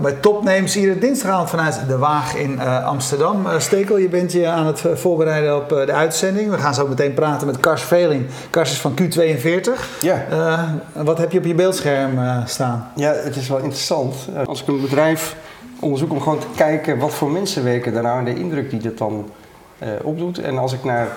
Welkom 0.00 0.20
bij 0.20 0.30
Topnames, 0.32 0.76
iedere 0.76 0.98
dinsdagavond 0.98 1.50
vanuit 1.50 1.88
De 1.88 1.98
Waag 1.98 2.36
in 2.36 2.52
uh, 2.52 2.86
Amsterdam. 2.86 3.46
Uh, 3.46 3.58
Stekel, 3.58 3.96
je 3.96 4.08
bent 4.08 4.32
je 4.32 4.46
aan 4.46 4.66
het 4.66 4.82
voorbereiden 4.94 5.56
op 5.56 5.72
uh, 5.72 5.86
de 5.86 5.92
uitzending. 5.92 6.50
We 6.50 6.58
gaan 6.58 6.74
zo 6.74 6.86
meteen 6.86 7.14
praten 7.14 7.46
met 7.46 7.60
Kars 7.60 7.82
Veling. 7.82 8.26
Kars 8.50 8.70
is 8.70 8.80
van 8.80 8.94
Q42. 9.00 10.00
Ja. 10.00 10.24
wat 10.94 11.18
heb 11.18 11.32
je 11.32 11.38
op 11.38 11.44
je 11.44 11.54
beeldscherm 11.54 12.18
staan? 12.46 12.90
Ja, 12.94 13.12
het 13.12 13.36
is 13.36 13.48
wel 13.48 13.58
interessant. 13.58 14.14
Als 14.44 14.62
ik 14.62 14.68
een 14.68 14.80
bedrijf 14.80 15.36
onderzoek 15.80 16.10
om 16.10 16.20
gewoon 16.20 16.38
te 16.38 16.46
kijken 16.56 16.98
wat 16.98 17.14
voor 17.14 17.30
mensen 17.30 17.64
werken 17.64 17.92
daar 17.92 18.02
nou 18.02 18.18
en 18.18 18.24
de 18.24 18.40
indruk 18.40 18.70
die 18.70 18.80
dat 18.80 18.98
dan 18.98 19.30
opdoet. 20.02 20.38
En 20.38 20.58
als 20.58 20.72
ik 20.72 20.84
naar 20.84 21.08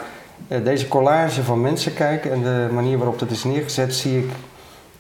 deze 0.64 0.88
collage 0.88 1.44
van 1.44 1.62
mensen 1.62 1.94
kijk 1.94 2.26
en 2.26 2.42
de 2.44 2.68
manier 2.72 2.98
waarop 2.98 3.20
dat 3.20 3.32
is 3.32 3.44
neergezet, 3.44 3.96
zie 3.96 4.18
ik 4.18 4.30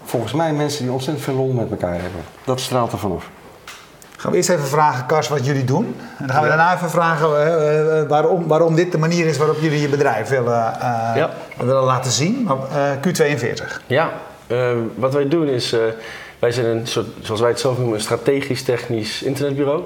volgens 0.03 0.33
mij 0.33 0.53
mensen 0.53 0.83
die 0.83 0.91
ontzettend 0.91 1.25
veel 1.25 1.35
lol 1.35 1.51
met 1.51 1.71
elkaar 1.71 2.01
hebben. 2.01 2.21
Dat 2.43 2.59
straalt 2.59 2.91
er 2.91 2.97
vanaf. 2.97 3.29
Gaan 4.23 4.31
we 4.31 4.37
eerst 4.37 4.49
even 4.49 4.67
vragen, 4.67 5.05
Kars, 5.05 5.27
wat 5.27 5.45
jullie 5.45 5.63
doen. 5.63 5.95
En 6.17 6.25
dan 6.25 6.29
gaan 6.29 6.41
we 6.41 6.47
daarna 6.47 6.75
even 6.75 6.89
vragen 6.89 7.29
uh, 7.29 8.01
uh, 8.01 8.07
waarom, 8.07 8.47
waarom 8.47 8.75
dit 8.75 8.91
de 8.91 8.97
manier 8.97 9.25
is 9.25 9.37
waarop 9.37 9.59
jullie 9.59 9.81
je 9.81 9.87
bedrijf 9.87 10.29
willen, 10.29 10.73
uh, 10.81 11.11
ja. 11.15 11.29
willen 11.57 11.83
laten 11.83 12.11
zien. 12.11 12.49
Q42. 13.07 13.85
Ja, 13.85 14.11
wat 14.95 15.13
wij 15.13 15.27
doen 15.27 15.47
is, 15.47 15.75
wij 16.39 16.51
zijn 16.51 16.65
een 16.65 16.87
soort, 16.87 17.07
zoals 17.21 17.41
wij 17.41 17.49
het 17.49 17.59
zelf 17.59 17.77
noemen, 17.77 17.95
een 17.95 18.01
strategisch-technisch 18.01 19.23
internetbureau. 19.23 19.83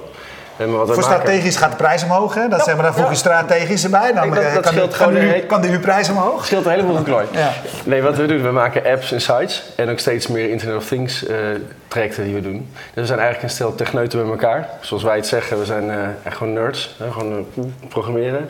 Wat 0.66 0.94
Voor 0.94 1.02
strategisch 1.02 1.56
gaat 1.56 1.70
de 1.70 1.76
prijs 1.76 2.02
omhoog, 2.02 2.34
hè? 2.34 2.48
Dat 2.48 2.66
ja, 2.66 2.74
maar, 2.74 2.84
dan 2.84 2.94
voeg 2.94 3.10
je 3.10 3.16
strategisch 3.16 3.84
erbij. 3.84 4.12
Dan 4.12 4.30
dat, 4.30 4.42
dat 4.42 4.52
kan, 4.52 4.72
scheelt 4.72 4.96
kan, 4.96 5.12
nu, 5.12 5.38
kan 5.40 5.80
prijs 5.80 6.08
omhoog? 6.08 6.46
scheelt 6.46 6.64
een 6.64 6.70
heleboel 6.70 6.96
geklooi. 6.96 7.26
Ja. 7.32 7.52
Nee, 7.84 8.02
wat 8.02 8.16
we 8.16 8.26
doen, 8.26 8.42
we 8.42 8.50
maken 8.50 8.84
apps 8.84 9.12
en 9.12 9.20
sites. 9.20 9.72
En 9.76 9.90
ook 9.90 9.98
steeds 9.98 10.26
meer 10.26 10.50
Internet 10.50 10.76
of 10.76 10.86
Things 10.86 11.28
uh, 11.28 11.36
trajecten 11.88 12.24
die 12.24 12.34
we 12.34 12.40
doen. 12.40 12.68
Dus 12.72 12.94
we 12.94 13.06
zijn 13.06 13.18
eigenlijk 13.18 13.48
een 13.48 13.54
stel 13.54 13.74
techneuten 13.74 14.18
met 14.18 14.28
elkaar. 14.28 14.68
Zoals 14.80 15.02
wij 15.02 15.16
het 15.16 15.26
zeggen, 15.26 15.58
we 15.58 15.64
zijn 15.64 15.84
uh, 15.84 15.96
echt 16.22 16.36
gewoon 16.36 16.52
nerds. 16.52 16.94
Hè? 16.98 17.10
Gewoon 17.10 17.46
uh, 17.54 17.64
programmeren. 17.88 18.48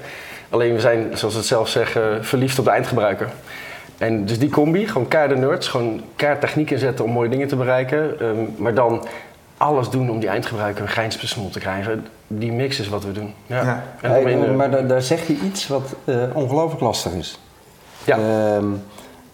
Alleen 0.50 0.74
we 0.74 0.80
zijn, 0.80 1.06
zoals 1.12 1.34
we 1.34 1.40
het 1.40 1.48
zelf 1.48 1.68
zeggen, 1.68 2.24
verliefd 2.24 2.58
op 2.58 2.64
de 2.64 2.70
eindgebruiker. 2.70 3.28
En 3.98 4.24
dus 4.26 4.38
die 4.38 4.50
combi, 4.50 4.86
gewoon 4.86 5.08
keiharde 5.08 5.36
nerds, 5.36 5.68
gewoon 5.68 6.02
keihard 6.16 6.40
techniek 6.40 6.70
inzetten 6.70 7.04
om 7.04 7.10
mooie 7.10 7.28
dingen 7.28 7.48
te 7.48 7.56
bereiken. 7.56 8.26
Um, 8.26 8.54
maar 8.56 8.74
dan 8.74 9.06
alles 9.58 9.90
doen 9.90 10.10
om 10.10 10.20
die 10.20 10.28
eindgebruiker 10.28 10.82
een 10.82 10.88
grijnsbesmol 10.88 11.50
te 11.50 11.58
krijgen. 11.58 12.06
Die 12.26 12.52
mix 12.52 12.80
is 12.80 12.88
wat 12.88 13.04
we 13.04 13.12
doen. 13.12 13.34
Ja. 13.46 13.62
ja. 13.62 13.84
En 14.00 14.10
hey, 14.10 14.36
maar 14.36 14.70
daar, 14.70 14.86
daar, 14.86 15.02
zeg 15.02 15.26
je 15.26 15.36
iets 15.44 15.66
wat 15.66 15.94
uh, 16.04 16.22
ongelooflijk 16.32 16.80
lastig 16.80 17.12
is. 17.12 17.38
Ja. 18.04 18.18
Uh, 18.18 18.64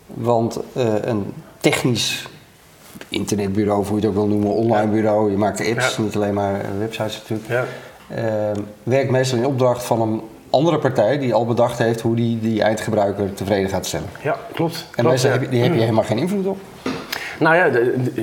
want 0.07 0.59
uh, 0.77 0.95
een 1.01 1.33
technisch 1.61 2.29
internetbureau, 3.09 3.87
hoe 3.87 4.01
je 4.01 4.07
het 4.07 4.07
ook 4.07 4.15
wil 4.15 4.27
noemen, 4.27 4.51
online 4.51 4.91
bureau, 4.91 5.31
je 5.31 5.37
maakt 5.37 5.69
apps, 5.69 5.99
niet 5.99 6.17
alleen 6.17 6.35
maar 6.35 6.61
websites 6.79 7.19
natuurlijk, 7.19 7.49
ja. 7.49 7.65
Ehm, 8.09 8.61
werkt 8.83 9.11
meestal 9.11 9.39
in 9.39 9.47
opdracht 9.47 9.85
van 9.85 10.01
een 10.01 10.23
andere 10.51 10.79
partij 10.79 11.19
die 11.19 11.35
al 11.35 11.47
bedacht 11.47 11.79
heeft 11.79 12.01
hoe 12.01 12.17
die 12.17 12.41
die 12.41 12.63
eindgebruiker 12.63 13.35
tevreden 13.35 13.71
gaat 13.71 13.87
stellen. 13.87 14.09
Ja, 14.23 14.37
klopt. 14.53 14.87
En 14.95 15.05
klopt, 15.05 15.23
heb, 15.23 15.51
die 15.51 15.63
heb 15.63 15.75
je 15.75 15.81
helemaal 15.81 16.05
geen 16.05 16.19
invloed 16.19 16.47
op. 16.47 16.59
Nou 17.39 17.57
ja, 17.57 17.81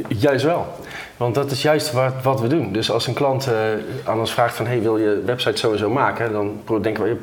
juist 0.07 0.43
wel. 0.43 0.65
Want 1.21 1.35
dat 1.35 1.51
is 1.51 1.61
juist 1.61 1.91
wat, 1.91 2.13
wat 2.23 2.41
we 2.41 2.47
doen. 2.47 2.73
Dus 2.73 2.91
als 2.91 3.07
een 3.07 3.13
klant 3.13 3.47
uh, 3.47 3.53
aan 4.03 4.19
ons 4.19 4.31
vraagt 4.31 4.55
van... 4.55 4.65
hey, 4.65 4.81
wil 4.81 4.97
je 4.97 5.21
website 5.25 5.77
zo 5.77 5.89
maken? 5.89 6.31
Dan 6.31 6.61
denken 6.81 7.03
we, 7.03 7.17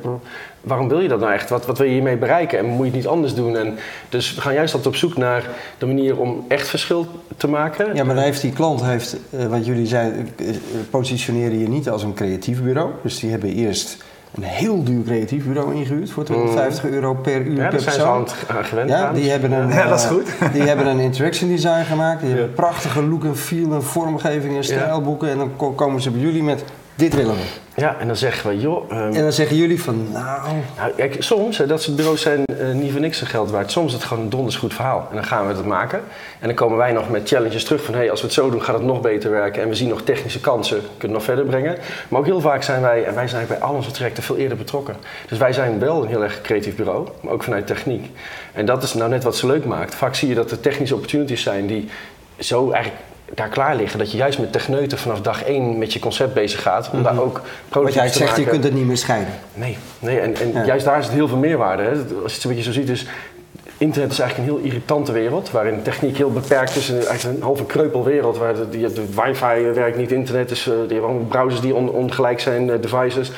waarom 0.60 0.88
wil 0.88 1.00
je 1.00 1.08
dat 1.08 1.20
nou 1.20 1.32
echt? 1.32 1.50
Wat, 1.50 1.66
wat 1.66 1.78
wil 1.78 1.86
je 1.86 1.92
hiermee 1.92 2.16
bereiken? 2.16 2.58
En 2.58 2.64
moet 2.64 2.78
je 2.78 2.84
het 2.84 2.94
niet 2.94 3.06
anders 3.06 3.34
doen? 3.34 3.56
En 3.56 3.78
dus 4.08 4.34
we 4.34 4.40
gaan 4.40 4.54
juist 4.54 4.74
altijd 4.74 4.94
op 4.94 5.00
zoek 5.00 5.16
naar 5.16 5.44
de 5.78 5.86
manier 5.86 6.18
om 6.18 6.44
echt 6.48 6.68
verschil 6.68 7.06
te 7.36 7.48
maken. 7.48 7.94
Ja, 7.94 8.04
maar 8.04 8.14
dan 8.14 8.24
heeft 8.24 8.40
die 8.40 8.52
klant, 8.52 8.82
heeft, 8.82 9.16
uh, 9.30 9.46
wat 9.46 9.66
jullie 9.66 9.86
zeiden... 9.86 10.28
Uh, 10.36 10.56
positioneren 10.90 11.58
je 11.58 11.68
niet 11.68 11.88
als 11.88 12.02
een 12.02 12.14
creatief 12.14 12.62
bureau. 12.62 12.90
Dus 13.02 13.20
die 13.20 13.30
hebben 13.30 13.52
eerst 13.52 14.04
een 14.38 14.48
heel 14.48 14.84
duur 14.84 15.04
creatief 15.04 15.44
bureau 15.44 15.74
ingehuurd 15.74 16.10
voor 16.10 16.24
250 16.24 16.84
mm. 16.84 16.92
euro 16.92 17.14
per 17.14 17.40
uur 17.40 17.56
ja, 17.56 17.68
per 17.68 17.80
zijn 17.80 17.94
persoon. 17.94 18.28
Gewend 18.62 18.90
ja, 18.90 19.12
die 19.12 19.30
hebben 19.30 19.52
een, 19.52 19.68
ja, 19.78 19.88
dat 19.88 19.98
is 19.98 20.04
goed. 20.04 20.28
Uh, 20.42 20.52
die 20.56 20.62
hebben 20.62 20.86
een 20.86 20.98
interaction 20.98 21.48
design 21.48 21.84
gemaakt. 21.84 22.20
Die 22.20 22.30
ja. 22.30 22.36
hebben 22.36 22.54
prachtige 22.54 23.02
look 23.02 23.24
en 23.24 23.36
feel 23.36 23.72
en 23.72 23.82
vormgeving 23.82 24.56
en 24.56 24.64
stijlboeken. 24.64 25.30
En 25.30 25.38
dan 25.38 25.74
komen 25.74 26.00
ze 26.00 26.10
bij 26.10 26.20
jullie 26.20 26.42
met 26.42 26.64
dit 26.94 27.14
willen 27.14 27.34
we. 27.34 27.67
Ja, 27.78 27.96
en 27.98 28.06
dan 28.06 28.16
zeggen 28.16 28.50
we, 28.50 28.58
joh... 28.58 28.90
Um, 28.90 28.98
en 28.98 29.22
dan 29.22 29.32
zeggen 29.32 29.56
jullie 29.56 29.82
van, 29.82 30.12
nou... 30.12 30.48
nou 30.76 30.92
kijk, 30.96 31.16
soms, 31.18 31.58
hè, 31.58 31.66
dat 31.66 31.82
soort 31.82 31.96
bureaus 31.96 32.20
zijn 32.20 32.44
uh, 32.60 32.72
niet 32.72 32.92
voor 32.92 33.00
niks 33.00 33.20
een 33.20 33.26
geld 33.26 33.50
waard. 33.50 33.70
Soms 33.70 33.86
is 33.86 33.92
het 33.92 34.04
gewoon 34.04 34.22
een 34.22 34.30
donders 34.30 34.56
goed 34.56 34.74
verhaal. 34.74 35.06
En 35.10 35.14
dan 35.14 35.24
gaan 35.24 35.46
we 35.46 35.54
het 35.54 35.64
maken. 35.64 36.00
En 36.40 36.46
dan 36.46 36.54
komen 36.54 36.76
wij 36.76 36.92
nog 36.92 37.10
met 37.10 37.28
challenges 37.28 37.64
terug 37.64 37.84
van... 37.84 37.94
hé, 37.94 38.00
hey, 38.00 38.10
als 38.10 38.20
we 38.20 38.26
het 38.26 38.34
zo 38.34 38.50
doen, 38.50 38.62
gaat 38.62 38.74
het 38.74 38.84
nog 38.84 39.00
beter 39.00 39.30
werken. 39.30 39.62
En 39.62 39.68
we 39.68 39.74
zien 39.74 39.88
nog 39.88 40.02
technische 40.02 40.40
kansen, 40.40 40.78
kunnen 40.78 41.00
het 41.00 41.10
nog 41.10 41.22
verder 41.22 41.44
brengen. 41.44 41.78
Maar 42.08 42.20
ook 42.20 42.26
heel 42.26 42.40
vaak 42.40 42.62
zijn 42.62 42.80
wij, 42.80 43.04
en 43.04 43.14
wij 43.14 43.28
zijn 43.28 43.46
bij 43.46 43.58
al 43.58 43.74
onze 43.74 43.90
trajecten 43.90 44.22
veel 44.22 44.36
eerder 44.36 44.56
betrokken. 44.56 44.96
Dus 45.28 45.38
wij 45.38 45.52
zijn 45.52 45.78
wel 45.78 46.02
een 46.02 46.08
heel 46.08 46.22
erg 46.22 46.40
creatief 46.40 46.76
bureau, 46.76 47.08
maar 47.20 47.32
ook 47.32 47.42
vanuit 47.42 47.66
techniek. 47.66 48.10
En 48.52 48.66
dat 48.66 48.82
is 48.82 48.94
nou 48.94 49.10
net 49.10 49.24
wat 49.24 49.36
ze 49.36 49.46
leuk 49.46 49.64
maakt. 49.64 49.94
Vaak 49.94 50.14
zie 50.14 50.28
je 50.28 50.34
dat 50.34 50.50
er 50.50 50.60
technische 50.60 50.94
opportunities 50.94 51.42
zijn 51.42 51.66
die 51.66 51.88
zo 52.38 52.70
eigenlijk 52.70 53.02
daar 53.34 53.48
klaar 53.48 53.76
liggen. 53.76 53.98
Dat 53.98 54.10
je 54.10 54.16
juist 54.16 54.38
met 54.38 54.52
techneuten 54.52 54.98
vanaf 54.98 55.20
dag 55.20 55.44
één 55.44 55.78
met 55.78 55.92
je 55.92 55.98
concept 55.98 56.34
bezig 56.34 56.62
gaat. 56.62 56.90
Om 56.90 56.98
mm 56.98 57.04
-hmm. 57.04 57.14
daar 57.14 57.24
ook 57.24 57.40
Wat 57.68 57.94
jij 57.94 58.08
zegt, 58.08 58.36
je 58.36 58.44
kunt 58.44 58.64
het 58.64 58.74
niet 58.74 58.86
meer 58.86 58.96
scheiden. 58.96 59.32
Nee, 59.54 59.76
nee 59.98 60.20
en, 60.20 60.36
en 60.36 60.52
ja. 60.52 60.64
juist 60.64 60.84
daar 60.84 60.98
is 60.98 61.04
het 61.04 61.14
heel 61.14 61.28
veel 61.28 61.36
meerwaarde. 61.36 61.82
Hè. 61.82 61.90
Als 61.90 62.04
je 62.06 62.36
het 62.36 62.44
een 62.44 62.50
beetje 62.50 62.72
zo 62.72 62.72
ziet, 62.72 62.88
is 62.88 63.06
internet 63.78 64.10
is 64.12 64.18
eigenlijk 64.18 64.50
een 64.50 64.56
heel 64.56 64.66
irritante 64.66 65.12
wereld. 65.12 65.50
Waarin 65.50 65.82
techniek 65.82 66.16
heel 66.16 66.32
beperkt 66.32 66.76
is. 66.76 66.88
En 66.88 67.06
eigenlijk 67.06 67.36
een 67.36 67.42
halve 67.42 67.64
kreupelwereld. 67.64 68.38
Waar 68.38 68.54
de, 68.54 68.68
de, 68.68 68.92
de 68.92 69.04
wifi 69.06 69.62
werkt 69.74 69.96
niet, 69.96 70.12
internet 70.12 70.50
is... 70.50 70.62
Die 70.62 70.72
hebben 70.72 71.02
allemaal 71.02 71.24
browsers 71.28 71.60
die 71.60 71.74
on, 71.74 71.90
ongelijk 71.90 72.40
zijn, 72.40 72.68
uh, 72.68 72.74
devices. 72.80 73.32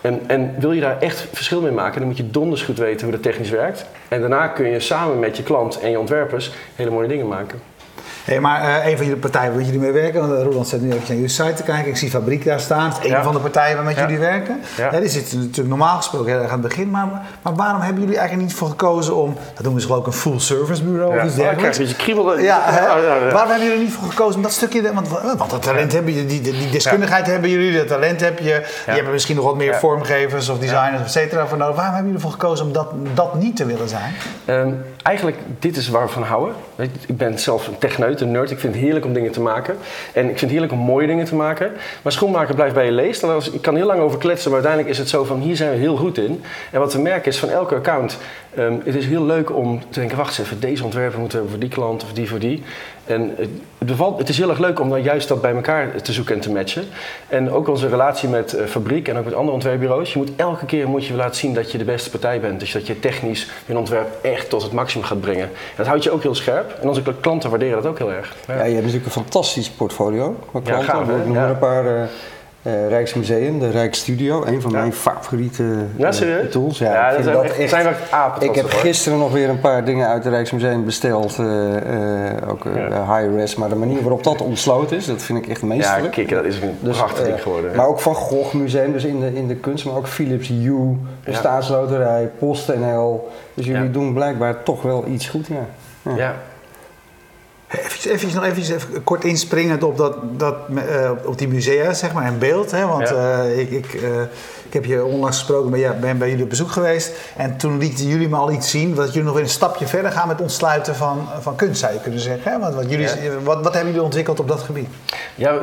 En, 0.00 0.20
en, 0.26 0.54
wil 0.58 0.72
je 0.72 0.80
daar 0.80 0.98
echt 1.00 1.26
verschil 1.32 1.60
mee 1.60 1.72
maken, 1.72 1.98
dan 1.98 2.08
moet 2.08 2.16
je 2.16 2.30
donders 2.30 2.62
goed 2.62 2.78
weten 2.78 3.02
hoe 3.02 3.12
dat 3.12 3.22
technisch 3.22 3.50
werkt. 3.50 3.86
En 4.08 4.20
daarna 4.20 4.46
kun 4.46 4.66
je 4.66 4.80
samen 4.80 5.18
met 5.18 5.36
je 5.36 5.42
klant 5.42 5.80
en 5.80 5.90
je 5.90 5.98
ontwerpers 5.98 6.52
hele 6.74 6.90
mooie 6.90 7.08
dingen 7.08 7.28
maken. 7.28 7.60
Hey, 8.24 8.40
maar 8.40 8.62
uh, 8.62 8.86
een 8.90 8.96
van 8.96 9.06
jullie 9.06 9.20
partijen 9.20 9.54
waar 9.54 9.62
jullie 9.62 9.80
mee 9.80 9.92
werken, 9.92 10.42
Roland 10.42 10.68
zit 10.68 10.80
nu 10.80 10.86
even 10.86 11.00
naar 11.00 11.14
jullie 11.16 11.28
site 11.28 11.52
te 11.52 11.62
kijken. 11.62 11.90
Ik 11.90 11.96
zie 11.96 12.10
Fabriek 12.10 12.44
daar 12.44 12.60
staan. 12.60 12.92
Is 13.02 13.10
een 13.10 13.22
van 13.22 13.32
de 13.32 13.38
partijen 13.38 13.76
waar 13.76 13.84
met 13.84 13.96
ja. 13.96 14.02
jullie 14.02 14.18
werken. 14.18 14.60
Ja. 14.76 14.88
ja. 14.92 15.00
die 15.00 15.08
zit 15.08 15.32
natuurlijk 15.32 15.68
normaal 15.68 15.96
gesproken 15.96 16.32
heel 16.32 16.40
erg 16.40 16.50
aan 16.50 16.58
het 16.58 16.68
begin. 16.68 16.90
Maar, 16.90 17.08
maar 17.42 17.54
waarom 17.54 17.80
hebben 17.80 18.02
jullie 18.02 18.18
eigenlijk 18.18 18.48
niet 18.48 18.58
voor 18.58 18.68
gekozen 18.68 19.16
om, 19.16 19.36
dat 19.54 19.64
doen 19.64 19.74
we 19.74 19.80
geloof 19.80 20.00
ik 20.00 20.06
een 20.06 20.12
full 20.12 20.38
service 20.38 20.82
bureau 20.82 21.14
ja. 21.14 21.20
of 21.20 21.26
iets 21.26 21.34
dergelijks. 21.34 21.78
Oh, 21.78 21.82
een 21.82 21.88
beetje 21.88 22.02
kriebel. 22.02 22.38
Ja, 22.38 22.58
oh, 22.58 23.32
waarom 23.32 23.50
hebben 23.50 23.68
jullie 23.68 23.82
niet 23.82 23.92
voor 23.92 24.08
gekozen 24.08 24.36
om 24.36 24.42
dat 24.42 24.52
stukje, 24.52 24.92
want, 24.92 25.08
want 25.08 25.50
dat 25.50 25.62
talent 25.62 25.92
hebben 25.92 26.12
jullie, 26.12 26.40
die, 26.40 26.52
die 26.52 26.70
deskundigheid 26.70 27.26
hebben 27.26 27.50
jullie, 27.50 27.76
dat 27.76 27.88
talent 27.88 28.20
heb 28.20 28.38
je. 28.38 28.44
Je 28.86 28.92
hebt 28.92 29.10
misschien 29.10 29.36
nog 29.36 29.44
wat 29.44 29.56
meer 29.56 29.74
vormgevers 29.74 30.48
of 30.48 30.58
designers, 30.58 31.02
et 31.02 31.10
cetera, 31.10 31.46
voor 31.46 31.58
nodig. 31.58 31.76
Waarom 31.76 31.94
hebben 31.94 32.12
jullie 32.12 32.26
ervoor 32.26 32.40
gekozen 32.40 32.66
om 32.66 32.72
dat, 32.72 32.88
dat 33.14 33.34
niet 33.34 33.56
te 33.56 33.64
willen 33.64 33.88
zijn? 33.88 34.14
Um, 34.46 34.84
eigenlijk, 35.04 35.36
dit 35.58 35.76
is 35.76 35.88
waar 35.88 36.06
we 36.06 36.12
van 36.12 36.22
houden. 36.22 36.54
Ik 37.06 37.16
ben 37.16 37.38
zelf 37.38 37.66
een 37.66 37.78
techneut, 37.78 38.20
een 38.20 38.30
nerd. 38.30 38.50
Ik 38.50 38.58
vind 38.58 38.74
het 38.74 38.82
heerlijk 38.82 39.04
om 39.04 39.12
dingen 39.12 39.32
te 39.32 39.40
maken. 39.40 39.76
En 40.12 40.22
ik 40.22 40.28
vind 40.28 40.40
het 40.40 40.50
heerlijk 40.50 40.72
om 40.72 40.78
mooie 40.78 41.06
dingen 41.06 41.24
te 41.24 41.34
maken. 41.34 41.72
Maar 42.02 42.12
schoenmaker 42.12 42.54
blijft 42.54 42.74
bij 42.74 42.84
je 42.84 42.92
leest. 42.92 43.22
Ik 43.52 43.62
kan 43.62 43.76
heel 43.76 43.86
lang 43.86 44.00
over 44.00 44.18
kletsen, 44.18 44.50
maar 44.50 44.60
uiteindelijk 44.60 44.92
is 44.94 44.98
het 44.98 45.08
zo 45.08 45.24
van 45.24 45.40
hier 45.40 45.56
zijn 45.56 45.70
we 45.70 45.76
heel 45.76 45.96
goed 45.96 46.18
in. 46.18 46.42
En 46.70 46.80
wat 46.80 46.92
we 46.92 47.00
merken 47.00 47.30
is 47.30 47.38
van 47.38 47.48
elke 47.48 47.74
account. 47.74 48.18
Um, 48.58 48.80
het 48.84 48.94
is 48.94 49.06
heel 49.06 49.24
leuk 49.24 49.56
om 49.56 49.80
te 49.90 49.98
denken, 49.98 50.16
wacht 50.16 50.28
eens 50.28 50.38
even, 50.38 50.60
deze 50.60 50.84
ontwerper 50.84 51.20
moeten 51.20 51.42
we 51.42 51.48
voor 51.48 51.58
die 51.58 51.68
klant 51.68 52.02
of 52.02 52.12
die 52.12 52.28
voor 52.28 52.38
die. 52.38 52.62
En 53.04 53.34
het, 53.36 53.48
bevalt, 53.78 54.18
het 54.18 54.28
is 54.28 54.38
heel 54.38 54.48
erg 54.48 54.58
leuk 54.58 54.80
om 54.80 54.88
dan 54.88 55.02
juist 55.02 55.28
dat 55.28 55.40
bij 55.40 55.54
elkaar 55.54 56.02
te 56.02 56.12
zoeken 56.12 56.34
en 56.34 56.40
te 56.40 56.52
matchen. 56.52 56.84
En 57.28 57.50
ook 57.50 57.68
onze 57.68 57.88
relatie 57.88 58.28
met 58.28 58.54
uh, 58.54 58.64
Fabriek 58.64 59.08
en 59.08 59.16
ook 59.16 59.24
met 59.24 59.34
andere 59.34 59.54
ontwerpbureaus. 59.54 60.12
Je 60.12 60.18
moet 60.18 60.30
elke 60.36 60.66
keer 60.66 60.88
moet 60.88 61.06
je 61.06 61.14
laten 61.14 61.36
zien 61.36 61.54
dat 61.54 61.72
je 61.72 61.78
de 61.78 61.84
beste 61.84 62.10
partij 62.10 62.40
bent. 62.40 62.60
Dus 62.60 62.72
dat 62.72 62.86
je 62.86 63.00
technisch 63.00 63.50
je 63.66 63.78
ontwerp 63.78 64.08
echt 64.22 64.50
tot 64.50 64.62
het 64.62 64.72
maximum 64.72 65.06
gaat 65.06 65.20
brengen. 65.20 65.44
En 65.44 65.50
dat 65.76 65.86
houdt 65.86 66.04
je 66.04 66.10
ook 66.10 66.22
heel 66.22 66.34
scherp. 66.34 66.78
En 66.80 66.88
onze 66.88 67.02
klanten 67.20 67.50
waarderen 67.50 67.82
dat 67.82 67.90
ook 67.90 67.98
heel 67.98 68.12
erg. 68.12 68.34
Ja, 68.46 68.54
ja 68.54 68.64
je 68.64 68.72
hebt 68.72 68.84
natuurlijk 68.84 69.06
een 69.06 69.22
fantastisch 69.22 69.70
portfolio. 69.70 70.36
Klanten. 70.50 70.74
Ja, 70.74 70.82
gaaf, 70.82 71.08
Ik 71.08 71.26
noem 71.26 71.34
ja. 71.34 71.48
een 71.48 71.58
paar... 71.58 71.84
Uh, 71.84 72.02
uh, 72.66 72.88
Rijksmuseum, 72.88 73.58
de 73.58 73.70
Rijksstudio, 73.70 74.44
een 74.44 74.60
van 74.60 74.70
ja. 74.70 74.78
mijn 74.78 74.92
favoriete 74.92 75.76
ja, 75.96 76.12
uh, 76.22 76.38
tools. 76.50 76.78
Ja, 76.78 76.92
ja 76.92 77.22
dat, 77.22 77.32
dat 77.32 77.44
echt, 77.44 77.70
zijn 77.70 77.84
we 77.86 77.94
apen. 78.10 78.48
Ik 78.48 78.54
heb 78.54 78.70
gisteren 78.70 79.18
nog 79.18 79.32
weer 79.32 79.48
een 79.48 79.60
paar 79.60 79.84
dingen 79.84 80.08
uit 80.08 80.24
het 80.24 80.32
Rijksmuseum 80.32 80.84
besteld, 80.84 81.38
uh, 81.38 81.46
ook 82.48 82.64
high-res, 83.08 83.54
maar 83.54 83.68
de 83.68 83.74
manier 83.74 84.00
waarop 84.00 84.24
dat 84.24 84.42
ontsloten 84.42 84.96
is, 84.96 85.06
dat 85.06 85.22
vind 85.22 85.38
ik 85.38 85.48
echt 85.48 85.62
meesterlijk. 85.62 86.14
Ja, 86.14 86.22
kikken, 86.22 86.36
dat 86.36 86.44
is 86.44 86.60
een 86.60 86.76
dus, 86.80 86.96
prachtig 86.96 87.24
ding 87.24 87.42
geworden. 87.42 87.76
Maar 87.76 87.86
ook 87.86 88.00
Van 88.00 88.14
Gogh 88.14 88.54
Museum, 88.54 88.92
dus 88.92 89.04
in 89.04 89.20
de, 89.20 89.34
in 89.34 89.48
de 89.48 89.56
kunst, 89.56 89.84
maar 89.84 89.96
ook 89.96 90.08
Philips 90.08 90.48
Hue, 90.48 90.96
de 91.24 91.34
Staatsloterij, 91.34 92.30
PostNL. 92.38 93.28
Dus 93.54 93.66
jullie 93.66 93.90
doen 93.90 94.14
blijkbaar 94.14 94.62
toch 94.62 94.82
wel 94.82 95.04
iets 95.06 95.28
goed, 95.28 95.46
ja. 95.46 95.66
ja. 96.16 96.34
Even 97.78 98.10
Even, 98.10 98.34
nog 98.34 98.44
even, 98.44 98.74
even 98.74 99.04
kort 99.04 99.24
inspringend 99.24 99.82
op, 99.82 99.96
dat, 99.96 100.16
dat, 100.36 100.54
uh, 100.70 101.10
op 101.24 101.38
die 101.38 101.48
musea, 101.48 101.92
zeg 101.92 102.12
maar, 102.12 102.24
en 102.24 102.38
beeld. 102.38 102.70
Hè? 102.70 102.86
Want 102.86 103.08
ja. 103.08 103.44
uh, 103.44 103.58
ik, 103.58 103.70
ik, 103.70 103.94
uh, 103.94 104.20
ik 104.66 104.72
heb 104.72 104.84
je 104.84 105.04
onlangs 105.04 105.38
gesproken, 105.38 105.70
ben, 105.70 105.80
ja, 105.80 105.92
ben 105.92 106.18
bij 106.18 106.28
jullie 106.28 106.44
op 106.44 106.50
bezoek 106.50 106.70
geweest. 106.70 107.12
En 107.36 107.56
toen 107.56 107.78
lieten 107.78 108.06
jullie 108.06 108.28
me 108.28 108.36
al 108.36 108.52
iets 108.52 108.70
zien, 108.70 108.94
dat 108.94 109.06
jullie 109.06 109.22
nog 109.22 109.34
weer 109.34 109.42
een 109.42 109.48
stapje 109.48 109.86
verder 109.86 110.10
gaan 110.12 110.28
met 110.28 110.40
ontsluiten 110.40 110.94
van, 110.94 111.28
van 111.40 111.56
kunst, 111.56 111.80
zou 111.80 111.92
je 111.92 112.00
kunnen 112.00 112.20
zeggen. 112.20 112.52
Hè? 112.52 112.58
Want 112.58 112.74
wat, 112.74 112.90
jullie, 112.90 113.06
ja. 113.06 113.40
wat, 113.42 113.62
wat 113.62 113.72
hebben 113.72 113.90
jullie 113.90 114.06
ontwikkeld 114.06 114.40
op 114.40 114.48
dat 114.48 114.60
gebied? 114.60 114.88
Ja, 115.34 115.58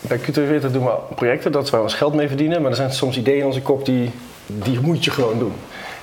bij 0.00 0.18
Cultuur 0.18 0.72
doen 0.72 0.84
we 0.84 0.94
projecten, 1.14 1.52
dat 1.52 1.64
is 1.64 1.70
waar 1.70 1.80
we 1.80 1.86
ons 1.86 1.96
geld 1.96 2.14
mee 2.14 2.28
verdienen. 2.28 2.62
Maar 2.62 2.70
er 2.70 2.76
zijn 2.76 2.92
soms 2.92 3.16
ideeën 3.16 3.38
in 3.38 3.46
onze 3.46 3.62
kop 3.62 3.84
die, 3.84 4.10
die 4.46 4.80
moet 4.80 5.04
je 5.04 5.10
gewoon 5.10 5.38
doen. 5.38 5.52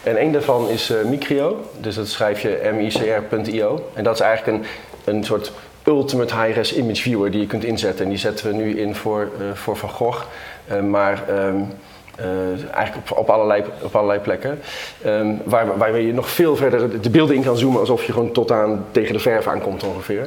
En 0.06 0.22
een 0.22 0.31
daarvan 0.31 0.69
is 0.69 0.92
uh, 0.92 1.04
Micrio, 1.04 1.66
dus 1.80 1.96
dat 1.96 2.07
schrijf 2.07 2.42
je 2.42 2.72
micr.io. 2.74 3.90
En 3.94 4.04
dat 4.04 4.13
is 4.13 4.19
eigenlijk 4.19 4.57
een, 4.57 4.66
een 5.16 5.24
soort 5.24 5.52
ultimate 5.88 6.36
high-res 6.36 6.75
image 6.75 7.02
viewer 7.02 7.31
die 7.31 7.42
je 7.42 7.48
kunt 7.48 7.63
inzetten. 7.63 8.04
En 8.04 8.10
die 8.10 8.19
zetten 8.19 8.48
we 8.48 8.54
nu 8.54 8.80
in 8.80 8.96
voor, 8.96 9.30
uh, 9.40 9.54
voor 9.54 9.78
Van 9.78 9.90
Gogh. 9.90 10.25
Uh, 10.72 10.81
maar 10.81 11.24
um, 11.30 11.72
eigenlijk 12.74 13.12
op, 13.12 13.18
op, 13.18 13.30
allerlei, 13.30 13.63
op 13.81 13.96
allerlei 13.96 14.19
plekken. 14.19 14.60
Um, 15.06 15.42
waar, 15.44 15.78
waar 15.78 16.00
je 16.00 16.13
nog 16.13 16.30
veel 16.30 16.56
verder 16.56 17.02
de 17.02 17.10
beelden 17.10 17.36
in 17.36 17.44
kan 17.44 17.57
zoomen 17.57 17.80
alsof 17.80 18.04
je 18.04 18.12
gewoon 18.12 18.31
tot 18.31 18.52
aan 18.52 18.86
tegen 18.92 19.13
de 19.13 19.19
verf 19.19 19.48
aankomt 19.48 19.84
ongeveer. 19.84 20.22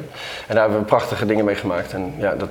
En 0.47 0.55
daar 0.55 0.61
hebben 0.61 0.79
we 0.79 0.85
prachtige 0.85 1.25
dingen 1.25 1.45
mee 1.45 1.55
gemaakt. 1.55 1.93
En 1.93 2.13
ja, 2.17 2.35
dat, 2.35 2.49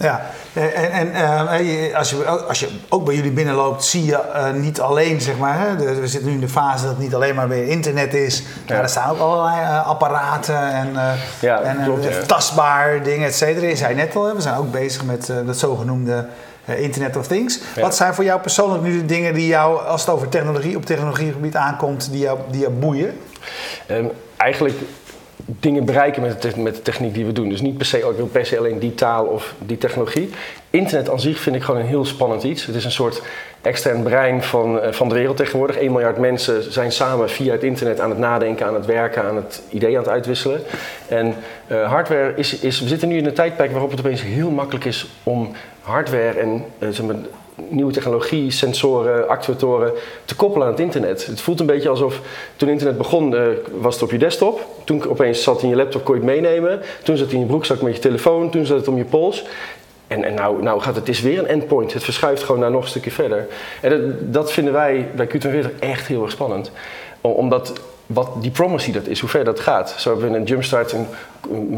ja, 0.00 0.26
en, 0.52 0.92
en 0.92 1.08
uh, 1.08 1.96
als, 1.96 2.10
je, 2.10 2.26
als 2.26 2.60
je 2.60 2.68
ook 2.88 3.04
bij 3.04 3.14
jullie 3.14 3.30
binnenloopt, 3.30 3.84
zie 3.84 4.04
je 4.04 4.20
uh, 4.34 4.50
niet 4.50 4.80
alleen, 4.80 5.20
zeg 5.20 5.36
maar, 5.36 5.58
hè, 5.58 5.76
we 5.76 6.08
zitten 6.08 6.28
nu 6.28 6.34
in 6.34 6.40
de 6.40 6.48
fase 6.48 6.82
dat 6.82 6.92
het 6.92 7.00
niet 7.00 7.14
alleen 7.14 7.34
maar 7.34 7.48
weer 7.48 7.68
internet 7.68 8.14
is, 8.14 8.38
ja. 8.66 8.74
maar 8.74 8.82
er 8.82 8.88
staan 8.88 9.10
ook 9.10 9.18
allerlei 9.18 9.60
uh, 9.60 9.86
apparaten 9.86 10.72
en, 10.72 10.88
ja, 11.40 11.60
en 11.60 11.84
klopt, 11.84 12.04
ja. 12.04 12.22
tastbaar 12.26 13.02
dingen, 13.02 13.26
et 13.26 13.34
cetera. 13.34 13.66
Je 13.66 13.76
zei 13.76 13.94
net 13.94 14.16
al, 14.16 14.24
hè, 14.24 14.34
we 14.34 14.40
zijn 14.40 14.56
ook 14.56 14.70
bezig 14.70 15.04
met 15.04 15.32
dat 15.46 15.58
zogenoemde 15.58 16.26
Internet 16.64 17.16
of 17.16 17.26
Things. 17.26 17.60
Wat 17.80 17.96
zijn 17.96 18.14
voor 18.14 18.24
jou 18.24 18.40
persoonlijk 18.40 18.82
nu 18.82 18.98
de 18.98 19.06
dingen 19.06 19.34
die 19.34 19.46
jou, 19.46 19.86
als 19.86 20.00
het 20.00 20.10
over 20.10 20.28
technologie, 20.28 20.76
op 20.76 20.86
technologiegebied 20.86 21.56
aankomt, 21.56 22.10
die 22.10 22.20
jou, 22.20 22.38
die 22.50 22.60
jou 22.60 22.72
boeien? 22.72 23.18
Um, 23.90 24.10
eigenlijk 24.36 24.74
dingen 25.60 25.84
bereiken 25.84 26.22
met 26.22 26.42
de, 26.42 26.60
met 26.60 26.84
techniek 26.84 27.14
die 27.14 27.24
we 27.24 27.32
doen. 27.32 27.48
Dus 27.48 27.60
niet 27.60 27.76
per 27.76 27.86
se, 27.86 28.04
ook 28.04 28.32
per 28.32 28.46
se 28.46 28.58
alleen 28.58 28.78
die 28.78 28.94
taal 28.94 29.24
of 29.24 29.54
die 29.58 29.78
technologie. 29.78 30.30
Internet 30.70 31.10
aan 31.10 31.20
zich 31.20 31.38
vind 31.38 31.56
ik 31.56 31.62
gewoon 31.62 31.80
een 31.80 31.86
heel 31.86 32.04
spannend 32.04 32.42
iets. 32.42 32.66
Het 32.66 32.74
is 32.74 32.84
een 32.84 32.90
soort 32.90 33.22
extern 33.62 34.02
brein 34.02 34.42
van, 34.42 34.80
van 34.90 35.08
de 35.08 35.14
wereld 35.14 35.36
tegenwoordig. 35.36 35.76
1 35.76 35.92
miljard 35.92 36.18
mensen 36.18 36.72
zijn 36.72 36.92
samen 36.92 37.30
via 37.30 37.52
het 37.52 37.62
internet 37.62 38.00
aan 38.00 38.10
het 38.10 38.18
nadenken, 38.18 38.66
aan 38.66 38.74
het 38.74 38.86
werken, 38.86 39.24
aan 39.24 39.36
het 39.36 39.62
idee 39.68 39.96
aan 39.96 40.02
het 40.02 40.12
uitwisselen. 40.12 40.60
En 41.08 41.34
uh, 41.68 41.88
hardware 41.90 42.32
is, 42.36 42.58
is, 42.58 42.80
we 42.80 42.88
zitten 42.88 43.08
nu 43.08 43.16
in 43.16 43.26
een 43.26 43.34
tijdperk 43.34 43.70
waarop 43.70 43.90
het 43.90 44.00
opeens 44.00 44.22
heel 44.22 44.50
makkelijk 44.50 44.84
is 44.84 45.06
om 45.22 45.52
hardware 45.82 46.38
en 46.38 46.64
maar, 47.06 47.16
nieuwe 47.68 47.92
technologie, 47.92 48.50
sensoren, 48.50 49.28
actuatoren 49.28 49.92
te 50.24 50.36
koppelen 50.36 50.66
aan 50.66 50.72
het 50.72 50.82
internet. 50.82 51.26
Het 51.26 51.40
voelt 51.40 51.60
een 51.60 51.66
beetje 51.66 51.88
alsof 51.88 52.20
toen 52.56 52.68
internet 52.68 52.98
begon, 52.98 53.34
uh, 53.34 53.42
was 53.80 53.94
het 53.94 54.02
op 54.02 54.10
je 54.10 54.18
desktop. 54.18 54.66
Toen 54.84 55.08
opeens 55.08 55.42
zat 55.42 55.54
het 55.54 55.62
in 55.62 55.68
je 55.68 55.76
laptop, 55.76 56.04
kon 56.04 56.14
je 56.14 56.20
het 56.20 56.30
meenemen. 56.30 56.80
Toen 57.02 57.16
zat 57.16 57.26
het 57.26 57.34
in 57.34 57.40
je 57.40 57.46
broekzak 57.46 57.80
met 57.82 57.94
je 57.94 58.00
telefoon. 58.00 58.50
Toen 58.50 58.66
zat 58.66 58.76
het 58.76 58.88
om 58.88 58.96
je 58.96 59.04
pols. 59.04 59.44
En, 60.06 60.24
en 60.24 60.34
nou, 60.34 60.62
nou 60.62 60.80
gaat 60.80 60.94
het, 60.94 61.06
het 61.06 61.16
is 61.16 61.22
weer 61.22 61.38
een 61.38 61.46
endpoint. 61.46 61.92
Het 61.92 62.04
verschuift 62.04 62.42
gewoon 62.42 62.60
naar 62.60 62.70
nog 62.70 62.82
een 62.82 62.88
stukje 62.88 63.10
verder. 63.10 63.46
En 63.80 63.90
dat, 63.90 64.32
dat 64.32 64.52
vinden 64.52 64.72
wij 64.72 65.08
bij 65.14 65.28
Q42 65.28 65.78
echt 65.78 66.06
heel 66.06 66.22
erg 66.22 66.30
spannend. 66.30 66.70
Omdat 67.20 67.72
wat 68.12 68.30
die 68.40 68.50
promotie 68.50 68.92
dat 68.92 69.06
is, 69.06 69.20
hoe 69.20 69.28
ver 69.28 69.44
dat 69.44 69.60
gaat. 69.60 69.94
Zo 69.98 70.10
hebben 70.10 70.30
we 70.30 70.36
een 70.36 70.44
Jumpstart 70.44 70.92
een, 70.92 71.06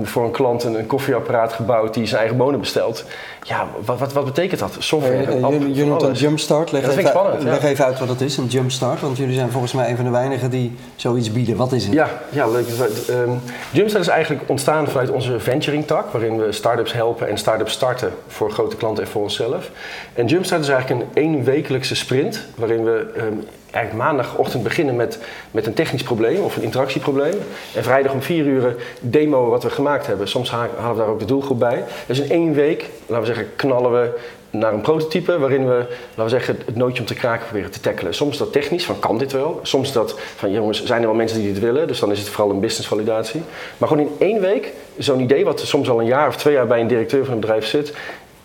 voor 0.02 0.24
een 0.24 0.30
klant 0.30 0.64
een, 0.64 0.74
een, 0.74 0.86
koffieapparaat 0.86 1.52
gebouwd 1.52 1.94
die 1.94 2.06
zijn 2.06 2.20
eigen 2.20 2.36
bonen 2.36 2.60
bestelt. 2.60 3.04
Ja, 3.42 3.66
wat, 3.84 3.98
wat, 3.98 4.12
wat 4.12 4.24
betekent 4.24 4.60
dat? 4.60 4.76
Software, 4.78 5.16
je, 5.16 5.74
je 5.74 5.84
noemt 5.84 6.02
een 6.02 6.12
Jumpstart. 6.12 6.72
Leg, 6.72 6.82
dat 6.82 6.90
even, 6.96 7.08
spannend, 7.08 7.42
leg 7.42 7.62
ja. 7.62 7.68
even 7.68 7.84
uit 7.84 7.98
wat 7.98 8.08
het 8.08 8.20
is, 8.20 8.36
een 8.36 8.46
Jumpstart. 8.46 9.00
Want 9.00 9.16
jullie 9.16 9.34
zijn 9.34 9.50
volgens 9.50 9.72
mij 9.72 9.90
een 9.90 9.96
van 9.96 10.04
de 10.04 10.10
weinigen 10.10 10.50
die 10.50 10.76
zoiets 10.96 11.32
bieden. 11.32 11.56
Wat 11.56 11.72
is 11.72 11.84
het? 11.84 11.92
Ja, 11.92 12.08
ja 12.28 12.48
leuk. 12.48 12.66
Um, 13.10 13.40
Jumpstart 13.72 14.04
is 14.04 14.10
eigenlijk 14.10 14.42
ontstaan 14.46 14.88
vanuit 14.88 15.10
onze 15.10 15.40
venturing 15.40 15.86
tak, 15.86 16.10
waarin 16.12 16.38
we 16.38 16.52
start-ups 16.52 16.92
helpen 16.92 17.28
en 17.28 17.38
start-ups 17.38 17.72
starten 17.72 18.12
voor 18.28 18.50
grote 18.50 18.76
klanten 18.76 19.04
en 19.04 19.10
voor 19.10 19.22
onszelf. 19.22 19.70
En 20.14 20.26
Jumpstart 20.26 20.62
is 20.62 20.68
eigenlijk 20.68 21.00
een 21.00 21.22
eenwekelijkse 21.22 21.94
sprint, 21.94 22.46
waarin 22.56 22.84
we 22.84 23.06
um, 23.16 23.44
eigenlijk 23.72 24.04
maandagochtend 24.04 24.62
beginnen 24.62 24.96
met, 24.96 25.18
met 25.50 25.66
een 25.66 25.74
technisch 25.74 26.02
probleem 26.02 26.42
of 26.42 26.56
een 26.56 26.62
interactieprobleem. 26.62 27.34
En 27.74 27.82
vrijdag 27.82 28.12
om 28.12 28.22
vier 28.22 28.44
uur 28.44 28.76
demo 29.00 29.48
wat 29.48 29.62
we 29.62 29.70
gemaakt 29.70 30.06
hebben. 30.06 30.28
Soms 30.28 30.50
halen 30.50 30.90
we 30.90 30.96
daar 30.96 31.06
ook 31.06 31.18
de 31.18 31.24
doelgroep 31.24 31.58
bij. 31.58 31.84
Dus 32.06 32.20
in 32.20 32.30
één 32.30 32.52
week, 32.52 32.88
laten 33.06 33.26
we 33.26 33.34
zeggen, 33.34 33.56
knallen 33.56 33.92
we 33.92 34.18
naar 34.50 34.72
een 34.72 34.80
prototype 34.80 35.38
waarin 35.38 35.66
we, 35.66 35.76
laten 36.08 36.24
we 36.24 36.28
zeggen, 36.28 36.58
het 36.66 36.76
nootje 36.76 37.00
om 37.00 37.06
te 37.06 37.14
kraken 37.14 37.46
proberen 37.46 37.70
te 37.70 37.80
tackelen. 37.80 38.14
Soms 38.14 38.38
dat 38.38 38.52
technisch, 38.52 38.84
van 38.84 38.98
kan 38.98 39.18
dit 39.18 39.32
wel? 39.32 39.60
Soms 39.62 39.92
dat 39.92 40.20
van, 40.36 40.52
jongens, 40.52 40.84
zijn 40.84 41.00
er 41.00 41.06
wel 41.06 41.16
mensen 41.16 41.38
die 41.38 41.52
dit 41.52 41.62
willen? 41.62 41.86
Dus 41.86 41.98
dan 41.98 42.10
is 42.10 42.18
het 42.18 42.28
vooral 42.28 42.54
een 42.54 42.60
business 42.60 42.88
validatie. 42.88 43.42
Maar 43.78 43.88
gewoon 43.88 44.06
in 44.06 44.14
één 44.18 44.40
week, 44.40 44.72
zo'n 44.98 45.20
idee 45.20 45.44
wat 45.44 45.60
soms 45.60 45.90
al 45.90 46.00
een 46.00 46.06
jaar 46.06 46.28
of 46.28 46.36
twee 46.36 46.54
jaar 46.54 46.66
bij 46.66 46.80
een 46.80 46.86
directeur 46.86 47.24
van 47.24 47.34
een 47.34 47.40
bedrijf 47.40 47.66
zit, 47.66 47.94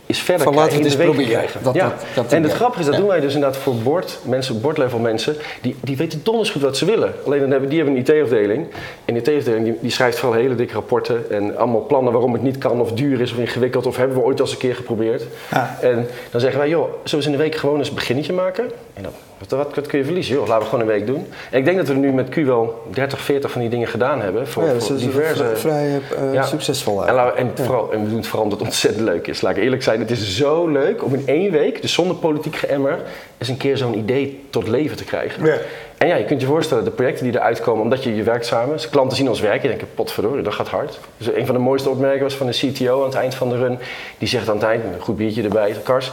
is 0.07 0.19
verder 0.19 0.43
van 0.43 0.53
laten 0.55 0.71
we 0.71 0.77
het 0.77 0.85
eens 0.85 0.95
week 0.95 1.05
proberen. 1.05 1.31
krijgen. 1.31 1.63
Dat, 1.63 1.73
ja. 1.73 1.83
dat, 1.87 2.05
dat, 2.15 2.33
en 2.33 2.41
het 2.41 2.51
ja. 2.51 2.57
grappige 2.57 2.79
is, 2.79 2.85
dat 2.85 2.95
Ja. 2.95 2.99
doen 2.99 3.09
wij 3.09 3.19
dus 3.19 3.33
inderdaad 3.33 3.59
voor 3.59 3.75
board, 3.75 4.19
mensen, 4.23 4.61
boardlevel 4.61 4.99
mensen, 4.99 5.35
die, 5.61 5.75
die 5.81 5.97
weten 5.97 6.19
donders 6.23 6.49
goed 6.49 6.61
wat 6.61 6.77
ze 6.77 6.85
willen. 6.85 7.13
Alleen 7.25 7.39
dan 7.39 7.51
hebben, 7.51 7.69
die 7.69 7.77
hebben 7.83 7.95
een 7.97 8.15
IT-afdeling. 8.15 8.67
En 9.05 9.13
die 9.13 9.23
IT-afdeling 9.23 9.63
die, 9.65 9.77
die 9.81 9.91
schrijft 9.91 10.19
vooral 10.19 10.39
hele 10.39 10.55
dikke 10.55 10.73
rapporten 10.73 11.31
en 11.31 11.57
allemaal 11.57 11.85
plannen 11.85 12.13
waarom 12.13 12.33
het 12.33 12.41
niet 12.41 12.57
kan 12.57 12.81
of 12.81 12.91
duur 12.91 13.21
is 13.21 13.31
of 13.31 13.37
ingewikkeld 13.37 13.85
of 13.85 13.97
hebben 13.97 14.17
we 14.17 14.23
ooit 14.23 14.39
al 14.39 14.45
eens 14.45 14.53
een 14.53 14.59
keer 14.61 14.75
geprobeerd. 14.75 15.23
Ja. 15.51 15.77
En 15.81 16.07
dan 16.31 16.41
zeggen 16.41 16.59
wij, 16.59 16.69
joh, 16.69 16.83
zullen 16.83 16.99
we 17.03 17.15
eens 17.15 17.25
in 17.25 17.31
de 17.31 17.37
week 17.37 17.55
gewoon 17.55 17.77
eens 17.77 17.89
een 17.89 17.95
beginnetje 17.95 18.33
maken? 18.33 18.63
En 18.93 19.03
dan, 19.03 19.11
wat, 19.37 19.49
wat, 19.49 19.75
wat 19.75 19.87
kun 19.87 19.97
je 19.99 20.05
verliezen? 20.05 20.35
Joh, 20.35 20.47
laten 20.47 20.63
we 20.63 20.69
gewoon 20.69 20.79
een 20.81 20.91
week 20.91 21.05
doen. 21.07 21.27
En 21.51 21.57
ik 21.57 21.65
denk 21.65 21.77
dat 21.77 21.87
we 21.87 21.93
nu 21.93 22.11
met 22.11 22.29
Q 22.29 22.35
wel 22.35 22.83
30, 22.91 23.19
40 23.21 23.51
van 23.51 23.61
die 23.61 23.69
dingen 23.69 23.87
gedaan 23.87 24.21
hebben. 24.21 24.47
Voor, 24.47 24.63
Ja, 24.63 24.79
voor 24.79 24.97
diverse... 24.97 25.51
vrij, 25.55 26.01
Ja. 26.33 26.43
succesvol. 26.43 27.07
En, 27.07 27.17
eigenlijk. 27.17 27.57
en, 27.57 27.65
vooral, 27.65 27.91
en 27.91 28.03
we 28.03 28.07
doen 28.07 28.17
het 28.17 28.27
vooral 28.27 28.43
omdat 28.43 28.59
het 28.59 28.67
ontzettend 28.67 29.05
leuk 29.05 29.27
is. 29.27 29.41
Laat 29.41 29.57
ik 29.57 29.63
eerlijk 29.63 29.83
zijn, 29.83 29.99
het 29.99 30.11
is 30.11 30.37
zo 30.37 30.67
leuk 30.67 31.03
om 31.03 31.13
in 31.13 31.23
één 31.25 31.51
week, 31.51 31.81
dus 31.81 31.93
zonder 31.93 32.15
politiek 32.15 32.55
geëmmer, 32.55 32.99
eens 33.37 33.49
een 33.49 33.57
keer 33.57 33.77
zo'n 33.77 33.97
idee 33.97 34.45
tot 34.49 34.67
leven 34.67 34.97
te 34.97 35.03
krijgen. 35.03 35.45
Ja. 35.45 35.57
En 35.97 36.07
ja, 36.07 36.15
je 36.15 36.25
kunt 36.25 36.41
je 36.41 36.47
voorstellen, 36.47 36.83
de 36.83 36.91
projecten 36.91 37.23
die 37.23 37.33
eruit 37.33 37.61
komen, 37.61 37.83
omdat 37.83 38.03
je, 38.03 38.15
je 38.15 38.23
werkt 38.23 38.45
samen, 38.45 38.75
dus 38.75 38.89
klanten 38.89 39.17
zien 39.17 39.29
ons 39.29 39.39
werken, 39.39 39.61
die 39.61 39.69
denken, 39.69 39.87
potverdorie, 39.95 40.43
dat 40.43 40.53
gaat 40.53 40.67
hard. 40.67 40.99
Dus 41.17 41.33
een 41.33 41.45
van 41.45 41.55
de 41.55 41.61
mooiste 41.61 41.89
opmerkingen 41.89 42.23
was 42.23 42.35
van 42.35 42.47
de 42.47 42.53
CTO 42.53 42.99
aan 42.99 43.05
het 43.09 43.15
eind 43.17 43.35
van 43.35 43.49
de 43.49 43.57
run, 43.57 43.79
die 44.17 44.27
zegt 44.27 44.49
aan 44.49 44.55
het 44.55 44.65
eind, 44.65 44.83
met 44.83 44.93
een 44.93 45.01
goed 45.01 45.17
biertje 45.17 45.43
erbij, 45.43 45.75
Kars, 45.83 46.11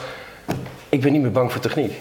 ik 0.89 1.01
ben 1.01 1.13
niet 1.13 1.23
meer 1.23 1.31
bang 1.31 1.53
voor 1.53 1.61
techniek. 1.61 1.93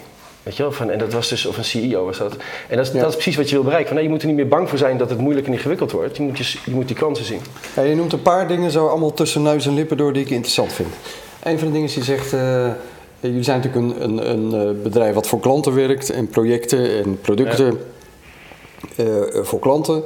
Weet 0.44 0.56
je 0.56 0.62
wel? 0.62 0.72
Van, 0.72 0.90
en 0.90 0.98
dat 0.98 1.12
was 1.12 1.28
dus, 1.28 1.46
of 1.46 1.56
een 1.56 1.64
CEO 1.64 2.04
was 2.04 2.18
dat. 2.18 2.36
En 2.68 2.76
dat 2.76 2.86
is, 2.86 2.92
Ja. 2.92 3.00
dat 3.00 3.08
is 3.08 3.14
precies 3.14 3.36
wat 3.36 3.48
je 3.48 3.54
wil 3.54 3.64
bereiken. 3.64 3.88
Van, 3.88 3.96
nee, 3.96 4.04
je 4.04 4.12
moet 4.12 4.20
er 4.22 4.26
niet 4.26 4.36
meer 4.36 4.48
bang 4.48 4.68
voor 4.68 4.78
zijn 4.78 4.98
dat 4.98 5.10
het 5.10 5.18
moeilijk 5.18 5.46
en 5.46 5.52
ingewikkeld 5.52 5.92
wordt. 5.92 6.16
Je 6.16 6.22
moet, 6.22 6.38
je, 6.38 6.58
je 6.64 6.70
moet 6.70 6.86
die 6.86 6.96
kansen 6.96 7.24
zien. 7.24 7.40
Ja, 7.76 7.82
je 7.82 7.94
noemt 7.94 8.12
een 8.12 8.22
paar 8.22 8.48
dingen 8.48 8.70
zo 8.70 8.86
allemaal 8.86 9.12
tussen 9.12 9.42
neus 9.42 9.66
en 9.66 9.74
lippen 9.74 9.96
door 9.96 10.12
die 10.12 10.22
ik 10.22 10.30
interessant 10.30 10.72
vind. 10.72 10.88
Een 11.42 11.58
van 11.58 11.66
de 11.66 11.72
dingen 11.72 11.88
is, 11.88 11.94
je 11.94 12.02
zegt, 12.02 12.32
eh, 12.32 12.66
jullie 13.20 13.42
zijn 13.42 13.60
natuurlijk 13.60 14.00
een, 14.02 14.04
een, 14.04 14.30
een 14.30 14.68
eh, 14.68 14.82
bedrijf 14.82 15.14
wat 15.14 15.26
voor 15.26 15.40
klanten 15.40 15.74
werkt 15.74 16.10
en 16.10 16.28
projecten 16.28 17.02
en 17.04 17.20
producten 17.20 17.80
eh, 18.96 19.06
voor 19.42 19.58
klanten. 19.58 20.02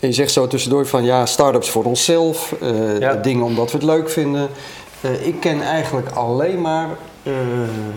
En 0.00 0.08
je 0.08 0.14
zegt 0.14 0.32
zo 0.32 0.46
tussendoor 0.46 0.86
van 0.86 1.04
ja, 1.04 1.26
start-ups 1.26 1.70
voor 1.70 1.84
onszelf, 1.84 2.54
dingen 3.22 3.44
omdat 3.44 3.70
we 3.70 3.76
het 3.76 3.86
leuk 3.86 4.10
vinden. 4.10 4.48
Ik 5.22 5.40
ken 5.40 5.62
eigenlijk 5.62 6.10
alleen 6.10 6.60
maar 6.60 6.88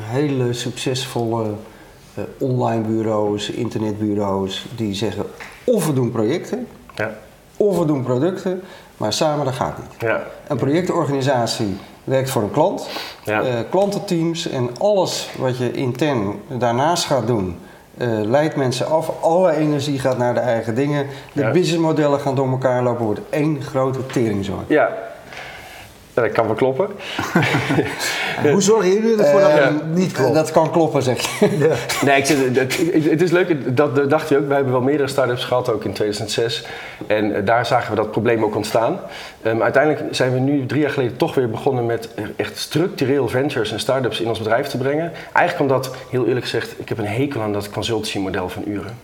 hele 0.02 0.54
succesvolle 0.54 1.46
online 2.40 2.82
bureaus, 2.82 3.50
internetbureaus 3.50 4.66
die 4.76 4.94
zeggen 4.94 5.26
of 5.64 5.86
we 5.88 5.94
doen 5.94 6.12
projecten 6.12 6.68
Ja. 6.96 7.12
of 7.58 7.78
we 7.78 7.86
doen 7.86 8.04
producten, 8.04 8.62
maar 8.98 9.14
samen 9.14 9.46
dat 9.46 9.54
gaat 9.54 9.78
niet. 9.78 10.02
Ja. 10.10 10.24
Een 10.48 10.58
projectorganisatie 10.58 11.78
werkt 12.04 12.30
voor 12.30 12.42
een 12.42 12.52
klant, 12.52 12.88
Ja. 13.24 13.42
eh, 13.42 13.54
klantenteams 13.70 14.50
en 14.50 14.70
alles 14.80 15.30
wat 15.38 15.58
je 15.58 15.72
intern 15.72 16.40
daarnaast 16.48 17.06
gaat 17.06 17.28
doen, 17.28 17.58
eh, 17.98 18.08
leidt 18.24 18.56
mensen 18.56 18.88
af. 18.88 19.12
Alle 19.22 19.56
energie 19.56 20.00
gaat 20.00 20.18
naar 20.18 20.34
de 20.34 20.40
eigen 20.40 20.76
dingen. 20.76 21.06
De 21.34 21.50
businessmodellen 21.52 22.20
gaan 22.20 22.36
door 22.36 22.50
elkaar 22.50 22.84
lopen, 22.84 23.06
wordt 23.06 23.22
één 23.30 23.62
grote 23.62 24.06
teringzooi. 24.06 24.62
Ja. 24.68 24.90
Ja, 26.16 26.22
dat 26.22 26.32
kan 26.32 26.46
wel 26.46 26.56
kloppen. 26.56 26.88
En 28.44 28.52
hoe 28.52 28.62
zorgen 28.62 28.94
jullie 28.94 29.18
ervoor 29.24 29.40
dat 29.40 29.50
Eh, 29.50 29.64
het 29.66 29.96
niet 29.96 30.12
klopt? 30.12 30.34
Dat 30.34 30.52
kan 30.52 30.72
kloppen, 30.72 31.02
zeg 31.04 31.22
je. 31.22 31.58
Ja. 31.68 31.76
Nee, 32.06 32.18
ik 32.18 32.26
zit, 32.26 32.58
het, 32.58 32.78
het 33.10 33.22
is 33.22 33.32
leuk, 33.32 33.78
dat, 33.78 34.10
dacht 34.10 34.30
je 34.30 34.38
ook. 34.38 34.48
Wij 34.48 34.56
hebben 34.56 34.74
wel 34.74 34.82
meerdere 34.82 35.10
start-ups 35.10 35.44
gehad, 35.44 35.70
ook 35.70 35.84
in 35.84 35.94
2006. 35.94 36.66
En 37.08 37.36
eh, 37.36 37.46
daar 37.46 37.66
zagen 37.66 37.90
we 37.90 37.96
dat 37.96 38.12
probleem 38.12 38.44
ook 38.44 38.56
ontstaan. 38.56 39.00
Ehm, 39.42 39.62
uiteindelijk 39.62 40.16
zijn 40.16 40.34
we 40.34 40.40
nu 40.40 40.66
drie 40.66 40.82
jaar 40.82 40.90
geleden 40.90 41.18
toch 41.18 41.36
weer 41.36 41.50
begonnen 41.50 41.86
met 41.86 42.10
echt 42.36 42.58
structureel 42.58 43.28
ventures 43.28 43.72
en 43.72 43.80
start-ups 43.80 44.22
in 44.22 44.28
ons 44.28 44.38
bedrijf 44.38 44.68
te 44.68 44.78
brengen. 44.78 45.12
Eigenlijk 45.34 45.72
omdat, 45.72 45.96
heel 46.10 46.26
eerlijk 46.26 46.46
gezegd, 46.46 46.74
ik 46.80 46.90
heb 46.90 46.98
een 46.98 47.08
hekel 47.08 47.42
aan 47.42 47.54
dat 47.54 47.70
consultancy 47.70 48.20
model 48.20 48.50
van 48.50 48.64
uren. 48.68 48.98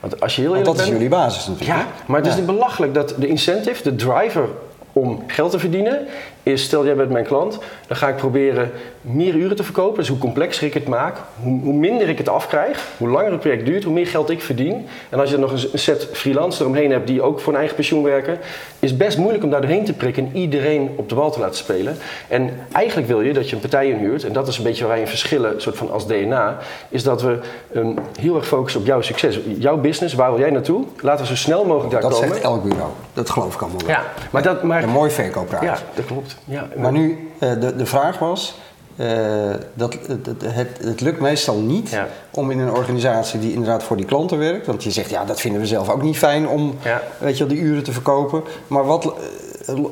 Want 0.00 0.20
als 0.20 0.36
je 0.36 0.40
heel 0.40 0.50
Want 0.50 0.60
eerlijk 0.66 0.78
dat 0.78 0.86
is 0.86 0.92
jullie 0.92 1.08
basis 1.16 1.46
natuurlijk. 1.46 1.78
Ja, 1.78 1.86
maar 2.06 2.20
het 2.20 2.28
is 2.28 2.36
Ja. 2.36 2.42
belachelijk 2.42 2.94
dat 2.94 3.14
de 3.18 3.26
incentive, 3.26 3.82
de 3.82 3.94
driver 3.94 4.48
om 4.92 5.24
geld 5.26 5.50
te 5.50 5.58
verdienen 5.58 5.98
is, 6.44 6.62
stel 6.62 6.84
jij 6.84 6.94
bent 6.94 7.10
mijn 7.10 7.24
klant, 7.24 7.58
dan 7.86 7.96
ga 7.96 8.08
ik 8.08 8.16
proberen 8.16 8.70
meer 9.04 9.34
uren 9.34 9.56
te 9.56 9.64
verkopen. 9.64 9.98
Dus 9.98 10.08
hoe 10.08 10.18
complexer 10.18 10.66
ik 10.66 10.74
het 10.74 10.88
maak, 10.88 11.16
hoe, 11.42 11.60
hoe 11.60 11.72
minder 11.72 12.08
ik 12.08 12.18
het 12.18 12.28
afkrijg, 12.28 12.88
hoe 12.98 13.08
langer 13.08 13.30
het 13.30 13.40
project 13.40 13.66
duurt, 13.66 13.84
hoe 13.84 13.92
meer 13.92 14.06
geld 14.06 14.30
ik 14.30 14.42
verdien. 14.42 14.86
En 15.08 15.20
als 15.20 15.30
je 15.30 15.36
nog 15.36 15.52
een 15.52 15.78
set 15.78 16.08
freelancers 16.12 16.60
eromheen 16.60 16.90
hebt 16.90 17.06
die 17.06 17.22
ook 17.22 17.40
voor 17.40 17.52
een 17.52 17.58
eigen 17.58 17.76
pensioen 17.76 18.02
werken, 18.02 18.38
is 18.78 18.96
best 18.96 19.18
moeilijk 19.18 19.44
om 19.44 19.50
daar 19.50 19.60
doorheen 19.60 19.84
te 19.84 19.92
prikken 19.92 20.26
en 20.26 20.36
iedereen 20.36 20.90
op 20.96 21.08
de 21.08 21.14
bal 21.14 21.30
te 21.30 21.40
laten 21.40 21.56
spelen. 21.56 21.96
En 22.28 22.50
eigenlijk 22.72 23.08
wil 23.08 23.20
je 23.20 23.32
dat 23.32 23.48
je 23.48 23.54
een 23.54 23.60
partij 23.60 23.88
inhuurt, 23.88 24.24
en 24.24 24.32
dat 24.32 24.48
is 24.48 24.58
een 24.58 24.64
beetje 24.64 24.84
waar 24.84 24.92
wij 24.92 25.00
in 25.00 25.08
verschillen, 25.08 25.60
soort 25.60 25.76
van 25.76 25.90
als 25.90 26.06
DNA, 26.06 26.58
is 26.88 27.02
dat 27.02 27.22
we 27.22 27.38
um, 27.74 27.94
heel 28.20 28.36
erg 28.36 28.46
focussen 28.46 28.80
op 28.80 28.86
jouw 28.86 29.00
succes. 29.00 29.38
Jouw 29.58 29.76
business, 29.76 30.14
waar 30.14 30.30
wil 30.30 30.40
jij 30.40 30.50
naartoe? 30.50 30.84
Laten 31.00 31.20
we 31.20 31.30
zo 31.30 31.36
snel 31.36 31.64
mogelijk 31.64 31.90
daar 31.90 32.00
dat 32.00 32.10
komen. 32.10 32.28
Dat 32.28 32.36
zegt 32.36 32.48
elk 32.48 32.62
bureau. 32.62 32.90
Dat 33.12 33.30
geloof 33.30 33.54
ik 33.54 33.60
allemaal 33.60 33.80
wel. 33.80 33.88
Ja, 33.88 34.02
maar 34.30 34.42
dat, 34.42 34.62
maar, 34.62 34.82
een 34.82 34.88
mooi 34.88 35.10
verkoopraad. 35.10 35.62
Ja, 35.62 35.78
dat 35.94 36.04
klopt. 36.04 36.36
Ja, 36.44 36.68
maar 36.76 36.92
nu, 36.92 37.30
uh, 37.38 37.60
de, 37.60 37.76
de 37.76 37.86
vraag 37.86 38.18
was, 38.18 38.58
uh, 38.96 39.54
dat, 39.74 39.96
het, 40.06 40.26
het, 40.44 40.78
het, 40.82 41.00
lukt 41.00 41.20
meestal 41.20 41.56
niet 41.56 41.90
ja. 41.90 42.08
om 42.30 42.50
in 42.50 42.58
een 42.58 42.70
organisatie 42.70 43.40
die 43.40 43.52
inderdaad 43.52 43.82
voor 43.82 43.96
die 43.96 44.06
klanten 44.06 44.38
werkt. 44.38 44.66
Want 44.66 44.84
je 44.84 44.90
zegt, 44.90 45.10
ja, 45.10 45.24
dat 45.24 45.40
vinden 45.40 45.60
we 45.60 45.66
zelf 45.66 45.90
ook 45.90 46.02
niet 46.02 46.18
fijn 46.18 46.48
om 46.48 46.76
ja. 46.82 47.02
weet 47.18 47.38
je, 47.38 47.46
die 47.46 47.58
uren 47.58 47.82
te 47.82 47.92
verkopen. 47.92 48.42
Maar 48.66 48.84
wat, 48.84 49.12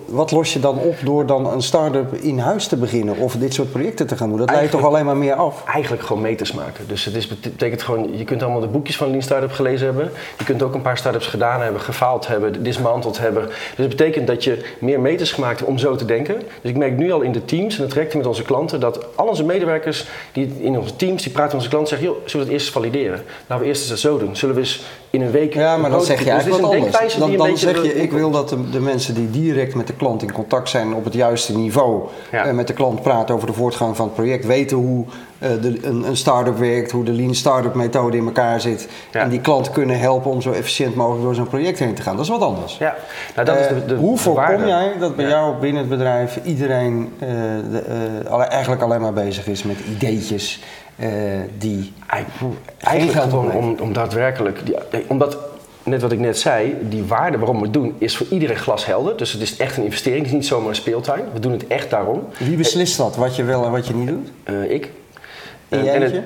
wat 0.06 0.30
los 0.30 0.52
je 0.52 0.60
dan 0.60 0.78
op 0.78 0.94
door 1.04 1.26
dan 1.26 1.52
een 1.52 1.62
start-up 1.62 2.14
in 2.14 2.38
huis 2.38 2.66
te 2.66 2.76
beginnen 2.76 3.16
of 3.16 3.36
dit 3.36 3.54
soort 3.54 3.70
projecten 3.70 4.06
te 4.06 4.16
gaan 4.16 4.28
doen? 4.28 4.38
Dat 4.38 4.50
leidt 4.50 4.70
toch 4.70 4.84
alleen 4.84 5.04
maar 5.04 5.16
meer 5.16 5.34
af? 5.34 5.64
Eigenlijk 5.64 6.02
gewoon 6.02 6.22
meters 6.22 6.52
maken. 6.52 6.88
Dus 6.88 7.04
het 7.04 7.14
is, 7.14 7.26
betekent 7.26 7.82
gewoon, 7.82 8.18
je 8.18 8.24
kunt 8.24 8.42
allemaal 8.42 8.60
de 8.60 8.66
boekjes 8.66 8.96
van 8.96 9.08
Lean 9.08 9.22
Startup 9.22 9.52
gelezen 9.52 9.86
hebben. 9.86 10.10
Je 10.38 10.44
kunt 10.44 10.62
ook 10.62 10.74
een 10.74 10.82
paar 10.82 10.98
startups 10.98 11.26
gedaan 11.26 11.60
hebben, 11.60 11.80
gefaald 11.80 12.26
hebben, 12.26 12.62
dismanteld 12.62 13.18
hebben. 13.18 13.46
Dus 13.46 13.56
het 13.76 13.88
betekent 13.88 14.26
dat 14.26 14.44
je 14.44 14.64
meer 14.78 15.00
meters 15.00 15.32
gemaakt 15.32 15.58
hebt 15.58 15.70
om 15.70 15.78
zo 15.78 15.96
te 15.96 16.04
denken. 16.04 16.34
Dus 16.60 16.70
ik 16.70 16.76
merk 16.76 16.96
nu 16.96 17.12
al 17.12 17.20
in 17.20 17.32
de 17.32 17.44
teams 17.44 17.76
en 17.76 17.82
het 17.82 17.90
trajecten 17.90 18.18
met 18.18 18.26
onze 18.26 18.42
klanten 18.42 18.80
dat 18.80 19.06
al 19.16 19.26
onze 19.26 19.44
medewerkers 19.44 20.06
die 20.32 20.52
in 20.60 20.78
onze 20.78 20.96
teams, 20.96 21.22
die 21.22 21.32
praten 21.32 21.56
met 21.56 21.64
onze 21.64 21.68
klanten 21.68 21.88
zeggen, 21.96 22.08
joh, 22.08 22.28
zullen 22.28 22.46
we 22.46 22.52
het 22.52 22.62
eerst 22.62 22.72
valideren? 22.72 23.22
Laten 23.46 23.64
we 23.64 23.70
eerst 23.70 23.80
eens 23.80 23.90
dat 23.90 23.98
zo 23.98 24.18
doen. 24.18 24.36
Zullen 24.36 24.54
we 24.54 24.60
eens 24.60 24.82
in 25.12 25.22
een 25.22 25.30
week... 25.30 25.54
Ja, 25.54 25.76
maar 25.76 25.90
dan 25.90 26.02
zeg 26.02 26.24
je 26.24 26.30
eigenlijk 26.30 26.62
wat 26.62 26.74
anders. 26.74 27.16
Dan, 27.16 27.36
dan 27.36 27.58
zeg 27.58 27.82
je, 27.82 27.94
ik 27.94 28.12
wil 28.12 28.30
dat 28.30 28.48
de, 28.48 28.70
de 28.70 28.80
mensen 28.80 29.14
die 29.14 29.30
direct 29.30 29.74
met 29.74 29.86
de 29.86 29.92
klant 29.92 30.22
in 30.22 30.32
contact 30.32 30.68
zijn 30.68 30.94
op 30.94 31.04
het 31.04 31.14
juiste 31.14 31.56
niveau. 31.56 32.02
Ja. 32.30 32.44
En 32.44 32.54
met 32.54 32.66
de 32.66 32.72
klant 32.72 33.02
praten 33.02 33.34
over 33.34 33.46
de 33.46 33.52
voortgang 33.52 33.96
van 33.96 34.06
het 34.06 34.14
project. 34.14 34.46
Weten 34.46 34.76
hoe 34.76 35.04
uh, 35.38 35.48
de, 35.62 35.78
een, 35.82 36.06
een 36.06 36.16
start-up 36.16 36.58
werkt, 36.58 36.90
hoe 36.90 37.04
de 37.04 37.12
lean 37.12 37.34
start-up 37.34 37.74
methode 37.74 38.16
in 38.16 38.24
elkaar 38.24 38.60
zit. 38.60 38.88
Ja. 39.12 39.20
En 39.20 39.28
die 39.28 39.40
klant 39.40 39.70
kunnen 39.70 39.98
helpen 39.98 40.30
om 40.30 40.42
zo 40.42 40.52
efficiënt 40.52 40.94
mogelijk 40.94 41.22
door 41.24 41.34
zo'n 41.34 41.48
project 41.48 41.78
heen 41.78 41.94
te 41.94 42.02
gaan. 42.02 42.16
Dat 42.16 42.24
is 42.24 42.30
wat 42.30 42.42
anders. 42.42 42.78
Ja. 42.78 42.94
Nou, 43.34 43.46
dat 43.46 43.56
uh, 43.56 43.62
is 43.62 43.68
de, 43.68 43.84
de, 43.84 43.94
hoe 43.94 44.18
voorkom 44.18 44.66
jij 44.66 44.92
dat 44.98 45.16
bij 45.16 45.28
jou 45.28 45.54
binnen 45.60 45.80
het 45.80 45.90
bedrijf 45.90 46.38
iedereen 46.44 47.12
uh, 47.22 47.28
de, 47.70 47.82
eigenlijk 48.48 48.82
alleen 48.82 49.00
maar 49.00 49.12
bezig 49.12 49.46
is 49.46 49.62
met 49.62 49.76
ideetjes? 49.94 50.62
Die 51.58 51.92
eigenlijk 52.78 53.32
om, 53.32 53.50
om, 53.50 53.76
om 53.80 53.92
daadwerkelijk, 53.92 54.66
die, 54.66 54.76
omdat 55.06 55.38
net 55.84 56.02
wat 56.02 56.12
ik 56.12 56.18
net 56.18 56.38
zei, 56.38 56.76
die 56.80 57.04
waarde 57.04 57.38
waarom 57.38 57.56
we 57.56 57.62
het 57.62 57.72
doen 57.72 57.94
is 57.98 58.16
voor 58.16 58.26
iedereen 58.30 58.56
glashelder. 58.56 59.16
Dus 59.16 59.32
het 59.32 59.42
is 59.42 59.56
echt 59.56 59.76
een 59.76 59.84
investering, 59.84 60.20
het 60.20 60.32
is 60.32 60.38
niet 60.38 60.46
zomaar 60.46 60.68
een 60.68 60.74
speeltuin. 60.74 61.24
We 61.32 61.40
doen 61.40 61.52
het 61.52 61.66
echt 61.66 61.90
daarom. 61.90 62.24
Wie 62.38 62.56
beslist 62.56 62.96
dat, 62.96 63.16
wat 63.16 63.36
je 63.36 63.44
wel 63.44 63.64
en 63.64 63.70
wat 63.70 63.86
je 63.86 63.94
niet 63.94 64.08
doet? 64.08 64.30
Uh, 64.44 64.70
ik. 64.70 64.90
En 65.68 66.02
het, 66.02 66.22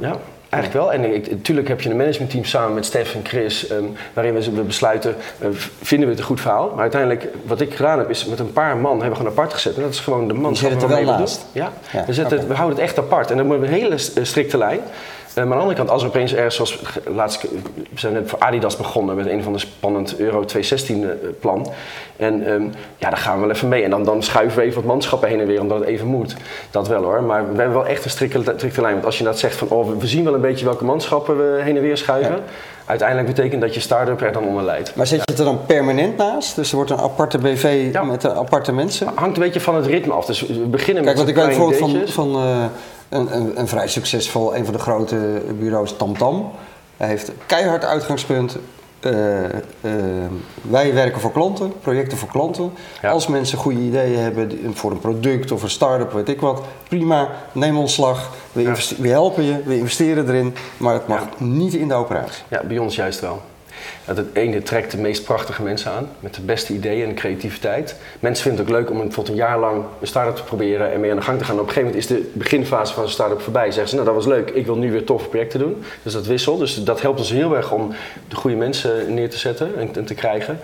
ja, 0.00 0.16
Eigenlijk 0.54 0.84
wel. 0.84 0.92
En 0.92 1.14
ik, 1.14 1.30
natuurlijk 1.30 1.68
heb 1.68 1.80
je 1.80 1.90
een 1.90 1.96
managementteam 1.96 2.44
samen 2.44 2.74
met 2.74 2.86
Stef 2.86 3.14
en 3.14 3.20
Chris, 3.24 3.70
um, 3.70 3.96
waarin 4.12 4.34
we, 4.34 4.62
besluiten, 4.62 5.14
uh, 5.42 5.48
vinden 5.82 6.08
we 6.08 6.14
het 6.14 6.18
een 6.18 6.28
goed 6.28 6.40
verhaal. 6.40 6.70
Maar 6.70 6.80
uiteindelijk, 6.80 7.28
wat 7.46 7.60
ik 7.60 7.74
gedaan 7.74 7.98
heb, 7.98 8.10
is 8.10 8.24
met 8.24 8.38
een 8.38 8.52
paar 8.52 8.76
man 8.76 8.92
hebben 8.92 9.10
we 9.10 9.16
gewoon 9.16 9.32
apart 9.32 9.52
gezet. 9.52 9.76
En 9.76 9.82
dat 9.82 9.90
is 9.90 10.00
gewoon 10.00 10.28
de 10.28 10.34
man. 10.34 10.52
Die 10.52 10.60
zitten 10.60 10.80
er 10.80 10.88
wel 10.88 11.04
naast? 11.04 11.46
Ja, 11.52 11.72
ja. 11.92 12.04
We, 12.06 12.12
zetten, 12.12 12.36
okay. 12.36 12.48
we 12.48 12.54
houden 12.54 12.76
het 12.76 12.86
echt 12.88 12.98
apart. 12.98 13.30
En 13.30 13.36
dan 13.36 13.50
hebben 13.50 13.68
we 13.68 13.74
een 13.74 13.80
hele 13.82 14.24
strikte 14.24 14.58
lijn. 14.58 14.80
Maar 15.34 15.44
aan 15.44 15.50
de 15.50 15.56
andere 15.56 15.76
kant, 15.76 15.90
als 15.90 16.02
er 16.02 16.08
opeens 16.08 16.34
ergens, 16.34 16.54
zoals 16.54 16.78
laatst, 17.14 17.42
we 17.42 17.48
zijn 17.94 18.12
net 18.12 18.28
voor 18.28 18.38
Adidas 18.38 18.76
begonnen 18.76 19.16
met 19.16 19.26
een 19.26 19.42
van 19.42 19.52
de 19.52 19.58
spannend 19.58 20.18
Euro 20.18 20.44
2016 20.44 21.10
plan. 21.40 21.72
En 22.16 22.50
um, 22.50 22.72
ja, 22.96 23.08
daar 23.08 23.18
gaan 23.18 23.34
we 23.34 23.46
wel 23.46 23.54
even 23.54 23.68
mee. 23.68 23.82
En 23.82 23.90
dan, 23.90 24.04
dan 24.04 24.22
schuiven 24.22 24.58
we 24.58 24.64
even 24.64 24.76
wat 24.76 24.84
manschappen 24.84 25.28
heen 25.28 25.40
en 25.40 25.46
weer, 25.46 25.60
omdat 25.60 25.78
het 25.78 25.88
even 25.88 26.06
moet. 26.06 26.36
Dat 26.70 26.88
wel 26.88 27.02
hoor. 27.02 27.22
Maar 27.22 27.42
we 27.52 27.60
hebben 27.60 27.78
wel 27.78 27.86
echt 27.86 28.04
een 28.04 28.10
strikte, 28.10 28.42
strikte 28.56 28.80
lijn. 28.80 28.92
Want 28.92 29.06
als 29.06 29.18
je 29.18 29.24
dat 29.24 29.38
zegt 29.38 29.56
van, 29.56 29.68
oh, 29.68 29.98
we 29.98 30.06
zien 30.06 30.24
wel 30.24 30.34
een 30.34 30.40
beetje 30.40 30.64
welke 30.64 30.84
manschappen 30.84 31.36
we 31.36 31.62
heen 31.62 31.76
en 31.76 31.82
weer 31.82 31.96
schuiven. 31.96 32.34
Ja. 32.34 32.42
Uiteindelijk 32.86 33.28
betekent 33.28 33.60
dat 33.60 33.74
je 33.74 33.80
start-up 33.80 34.20
er 34.20 34.32
dan 34.32 34.44
onder 34.44 34.62
leidt. 34.64 34.96
Maar 34.96 35.06
zet 35.06 35.18
je 35.18 35.30
het 35.30 35.38
er 35.38 35.44
dan 35.44 35.66
permanent 35.66 36.16
naast? 36.16 36.56
Dus 36.56 36.70
er 36.70 36.76
wordt 36.76 36.90
een 36.90 36.98
aparte 36.98 37.38
BV 37.38 37.88
ja. 37.92 38.02
met 38.02 38.26
aparte 38.26 38.72
mensen? 38.72 39.10
Hangt 39.14 39.36
een 39.36 39.42
beetje 39.42 39.60
van 39.60 39.74
het 39.74 39.86
ritme 39.86 40.12
af. 40.12 40.26
Dus 40.26 40.40
we 40.40 40.54
beginnen 40.54 41.04
Kijk, 41.04 41.16
met 41.16 41.24
Kijk, 41.24 41.36
want 41.36 41.58
ik 41.58 41.68
bijvoorbeeld 41.68 42.10
van, 42.12 42.32
van 42.32 42.42
uh, 42.42 42.64
een, 43.14 43.36
een, 43.36 43.58
een, 43.58 43.68
vrij 43.68 43.88
succesvol, 43.88 44.56
een 44.56 44.64
van 44.64 44.72
de 44.74 44.80
grote 44.80 45.42
bureaus, 45.58 45.96
TamTam. 45.96 46.50
Hij 46.96 47.08
heeft 47.08 47.32
keihard 47.46 47.84
uitgangspunt. 47.84 48.56
Uh, 49.00 49.42
uh, 49.42 49.92
wij 50.62 50.94
werken 50.94 51.20
voor 51.20 51.32
klanten, 51.32 51.72
projecten 51.80 52.18
voor 52.18 52.28
klanten. 52.28 52.72
Ja. 53.02 53.10
Als 53.10 53.26
mensen 53.26 53.58
goede 53.58 53.80
ideeën 53.80 54.18
hebben 54.18 54.74
voor 54.74 54.90
een 54.90 54.98
product 54.98 55.52
of 55.52 55.62
een 55.62 55.70
start-up, 55.70 56.12
weet 56.12 56.28
ik 56.28 56.40
wat, 56.40 56.62
prima, 56.88 57.28
neem 57.52 57.78
ontslag. 57.78 58.30
We, 58.52 58.62
ja. 58.62 58.74
we 58.98 59.08
helpen 59.08 59.44
je, 59.44 59.62
we 59.64 59.78
investeren 59.78 60.28
erin, 60.28 60.54
maar 60.76 60.94
het 60.94 61.06
mag 61.06 61.20
ja. 61.20 61.44
niet 61.44 61.74
in 61.74 61.88
de 61.88 61.94
operatie. 61.94 62.42
Ja, 62.48 62.62
bij 62.62 62.78
ons 62.78 62.94
juist 62.94 63.20
wel. 63.20 63.42
Het 64.04 64.26
ene 64.32 64.62
trekt 64.62 64.90
de 64.90 64.98
meest 64.98 65.24
prachtige 65.24 65.62
mensen 65.62 65.90
aan, 65.90 66.08
met 66.20 66.34
de 66.34 66.40
beste 66.40 66.72
ideeën 66.72 67.08
en 67.08 67.14
creativiteit. 67.14 67.96
Mensen 68.20 68.42
vinden 68.42 68.64
het 68.64 68.74
ook 68.74 68.80
leuk 68.80 68.90
om 68.90 68.96
bijvoorbeeld 68.96 69.28
een 69.28 69.44
jaar 69.44 69.58
lang 69.58 69.84
een 70.00 70.06
start-up 70.06 70.36
te 70.36 70.42
proberen 70.42 70.92
en 70.92 71.00
mee 71.00 71.10
aan 71.10 71.16
de 71.16 71.22
gang 71.22 71.38
te 71.38 71.44
gaan. 71.44 71.54
op 71.54 71.60
een 71.60 71.72
gegeven 71.72 71.88
moment 71.88 72.10
is 72.10 72.16
de 72.16 72.30
beginfase 72.32 72.94
van 72.94 73.02
een 73.02 73.08
start-up 73.08 73.40
voorbij. 73.40 73.70
Zeggen 73.70 73.88
ze, 73.88 73.94
nou 73.94 74.06
dat 74.06 74.14
was 74.14 74.26
leuk, 74.26 74.50
ik 74.50 74.66
wil 74.66 74.76
nu 74.76 74.92
weer 74.92 75.04
toffe 75.04 75.28
projecten 75.28 75.58
doen. 75.58 75.84
Dus 76.02 76.12
dat 76.12 76.26
wisselt. 76.26 76.58
Dus 76.58 76.84
dat 76.84 77.00
helpt 77.00 77.18
ons 77.18 77.30
heel 77.30 77.56
erg 77.56 77.72
om 77.72 77.92
de 78.28 78.36
goede 78.36 78.56
mensen 78.56 79.14
neer 79.14 79.30
te 79.30 79.38
zetten 79.38 79.76
en, 79.78 79.90
en 79.94 80.04
te 80.04 80.14
krijgen. 80.14 80.58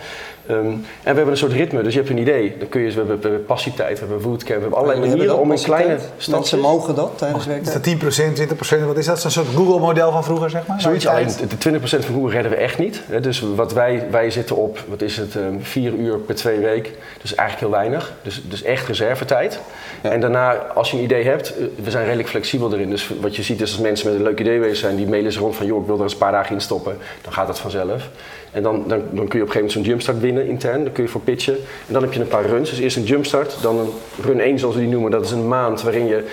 Um, 0.50 0.66
en 0.66 0.82
we 0.82 0.84
hebben 1.02 1.28
een 1.28 1.36
soort 1.36 1.52
ritme, 1.52 1.82
dus 1.82 1.92
je 1.92 1.98
hebt 1.98 2.10
een 2.10 2.18
idee. 2.18 2.56
Dan 2.58 2.68
kun 2.68 2.80
je, 2.80 2.88
we 2.88 2.94
hebben, 2.94 3.16
we 3.16 3.28
hebben 3.28 3.44
passietijd, 3.44 4.00
we 4.00 4.06
hebben 4.06 4.22
bootcamp, 4.30 4.56
we 4.56 4.60
hebben 4.60 4.78
allerlei 4.78 5.08
manieren 5.08 5.38
om 5.38 5.50
een 5.50 5.62
kleine 5.62 5.98
stad. 6.16 6.34
Mensen 6.34 6.60
mogen 6.60 6.94
dat 6.94 7.12
tijdens 7.16 7.46
werk. 7.46 7.66
Is 7.66 7.72
dat 7.72 8.78
10%, 8.78 8.80
20%? 8.80 8.86
Wat 8.86 8.96
is 8.96 9.06
dat? 9.06 9.20
Zo'n 9.20 9.30
soort 9.30 9.46
Google-model 9.54 10.12
van 10.12 10.24
vroeger, 10.24 10.50
zeg 10.50 10.66
maar? 10.66 10.80
Zoiets, 10.80 11.06
alleen 11.06 11.26
de 11.58 11.78
20% 11.78 11.82
van 11.82 12.14
Google 12.14 12.30
redden 12.30 12.50
we 12.50 12.56
echt 12.56 12.78
niet. 12.78 13.02
Dus 13.20 13.44
wat 13.54 13.72
wij, 13.72 14.06
wij 14.10 14.30
zitten 14.30 14.56
op, 14.56 14.84
wat 14.88 15.02
is 15.02 15.16
het, 15.16 15.34
um, 15.34 15.58
vier 15.62 15.92
uur 15.92 16.18
per 16.18 16.34
twee 16.34 16.58
week. 16.58 16.92
Dus 17.22 17.34
eigenlijk 17.34 17.72
heel 17.72 17.80
weinig. 17.80 18.12
Dus, 18.22 18.42
dus 18.48 18.62
echt 18.62 18.86
reservetijd. 18.86 19.60
Ja. 20.02 20.10
En 20.10 20.20
daarna, 20.20 20.52
als 20.52 20.90
je 20.90 20.96
een 20.96 21.02
idee 21.02 21.24
hebt, 21.24 21.54
we 21.82 21.90
zijn 21.90 22.04
redelijk 22.04 22.28
flexibel 22.28 22.72
erin. 22.72 22.90
Dus 22.90 23.10
wat 23.20 23.36
je 23.36 23.42
ziet 23.42 23.60
is 23.60 23.70
als 23.70 23.80
mensen 23.80 24.08
met 24.10 24.16
een 24.16 24.24
leuk 24.24 24.40
idee 24.40 24.58
bezig 24.58 24.76
zijn, 24.76 24.96
die 24.96 25.06
mailen 25.06 25.32
ze 25.32 25.38
rond 25.38 25.56
van, 25.56 25.66
joh, 25.66 25.80
ik 25.80 25.86
wil 25.86 25.96
er 25.96 26.02
eens 26.02 26.12
een 26.12 26.18
paar 26.18 26.32
dagen 26.32 26.54
in 26.54 26.60
stoppen. 26.60 26.96
Dan 27.22 27.32
gaat 27.32 27.46
dat 27.46 27.58
vanzelf. 27.58 28.08
En 28.52 28.62
dan, 28.62 28.84
dan, 28.86 29.02
dan, 29.10 29.10
kun 29.10 29.14
je 29.14 29.24
op 29.24 29.30
een 29.30 29.38
gegeven 29.38 29.54
moment 29.54 29.72
zo'n 29.72 29.82
jumpstart 29.82 30.20
winnen 30.20 30.46
intern, 30.46 30.84
daar 30.84 30.92
kun 30.92 31.02
je 31.02 31.08
voor 31.08 31.20
pitchen. 31.20 31.54
En 31.86 31.92
dan 31.92 32.02
heb 32.02 32.12
je 32.12 32.20
een 32.20 32.28
paar 32.28 32.46
runs. 32.46 32.70
Dus 32.70 32.78
eerst 32.78 32.96
een 32.96 33.02
jumpstart, 33.02 33.56
dan 33.62 33.78
een 33.78 33.90
run 34.22 34.40
1 34.40 34.58
zoals 34.58 34.74
we 34.74 34.80
die 34.80 34.90
noemen. 34.90 35.10
Dat 35.10 35.24
is 35.24 35.30
een 35.30 35.48
maand 35.48 35.82
waarin 35.82 36.06
je 36.06 36.24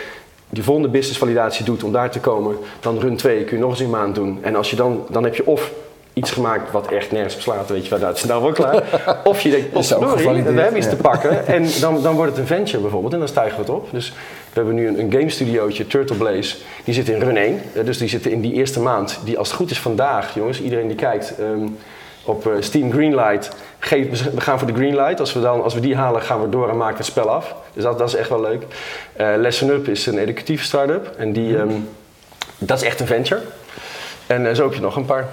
die 0.50 0.64
volgende 0.64 0.90
business 0.90 1.20
validatie 1.20 1.66
doet 1.66 1.84
om 1.84 1.92
daar 1.92 2.12
te 2.12 2.20
komen. 2.20 2.56
Dan 2.80 3.00
run 3.00 3.16
2 3.16 3.44
kun 3.44 3.56
je 3.58 3.62
nog 3.62 3.72
eens 3.72 3.80
een 3.80 3.90
maand 3.90 4.16
doen. 4.16 4.40
En 4.42 4.56
als 4.56 4.70
je 4.70 4.76
dan, 4.76 5.06
dan 5.10 5.24
heb 5.24 5.36
je 5.36 5.46
of 5.46 5.72
iets 6.14 6.32
gemaakt 6.32 6.72
wat 6.72 6.88
echt 6.92 7.12
nergens 7.12 7.36
op 7.36 7.42
slaat, 7.42 7.70
weet 7.70 7.84
je 7.84 7.90
wel, 7.90 8.00
dat 8.00 8.18
is 8.18 8.24
nou 8.24 8.42
wel 8.42 8.52
klaar. 8.52 8.84
of 9.24 9.42
je 9.42 9.50
denkt, 9.50 9.72
potverdorie, 9.72 10.44
we 10.44 10.62
hebben 10.62 10.78
iets 10.78 10.86
ja. 10.86 10.96
te 10.96 11.02
pakken. 11.02 11.48
En 11.56 11.66
dan, 11.80 12.02
dan 12.02 12.16
wordt 12.16 12.32
het 12.32 12.40
een 12.40 12.48
venture 12.48 12.82
bijvoorbeeld 12.82 13.14
en 13.14 13.20
dan 13.20 13.28
stijgen 13.28 13.56
we 13.56 13.62
het 13.62 13.72
op. 13.72 13.88
Dus 13.92 14.10
we 14.10 14.54
hebben 14.54 14.76
nu 14.76 14.88
een, 14.88 15.00
een 15.00 15.12
game 15.12 15.30
studiootje, 15.30 15.88
Turtle 15.88 16.16
Blaze, 16.16 16.56
die 16.84 16.94
zit 16.94 17.10
in 17.10 17.20
run 17.20 17.38
1. 17.38 17.62
Dus 17.86 17.98
die 17.98 18.08
zitten 18.08 18.32
in 18.32 18.42
die 18.42 18.54
eerste 18.54 18.80
maand, 18.80 19.20
die 19.24 19.38
als 19.38 19.48
het 19.48 19.58
goed 19.58 19.72
is 19.72 19.80
vandaag, 19.80 20.34
jongens, 20.36 20.62
iedereen 20.62 20.88
die 20.88 20.98
kijkt... 20.98 21.34
Um, 21.40 21.78
op 22.28 22.48
uh, 22.48 22.54
Steam 22.60 22.92
Greenlight. 22.92 23.50
Geef, 23.80 24.24
we 24.34 24.42
gaan 24.42 24.60
voor 24.60 24.68
de 24.68 24.74
Greenlight. 24.74 25.20
Als 25.20 25.34
we, 25.34 25.42
dan, 25.42 25.64
als 25.64 25.74
we 25.74 25.80
die 25.80 25.96
halen, 25.96 26.22
gaan 26.22 26.42
we 26.42 26.50
door 26.50 26.70
en 26.70 26.78
maken 26.78 26.98
het 26.98 27.06
spel 27.06 27.30
af. 27.30 27.56
Dus 27.74 27.84
dat, 27.84 27.98
dat 27.98 28.08
is 28.08 28.16
echt 28.16 28.30
wel 28.30 28.42
leuk. 28.42 28.64
Uh, 29.20 29.34
Lesson 29.38 29.70
Up 29.70 29.88
is 29.88 30.06
een 30.06 30.18
educatieve 30.18 30.64
start-up. 30.64 31.16
En 31.18 31.34
die, 31.34 31.58
um, 31.58 31.90
dat 32.58 32.82
is 32.82 32.88
echt 32.88 33.00
een 33.00 33.08
venture. 33.08 33.42
En 34.28 34.46
uh, 34.46 34.54
zo 34.54 34.64
heb 34.64 34.74
je 34.74 34.82
nog 34.82 34.96
een 34.96 35.06
paar. 35.06 35.28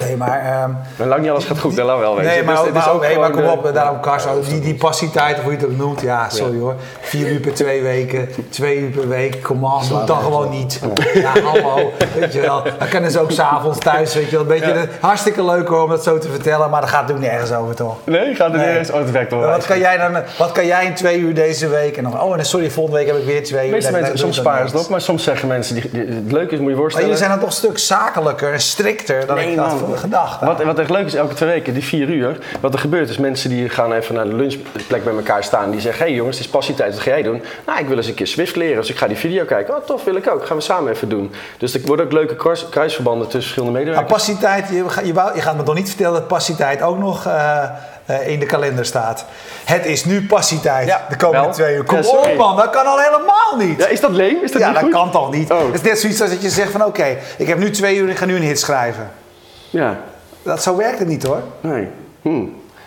Nee, 0.00 0.16
maar... 0.16 0.62
Um, 0.64 0.76
maar 0.96 1.06
lang 1.06 1.20
niet 1.20 1.30
alles 1.30 1.44
gaat 1.44 1.58
goed, 1.58 1.76
dat 1.76 1.98
wel 1.98 2.16
weten. 2.16 2.30
Nee, 2.30 2.42
maar, 2.42 2.62
dus, 2.62 2.72
maar, 2.72 2.82
is 2.82 2.88
ook 2.88 3.00
nee, 3.00 3.18
maar 3.18 3.30
kom 3.30 3.44
op, 3.44 3.70
daarom 3.74 4.00
Kars, 4.00 4.24
die, 4.48 4.60
die 4.60 4.74
passiteit, 4.74 5.36
of 5.36 5.42
hoe 5.42 5.52
je 5.52 5.58
het 5.58 5.66
ook 5.66 5.76
noemt, 5.76 6.00
ja, 6.00 6.28
sorry 6.28 6.54
ja. 6.54 6.60
hoor. 6.60 6.74
Vier 7.00 7.28
uur 7.28 7.40
per 7.40 7.54
twee 7.54 7.82
weken, 7.82 8.28
twee 8.48 8.78
uur 8.78 8.90
per 8.90 9.08
week, 9.08 9.42
kom 9.42 9.64
on, 9.64 9.88
doe 9.88 9.98
het 9.98 10.06
dan 10.06 10.20
gewoon 10.20 10.50
niet. 10.50 10.80
Ja, 11.14 11.32
hallo, 11.44 11.92
weet 12.18 12.32
je 12.32 12.40
wel. 12.40 12.62
Dan 12.78 12.88
kunnen 12.88 13.10
ze 13.10 13.20
ook 13.20 13.30
s'avonds 13.30 13.78
thuis, 13.78 14.14
weet 14.14 14.24
je 14.24 14.30
wel. 14.30 14.40
Een 14.40 14.46
beetje 14.46 14.74
ja. 14.74 14.86
hartstikke 15.00 15.44
leuk 15.44 15.68
hoor, 15.68 15.82
om 15.82 15.90
dat 15.90 16.02
zo 16.02 16.18
te 16.18 16.28
vertellen, 16.28 16.70
maar 16.70 16.80
dat 16.80 16.90
gaat 16.90 17.00
natuurlijk 17.00 17.30
nergens 17.30 17.52
over, 17.52 17.74
toch? 17.74 17.96
Nee, 18.04 18.34
gaat 18.34 18.50
er 18.52 18.56
nee. 18.56 18.66
nergens 18.66 18.90
over. 18.90 19.06
Oh, 19.06 19.12
werkt 19.12 19.30
wel. 19.30 19.40
Wat 19.40 19.66
kan, 19.66 19.78
jij 19.78 19.96
dan, 19.96 20.22
wat 20.38 20.52
kan 20.52 20.66
jij 20.66 20.84
in 20.84 20.94
twee 20.94 21.18
uur 21.18 21.34
deze 21.34 21.68
week? 21.68 21.96
En 21.96 22.02
dan, 22.02 22.20
oh, 22.20 22.38
en 22.38 22.44
sorry, 22.44 22.70
volgende 22.70 22.98
week 22.98 23.06
heb 23.06 23.16
ik 23.16 23.24
weer 23.24 23.44
twee 23.44 23.66
uur. 23.66 23.72
Meeste 23.72 23.92
mensen, 23.92 24.18
soms 24.18 24.36
sparen 24.36 24.68
ze 24.68 24.76
het 24.76 24.84
op, 24.84 24.90
maar 24.90 25.00
soms 25.00 25.24
zeggen 25.24 25.48
mensen, 25.48 25.74
die, 25.74 25.90
die, 25.90 26.00
het 26.00 26.32
leuke 26.32 26.54
is, 26.54 26.60
moet 26.60 26.70
je 26.70 26.76
voorstellen... 26.76 27.08
Maar 27.08 27.16
jullie 27.16 27.16
zijn 27.16 27.30
dan 27.30 27.38
toch 27.38 27.48
een 27.48 27.54
stuk 27.54 27.78
zakelijker 27.78 28.52
en 28.52 28.60
strikter 28.60 29.26
dan 29.26 29.36
nee, 29.36 29.52
ik 29.52 29.60
gedacht. 29.96 30.40
Wat, 30.40 30.62
wat 30.62 30.78
echt 30.78 30.90
leuk 30.90 31.06
is, 31.06 31.14
elke 31.14 31.34
twee 31.34 31.48
weken, 31.48 31.74
die 31.74 31.84
vier 31.84 32.08
uur, 32.08 32.38
wat 32.60 32.72
er 32.74 32.78
gebeurt 32.80 33.08
is 33.08 33.18
mensen 33.18 33.50
die 33.50 33.68
gaan 33.68 33.92
even 33.92 34.14
naar 34.14 34.24
de 34.24 34.34
lunchplek 34.34 35.04
bij 35.04 35.14
elkaar 35.14 35.44
staan. 35.44 35.70
Die 35.70 35.80
zeggen, 35.80 36.02
hé 36.02 36.08
hey 36.08 36.16
jongens, 36.16 36.36
het 36.36 36.46
is 36.46 36.52
passietijd, 36.52 36.92
wat 36.94 37.02
ga 37.02 37.10
jij 37.10 37.22
doen? 37.22 37.42
Nou, 37.66 37.78
ik 37.78 37.86
wil 37.88 37.96
eens 37.96 38.06
een 38.06 38.14
keer 38.14 38.26
Swift 38.26 38.56
leren, 38.56 38.76
dus 38.76 38.90
ik 38.90 38.96
ga 38.96 39.06
die 39.06 39.16
video 39.16 39.44
kijken. 39.44 39.76
Oh, 39.76 39.84
tof, 39.84 40.04
wil 40.04 40.16
ik 40.16 40.30
ook. 40.30 40.46
Gaan 40.46 40.56
we 40.56 40.62
samen 40.62 40.92
even 40.92 41.08
doen. 41.08 41.32
Dus 41.58 41.74
er 41.74 41.80
worden 41.84 42.04
ook 42.06 42.12
leuke 42.12 42.36
kruis, 42.36 42.66
kruisverbanden 42.70 43.22
tussen 43.28 43.42
verschillende 43.42 43.78
medewerkers. 43.78 44.10
Maar 44.10 44.18
passietijd, 44.18 44.68
je, 44.68 44.74
je, 45.04 45.30
je 45.34 45.40
gaat 45.40 45.56
me 45.56 45.62
toch 45.62 45.74
niet 45.74 45.88
vertellen 45.88 46.12
dat 46.12 46.26
passietijd 46.28 46.82
ook 46.82 46.98
nog 46.98 47.26
eh, 47.26 47.62
eh, 48.06 48.28
in 48.28 48.38
de 48.38 48.46
kalender 48.46 48.84
staat. 48.84 49.24
Het 49.64 49.86
is 49.86 50.04
nu 50.04 50.26
passietijd, 50.26 50.86
Ja, 50.88 51.06
de 51.08 51.16
komende 51.16 51.44
wel. 51.44 51.52
twee 51.54 51.76
uur. 51.76 51.84
Kom 51.84 52.02
Ja, 52.02 52.08
op 52.08 52.36
man, 52.36 52.56
dat 52.56 52.70
kan 52.70 52.86
al 52.86 52.98
helemaal 52.98 53.66
niet. 53.66 53.78
Ja, 53.78 53.86
is 53.86 54.00
dat 54.00 54.10
leem? 54.10 54.36
Is 54.42 54.52
dat 54.52 54.60
Ja, 54.60 54.66
niet 54.66 54.74
dat 54.74 54.84
goed? 54.84 54.92
kan 54.92 55.10
toch 55.10 55.32
niet? 55.32 55.50
Oh. 55.52 55.64
Het 55.66 55.74
is 55.74 55.80
net 55.80 55.98
zoiets 56.00 56.20
als 56.20 56.30
dat 56.30 56.42
je 56.42 56.50
zegt 56.50 56.70
van 56.72 56.84
oké, 56.84 57.16
ik 57.38 57.46
heb 57.46 57.58
nu 57.58 57.70
twee 57.70 57.96
uur, 57.96 58.08
ik 58.08 58.16
ga 58.16 58.24
nu 58.24 58.36
een 58.36 58.42
hit 58.42 58.60
schrijven. 58.60 59.10
Ja, 59.72 60.00
Dat, 60.42 60.62
zo 60.62 60.76
werkt 60.76 60.98
het 60.98 61.08
niet 61.08 61.22
hoor. 61.22 61.42
nee. 61.60 61.88
Hm. 62.22 62.44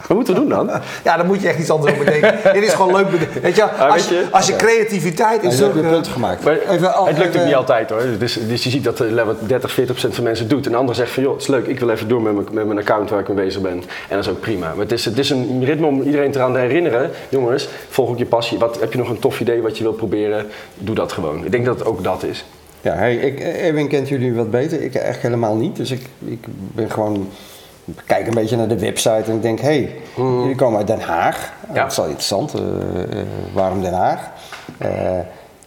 Wat 0.07 0.17
moeten 0.17 0.33
we 0.33 0.39
doen 0.39 0.49
dan? 0.49 0.69
Ja, 1.03 1.17
dan 1.17 1.25
moet 1.25 1.41
je 1.41 1.47
echt 1.47 1.59
iets 1.59 1.69
anders 1.69 1.93
over 1.93 2.05
bedenken. 2.05 2.53
Dit 2.53 2.63
is 2.63 2.73
gewoon 2.73 2.95
leuk. 2.95 3.09
bede- 3.09 3.39
Weet 3.41 3.55
je, 3.55 3.63
Ah, 3.63 3.91
als, 3.91 4.09
weet 4.09 4.19
je, 4.19 4.27
als 4.31 4.47
je 4.47 4.55
creativiteit 4.55 5.37
in 5.43 5.49
Ja, 5.49 5.55
je 5.55 5.55
zulke... 5.61 5.79
punt 5.79 6.07
gemaakt. 6.07 6.43
Maar 6.43 6.57
Even 6.69 6.93
al- 6.93 7.07
het 7.07 7.17
lukt 7.17 7.37
ook 7.37 7.45
niet 7.45 7.55
altijd 7.55 7.89
hoor. 7.89 8.01
Dus, 8.19 8.39
dus 8.47 8.63
je 8.63 8.69
ziet 8.69 8.83
dat 8.83 8.97
de 8.97 9.03
level 9.03 9.35
30, 9.39 9.71
40 9.71 9.91
procent 9.91 10.15
van 10.15 10.23
mensen 10.23 10.47
doet. 10.47 10.65
En 10.65 10.71
de 10.71 10.77
ander 10.77 10.95
zegt 10.95 11.11
van 11.11 11.23
joh, 11.23 11.31
het 11.33 11.41
is 11.41 11.47
leuk, 11.47 11.65
ik 11.67 11.79
wil 11.79 11.89
even 11.89 12.07
door 12.07 12.21
met 12.21 12.33
mijn, 12.33 12.47
met 12.51 12.65
mijn 12.65 12.79
account 12.79 13.09
waar 13.09 13.19
ik 13.19 13.27
mee 13.27 13.45
bezig 13.45 13.61
ben. 13.61 13.71
En 13.71 13.83
dat 14.15 14.19
is 14.19 14.29
ook 14.29 14.39
prima. 14.39 14.67
Maar 14.67 14.77
het 14.83 14.91
is, 14.91 15.05
het 15.05 15.17
is 15.17 15.29
een 15.29 15.61
ritme 15.65 15.85
om 15.85 16.01
iedereen 16.01 16.33
eraan 16.35 16.53
te 16.53 16.59
herinneren. 16.59 17.11
Jongens, 17.29 17.67
volg 17.89 18.09
ook 18.09 18.17
je 18.17 18.25
passie. 18.25 18.59
Wat, 18.59 18.79
heb 18.79 18.91
je 18.91 18.97
nog 18.97 19.09
een 19.09 19.19
tof 19.19 19.39
idee 19.39 19.61
wat 19.61 19.77
je 19.77 19.83
wil 19.83 19.93
proberen? 19.93 20.45
Doe 20.77 20.95
dat 20.95 21.11
gewoon. 21.11 21.45
Ik 21.45 21.51
denk 21.51 21.65
dat 21.65 21.79
het 21.79 21.87
ook 21.87 22.03
dat 22.03 22.23
is. 22.23 22.45
Ja, 22.85 22.93
hey, 22.93 23.15
ik, 23.15 23.39
Erwin 23.39 23.87
kent 23.87 24.09
jullie 24.09 24.33
wat 24.33 24.51
beter. 24.51 24.81
Ik 24.81 24.93
eigenlijk 24.95 25.23
helemaal 25.23 25.55
niet. 25.55 25.75
Dus 25.75 25.91
ik, 25.91 26.01
ik 26.25 26.45
ben 26.73 26.91
gewoon. 26.91 27.29
Ik 27.85 28.01
kijk 28.05 28.27
een 28.27 28.33
beetje 28.33 28.57
naar 28.57 28.67
de 28.67 28.79
website 28.79 29.23
en 29.25 29.35
ik 29.35 29.41
denk: 29.41 29.59
hé, 29.59 29.65
hey, 29.67 29.95
jullie 30.15 30.55
komen 30.55 30.77
uit 30.77 30.87
Den 30.87 30.99
Haag. 31.01 31.53
Ja. 31.73 31.81
Dat 31.81 31.91
is 31.91 31.97
wel 31.97 32.05
interessant. 32.05 32.53
eh, 32.53 32.61
eh, 32.61 33.25
waarom 33.53 33.81
Den 33.81 33.93
Haag? 33.93 34.29
Eh, 34.77 35.19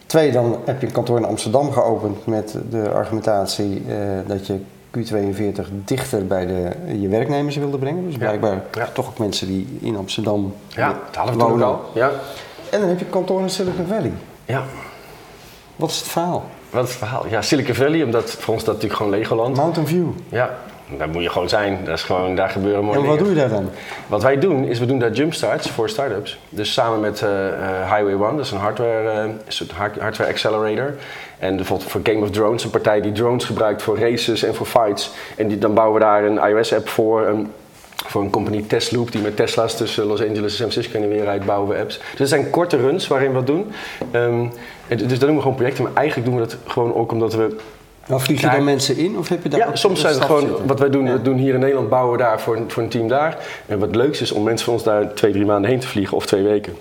twee, 0.07 0.33
dan 0.33 0.57
heb 0.65 0.81
je 0.81 0.87
een 0.87 0.93
kantoor 0.93 1.17
in 1.19 1.25
Amsterdam 1.25 1.73
geopend 1.73 2.27
met 2.27 2.57
de 2.71 2.91
argumentatie 2.91 3.83
dat 4.27 4.47
je 4.47 4.59
Q42 4.99 5.63
dichter 5.85 6.27
bij 6.27 6.47
de, 6.47 6.71
je 7.01 7.09
werknemers 7.09 7.57
wilde 7.57 7.79
brengen. 7.79 8.05
Dus 8.05 8.17
blijkbaar 8.17 8.63
Ja. 8.73 8.89
toch 8.93 9.07
ook 9.09 9.19
mensen 9.19 9.47
die 9.47 9.79
in 9.81 9.97
Amsterdam 9.97 10.55
Ja, 10.69 10.87
dat 11.07 11.17
hadden 11.17 11.35
we 11.35 11.41
toen 11.41 11.51
ook 11.53 11.59
wonen. 11.59 11.67
al. 11.67 11.81
Ja. 11.95 12.11
En 12.71 12.81
dan 12.81 12.89
heb 12.89 12.99
je 12.99 13.05
kantoor 13.05 13.41
in 13.41 13.51
Silicon 13.51 13.87
Valley. 13.87 14.13
ja. 14.45 14.63
Wat 15.77 15.91
is 15.91 15.97
het 15.99 16.09
verhaal? 16.09 16.45
Wat 16.71 16.85
is 16.85 16.89
het 16.91 16.99
verhaal? 16.99 17.27
Ja, 17.29 17.43
Silicon 17.43 17.75
Valley, 17.75 18.03
omdat 18.03 18.31
voor 18.31 18.55
ons 18.55 18.65
dat 18.65 18.75
natuurlijk 18.75 19.01
gewoon 19.03 19.19
Legoland. 19.19 19.57
Mountain 19.57 19.89
View. 19.89 20.07
Ja, 20.29 20.55
daar 20.99 21.09
moet 21.09 21.23
je 21.23 21.31
gewoon 21.31 21.49
zijn. 21.49 21.79
Dat 21.85 21.95
is 21.95 22.03
gewoon, 22.03 22.35
daar 22.35 22.49
gebeuren 22.49 22.85
mooie 22.85 22.97
En 22.99 23.05
wat 23.05 23.19
dingen. 23.19 23.33
doe 23.35 23.43
je 23.43 23.49
daar 23.49 23.59
dan? 23.61 23.71
Wat 24.07 24.23
wij 24.23 24.39
doen, 24.39 24.65
is 24.65 24.79
we 24.79 24.87
doen 24.87 24.99
daar 24.99 25.11
jumpstarts 25.11 25.71
voor 25.71 25.89
startups. 25.89 26.39
Dus 26.49 26.73
samen 26.73 27.01
met 27.01 27.23
eh, 27.23 27.49
eh, 27.49 27.93
Highway 27.95 28.15
One, 28.15 28.37
dat 28.37 28.45
is 28.45 28.51
een 28.51 28.59
hardware, 28.59 29.11
eh, 29.11 29.23
een 29.23 29.41
soort 29.49 29.71
hard- 29.73 29.99
hardware 30.01 30.31
accelerator. 30.31 30.95
En 31.39 31.57
bijvoorbeeld 31.57 31.91
voor 31.91 32.01
Game 32.05 32.21
of 32.25 32.31
Drones, 32.31 32.65
een 32.65 32.71
partij 32.71 33.01
die 33.01 33.13
drones 33.13 33.45
gebruikt 33.45 33.83
voor 33.83 33.99
races 33.99 34.43
en 34.43 34.55
voor 34.55 34.67
fights. 34.67 35.11
En 35.37 35.49
die, 35.49 35.59
dan 35.59 35.75
bouwen 35.75 35.99
we 35.99 36.05
daar 36.05 36.25
een 36.25 36.39
iOS-app 36.51 36.89
voor. 36.89 37.35
Voor 38.07 38.23
een 38.23 38.31
company 38.31 38.65
Tesloop, 38.69 39.13
die 39.13 39.21
met 39.23 39.37
Tesla's 39.37 39.77
tussen 39.77 40.05
Los 40.07 40.21
Angeles 40.21 40.43
en 40.43 40.51
San 40.51 40.71
Francisco 40.71 40.97
in 41.03 41.09
de 41.09 41.15
wereld 41.15 41.45
bouwen 41.45 41.69
we 41.69 41.79
apps. 41.81 41.99
Dus 41.99 42.19
het 42.19 42.29
zijn 42.29 42.51
korte 42.51 42.77
runs 42.77 43.07
waarin 43.09 43.29
we 43.29 43.35
wat 43.35 43.47
doen. 43.47 43.67
Ehm, 44.11 44.47
en 44.89 44.97
dus 44.97 45.09
dat 45.09 45.21
doen 45.21 45.35
we 45.35 45.41
gewoon 45.41 45.57
projecten, 45.57 45.85
maar 45.85 45.93
eigenlijk 45.95 46.29
doen 46.31 46.39
we 46.41 46.47
dat 46.47 46.57
gewoon 46.67 46.95
ook 46.95 47.13
omdat 47.13 47.35
we 47.35 47.57
Nou, 48.07 48.21
vlieg 48.21 48.41
je 48.41 48.51
dan 48.51 48.65
mensen 48.65 48.97
in 48.97 49.19
of 49.19 49.29
heb 49.29 49.43
je 49.43 49.49
daar 49.49 49.59
ja, 49.61 49.77
soms 49.77 50.01
zijn 50.01 50.15
het 50.15 50.25
gewoon, 50.25 50.41
zitten? 50.47 50.67
wat 50.67 50.79
wij 50.79 50.91
doen, 50.91 51.05
Ja. 51.07 51.13
we 51.13 51.23
doen 51.23 51.37
hier 51.37 51.55
in 51.55 51.61
Nederland, 51.61 51.89
bouwen 51.89 52.13
we 52.13 52.19
daar 52.23 52.41
voor, 52.41 52.57
een- 52.57 52.71
voor 52.71 52.83
een 52.83 52.89
team 52.89 53.09
daar. 53.09 53.37
En 53.67 53.79
wat 53.79 53.95
leuks 53.97 54.21
is 54.21 54.33
om 54.33 54.43
mensen 54.43 54.65
van 54.65 54.75
ons 54.75 54.83
daar 54.83 55.15
twee, 55.15 55.33
drie 55.33 55.45
maanden 55.47 55.71
heen 55.71 55.81
te 55.81 55.87
vliegen 55.87 56.17
of 56.17 56.27
twee 56.27 56.43
weken. 56.43 56.77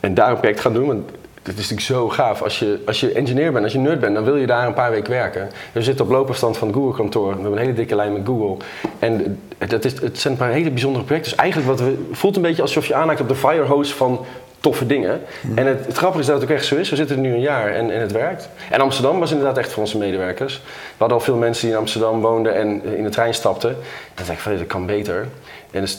En 0.00 0.14
daar 0.14 0.30
een 0.30 0.38
project 0.38 0.60
gaan 0.60 0.72
doen, 0.72 0.86
want 0.86 1.10
het 1.42 1.58
is 1.58 1.70
natuurlijk 1.70 1.80
zo 1.80 2.08
gaaf. 2.08 2.42
Als 2.42 2.58
je, 2.58 2.80
als 2.86 3.00
je 3.00 3.12
engineer 3.12 3.52
bent, 3.52 3.64
als 3.64 3.72
je 3.72 3.78
nerd 3.78 4.00
bent, 4.00 4.14
dan 4.14 4.24
wil 4.24 4.36
je 4.36 4.46
daar 4.46 4.66
een 4.66 4.74
paar 4.74 4.90
weken 4.90 5.10
werken. 5.10 5.50
We 5.72 5.82
zitten 5.82 6.04
op 6.04 6.10
loopafstand 6.10 6.56
van 6.56 6.68
het 6.68 6.76
Google 6.76 6.96
kantoor, 6.96 7.28
we 7.28 7.32
hebben 7.32 7.52
een 7.52 7.58
hele 7.58 7.72
dikke 7.72 7.94
lijn 7.94 8.12
met 8.12 8.22
Google. 8.26 8.56
En 8.98 9.40
dat 9.58 9.84
is, 9.84 10.00
het 10.00 10.18
zijn 10.18 10.32
een 10.32 10.38
paar 10.38 10.50
hele 10.50 10.70
bijzondere 10.70 11.04
projecten. 11.04 11.30
Dus 11.30 11.40
eigenlijk 11.40 11.70
wat 11.70 11.80
we, 11.80 12.08
voelt 12.12 12.36
een 12.36 12.42
beetje 12.42 12.62
alsof 12.62 12.86
je 12.86 12.94
aanhaakt 12.94 13.20
op 13.20 13.28
de 13.28 13.34
firehose 13.34 13.94
van 13.94 14.24
toffe 14.60 14.86
dingen. 14.86 15.20
En 15.54 15.66
het, 15.66 15.86
het 15.86 15.96
grappige 15.96 16.20
is 16.20 16.26
dat 16.26 16.40
het 16.40 16.50
ook 16.50 16.56
echt 16.56 16.66
zo 16.66 16.76
is. 16.76 16.90
We 16.90 16.96
zitten 16.96 17.16
er 17.16 17.22
nu 17.22 17.32
een 17.32 17.40
jaar 17.40 17.74
en, 17.74 17.90
en 17.90 18.00
het 18.00 18.12
werkt. 18.12 18.48
En 18.70 18.80
Amsterdam 18.80 19.18
was 19.18 19.30
inderdaad 19.30 19.58
echt 19.58 19.72
voor 19.72 19.82
onze 19.82 19.98
medewerkers. 19.98 20.54
We 20.64 20.96
hadden 20.96 21.18
al 21.18 21.24
veel 21.24 21.36
mensen 21.36 21.64
die 21.64 21.74
in 21.74 21.80
Amsterdam 21.80 22.20
woonden 22.20 22.54
en 22.54 22.84
in 22.96 23.02
de 23.02 23.08
trein 23.08 23.34
stapten. 23.34 23.70
En 23.70 23.76
dan 24.14 24.24
zei 24.24 24.36
ik 24.36 24.42
van, 24.42 24.56
dat 24.56 24.66
kan 24.66 24.86
beter. 24.86 25.28
En 25.70 25.80
dat 25.80 25.82
is 25.82 25.98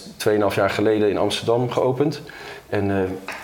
2,5 0.52 0.56
jaar 0.56 0.70
geleden 0.70 1.10
in 1.10 1.18
Amsterdam 1.18 1.72
geopend. 1.72 2.22
En 2.72 2.92
eh, 2.92 2.98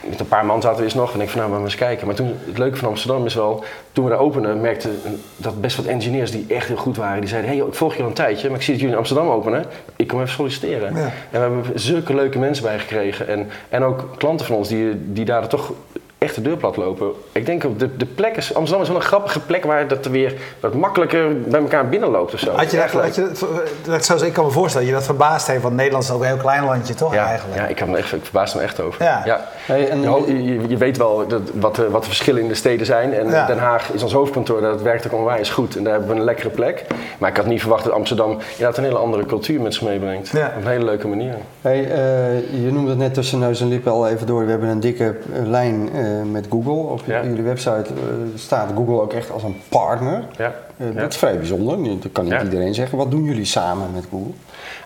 met 0.10 0.20
een 0.20 0.28
paar 0.28 0.46
man 0.46 0.62
zaten 0.62 0.78
we 0.78 0.84
eerst 0.84 0.96
nog. 0.96 1.14
En 1.14 1.22
ik 1.22 1.30
van, 1.30 1.38
nou, 1.40 1.50
we 1.52 1.56
gaan 1.56 1.66
eens 1.66 1.76
kijken. 1.76 2.08
Maar 2.08 2.16
toen, 2.16 2.36
het 2.46 2.58
leuke 2.58 2.78
van 2.78 2.88
Amsterdam 2.88 3.26
is 3.26 3.36
wel, 3.36 3.64
toen 3.92 4.04
we 4.04 4.10
daar 4.10 4.20
openden, 4.20 4.62
merkte 4.62 4.90
dat 5.38 5.62
best 5.62 5.78
wat 5.78 5.86
engineers 5.86 6.32
die 6.32 6.46
echt 6.48 6.68
heel 6.68 6.78
goed 6.78 6.98
waren, 6.98 7.20
die 7.20 7.30
zeiden, 7.30 7.50
hey, 7.50 7.60
joh, 7.60 7.68
ik 7.68 7.74
volg 7.74 7.96
je 7.96 8.02
al 8.02 8.08
een 8.08 8.14
tijdje, 8.14 8.48
maar 8.48 8.58
ik 8.58 8.64
zie 8.64 8.74
dat 8.74 8.82
jullie 8.82 8.96
in 8.96 9.02
Amsterdam 9.02 9.30
openen. 9.30 9.66
Ik 9.96 10.08
kom 10.08 10.22
even 10.22 10.34
solliciteren. 10.34 10.96
Ja. 10.96 11.02
En 11.02 11.12
we 11.32 11.38
hebben 11.38 11.80
zulke 11.80 12.16
leuke 12.16 12.40
mensen 12.40 12.64
bij 12.64 12.80
gekregen. 12.80 13.28
En, 13.28 13.48
en 13.70 13.84
ook 13.84 14.10
klanten 14.18 14.46
van 14.46 14.56
ons 14.56 14.68
die, 14.68 15.14
die 15.14 15.26
daar 15.26 15.48
toch 15.48 15.74
echt 16.18 16.36
de 16.36 16.42
deur 16.42 16.58
plat 16.58 16.78
lopen. 16.78 17.12
Ik 17.32 17.46
denk 17.46 17.66
ook, 17.66 17.80
de, 17.80 17.98
de 17.98 18.06
plek 18.06 18.36
is, 18.38 18.54
Amsterdam 18.54 18.82
is 18.82 18.88
wel 18.88 18.98
een 18.98 19.04
grappige 19.08 19.40
plek 19.40 19.64
waar 19.64 19.88
dat 19.88 20.06
er 20.06 20.12
weer 20.12 20.34
wat 20.60 20.74
makkelijker 20.74 21.42
bij 21.42 21.60
elkaar 21.60 21.90
binnenloopt 21.90 22.34
of 22.34 22.40
zo. 22.40 22.52
Had 22.52 22.72
je 22.72 22.82
Echt 22.82 22.94
dat, 22.94 23.02
had 23.02 23.16
je, 23.16 23.22
dat, 23.22 23.60
dat 23.86 24.06
zou, 24.06 24.26
ik 24.26 24.34
kan 24.34 24.46
me 24.46 24.52
voorstellen 24.52 24.88
dat 24.88 24.96
je 24.96 25.06
dat 25.06 25.16
verbaasd 25.16 25.48
heeft, 25.48 25.62
want 25.62 25.76
Nederland 25.76 26.04
is 26.04 26.12
ook 26.12 26.22
een 26.22 26.28
heel 26.28 26.38
klein 26.38 26.64
landje, 26.64 26.94
toch 26.94 27.14
ja, 27.14 27.26
eigenlijk? 27.26 27.60
ja, 27.60 27.68
ik, 27.68 27.80
heb 27.80 27.88
me 27.88 27.98
echt, 27.98 28.14
ik 28.14 28.24
verbaas 28.24 28.54
me 28.54 28.62
echt 28.62 28.80
over. 28.82 29.04
Ja. 29.04 29.46
Hey, 29.66 29.90
en- 29.90 30.02
je, 30.02 30.44
je, 30.44 30.68
je 30.68 30.78
weet 30.78 30.98
wel 30.98 31.28
dat, 31.28 31.42
wat, 31.54 31.76
de, 31.76 31.90
wat 31.90 32.02
de 32.02 32.08
verschillen 32.08 32.42
in 32.42 32.48
de 32.48 32.56
steden 32.56 32.86
zijn. 32.86 33.14
En 33.14 33.30
Ja. 33.30 33.46
Den 33.46 33.58
Haag 33.60 33.92
is 33.92 34.04
ons 34.04 34.14
hoofdkantoor, 34.14 34.62
dat 34.62 34.82
werkt 34.82 35.06
ook 35.06 35.14
onwijs 35.14 35.50
goed. 35.50 35.76
En 35.76 35.84
daar 35.84 35.92
hebben 35.94 36.10
we 36.12 36.16
een 36.16 36.24
lekkere 36.26 36.50
plek. 36.50 36.86
Maar 37.18 37.30
ik 37.30 37.38
had 37.38 37.46
niet 37.46 37.60
verwacht 37.62 37.84
dat 37.84 37.94
Amsterdam 37.94 38.32
inderdaad 38.52 38.78
een 38.78 38.84
hele 38.84 38.98
andere 38.98 39.26
cultuur 39.26 39.62
met 39.62 39.74
zich 39.74 39.84
meebrengt. 39.84 40.28
Ja. 40.30 40.52
Op 40.58 40.64
een 40.66 40.72
hele 40.72 40.86
leuke 40.86 41.08
manier. 41.08 41.34
Hey, 41.62 41.92
eh, 41.92 42.64
je 42.64 42.72
noemde 42.72 42.90
het 42.90 43.00
net 43.00 43.14
tussen 43.14 43.40
neus 43.40 43.62
en 43.62 43.68
lippen 43.68 43.92
al 43.92 44.08
even 44.08 44.28
door. 44.28 44.44
We 44.46 44.50
hebben 44.52 44.70
een 44.70 44.80
dikke 44.80 45.16
eh, 45.34 45.46
lijn 45.46 45.90
eh, 45.94 46.06
met 46.32 46.46
Google. 46.50 46.72
Op 46.74 47.02
Ja. 47.06 47.24
jullie 47.24 47.44
website 47.44 47.86
eh, 47.94 47.94
staat 48.36 48.72
Google 48.76 49.02
ook 49.02 49.14
echt 49.14 49.32
als 49.32 49.44
een 49.44 49.56
partner. 49.70 50.24
Ja. 50.38 50.54
Eh. 50.78 50.88
Dat 50.96 51.12
is 51.12 51.18
vrij 51.18 51.38
bijzonder. 51.38 52.00
Dat 52.02 52.12
kan 52.12 52.24
niet 52.24 52.42
iedereen 52.44 52.74
zeggen. 52.74 52.98
Wat 52.98 53.12
doen 53.12 53.24
jullie 53.24 53.46
samen 53.46 53.88
met 53.94 54.06
Google? 54.12 54.32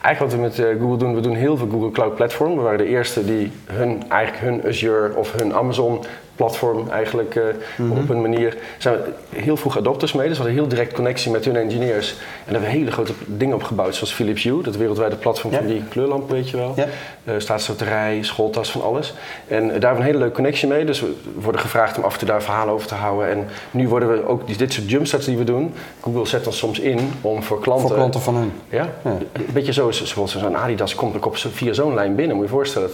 Eigenlijk 0.01 0.19
wat 0.19 0.33
we 0.33 0.37
met 0.47 0.59
eh, 0.75 0.81
Google 0.81 0.97
doen, 0.97 1.15
we 1.15 1.21
doen 1.21 1.35
heel 1.35 1.57
veel 1.57 1.67
Google 1.71 1.91
Cloud 1.91 2.15
Platform. 2.15 2.55
We 2.55 2.61
waren 2.61 2.77
de 2.77 2.87
eerste 2.87 3.25
die 3.25 3.51
hun, 3.65 4.03
eigenlijk 4.09 4.43
hun 4.43 4.69
Azure 4.71 5.15
of 5.15 5.33
hun 5.33 5.53
Amazon 5.53 5.99
platform 6.35 6.89
eigenlijk 6.89 7.35
eh, 7.35 7.43
Mhm. 7.77 7.91
op 7.97 8.09
een 8.09 8.21
manier 8.21 8.57
zijn 8.77 8.95
we 8.95 9.39
heel 9.39 9.57
vroeg 9.57 9.77
adopters 9.77 10.13
mee. 10.13 10.27
Dus 10.27 10.37
we 10.37 10.43
hadden 10.43 10.59
heel 10.61 10.69
direct 10.69 10.93
connectie 10.93 11.31
met 11.31 11.45
hun 11.45 11.55
engineers. 11.55 12.09
En 12.11 12.17
daar 12.53 12.53
hebben 12.53 12.69
we 12.69 12.75
hele 12.77 12.91
grote 12.91 13.13
dingen 13.25 13.55
opgebouwd, 13.55 13.95
zoals 13.95 14.13
Philips 14.13 14.43
Hue, 14.43 14.63
dat 14.63 14.75
wereldwijde 14.75 15.15
platform 15.15 15.53
van 15.53 15.65
die 15.65 15.83
kleurlamp, 15.89 16.29
weet 16.29 16.49
je 16.49 16.57
wel. 16.57 16.73
Ja. 16.75 16.85
Eh, 17.23 17.33
staatsloterij, 17.37 18.19
schooltas, 18.21 18.71
van 18.71 18.81
alles. 18.81 19.13
En 19.47 19.63
daar 19.67 19.71
hebben 19.71 19.91
we 19.91 19.97
een 19.97 20.03
hele 20.03 20.17
leuke 20.17 20.33
connectie 20.35 20.67
mee. 20.67 20.85
Dus 20.85 20.99
we 21.01 21.13
worden 21.33 21.61
gevraagd 21.61 21.97
om 21.97 22.03
af 22.03 22.13
en 22.13 22.19
toe 22.19 22.27
daar 22.27 22.43
verhalen 22.43 22.73
over 22.73 22.87
te 22.87 22.95
houden. 22.95 23.29
En 23.29 23.47
nu 23.71 23.87
worden 23.87 24.11
we 24.11 24.27
ook, 24.27 24.47
die- 24.47 24.57
dit 24.57 24.73
soort 24.73 24.89
jumpstarts 24.89 25.25
die 25.25 25.37
we 25.37 25.43
doen, 25.43 25.73
Google 26.01 26.25
zet 26.25 26.47
ons 26.47 26.57
soms 26.57 26.79
in 26.79 27.11
om 27.21 27.43
voor 27.43 27.59
klanten... 27.59 27.87
Voor 27.87 27.97
klanten 27.97 28.21
van 28.21 28.35
hun. 28.35 28.51
Ja, 28.69 28.89
Ja. 29.03 29.11
een 29.33 29.45
beetje 29.53 29.73
zo 29.73 29.91
zoals 29.91 30.37
zo'n 30.37 30.57
Adidas 30.57 30.95
komt 30.95 31.15
ook 31.15 31.25
op 31.25 31.37
zo- 31.37 31.49
via 31.53 31.73
zo'n 31.73 31.93
lijn 31.93 32.15
binnen. 32.15 32.35
Moet 32.35 32.45
je 32.45 32.51
je 32.51 32.55
voorstellen, 32.57 32.89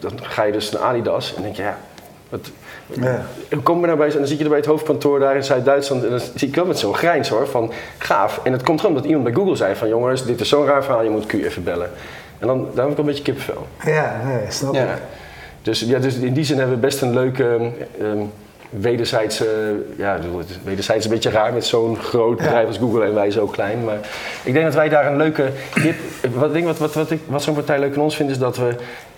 dat- 0.00 0.10
dan 0.18 0.26
ga 0.26 0.42
je 0.42 0.52
dus 0.52 0.70
naar 0.70 0.82
Adidas 0.82 1.34
en 1.34 1.42
denk 1.42 1.56
je, 1.56 1.62
ja, 1.62 1.78
wat, 2.28 2.50
Ja. 3.00 3.24
kom 3.62 3.80
je 3.80 3.86
nou 3.86 3.98
bij, 3.98 4.10
en 4.10 4.16
dan 4.18 4.26
zit 4.26 4.38
je 4.38 4.42
er 4.44 4.50
bij 4.50 4.58
het 4.58 4.68
hoofdkantoor 4.68 5.18
daar 5.18 5.36
in 5.36 5.44
Zuid-Duitsland 5.44 6.04
en 6.04 6.10
dan 6.10 6.20
zie 6.34 6.48
ik 6.48 6.54
wel 6.54 6.66
met 6.66 6.78
zo'n 6.78 6.94
grijns 6.94 7.28
hoor, 7.28 7.46
van 7.48 7.72
gaaf. 7.98 8.40
En 8.44 8.52
het 8.52 8.62
komt 8.62 8.80
gewoon 8.80 8.96
omdat 8.96 9.10
iemand 9.10 9.28
bij 9.28 9.34
Google 9.34 9.56
zei 9.56 9.74
van 9.74 9.88
jongens, 9.88 10.24
dit 10.26 10.40
is 10.40 10.48
zo'n 10.48 10.66
raar 10.66 10.84
verhaal, 10.84 11.02
je 11.02 11.10
moet 11.10 11.26
Q 11.26 11.32
even 11.32 11.64
bellen. 11.64 11.90
En 12.38 12.46
dan, 12.46 12.58
daar 12.74 12.84
heb 12.84 12.90
ik 12.90 12.96
wel 12.96 12.98
een 12.98 13.04
beetje 13.04 13.22
kippenvel. 13.22 13.66
Ja, 13.84 14.20
nee, 14.26 14.38
snap 14.48 14.74
Ja. 14.74 14.82
ik. 14.82 15.02
Dus, 15.62 15.80
ja, 15.80 15.98
dus 15.98 16.14
in 16.14 16.32
die 16.32 16.44
zin 16.44 16.58
hebben 16.58 16.74
we 16.74 16.80
best 16.80 17.02
een 17.02 17.14
leuke 17.14 17.58
um, 18.00 18.30
wederzijds, 18.70 19.42
ja, 19.96 20.18
wederzijds 20.64 21.04
een 21.04 21.10
beetje 21.10 21.30
raar 21.30 21.52
met 21.52 21.64
zo'n 21.64 21.96
groot 21.96 22.36
bedrijf 22.36 22.66
als 22.66 22.78
Google 22.78 23.04
en 23.04 23.14
wij 23.14 23.30
zo 23.30 23.46
klein. 23.46 23.84
Maar 23.84 23.98
ik 24.42 24.52
denk 24.52 24.64
dat 24.64 24.74
wij 24.74 24.88
daar 24.88 25.06
een 25.06 25.16
leuke 25.16 25.48
hip, 25.74 25.94
wat, 26.34 26.60
wat, 26.60 26.78
wat, 26.78 26.94
wat, 26.94 27.10
ik, 27.10 27.20
wat 27.26 27.42
zo'n 27.42 27.54
partij 27.54 27.78
leuk 27.78 27.94
aan 27.94 28.02
ons 28.02 28.16
vindt 28.16 28.32
is 28.32 28.38
dat 28.38 28.56
we 28.56 28.74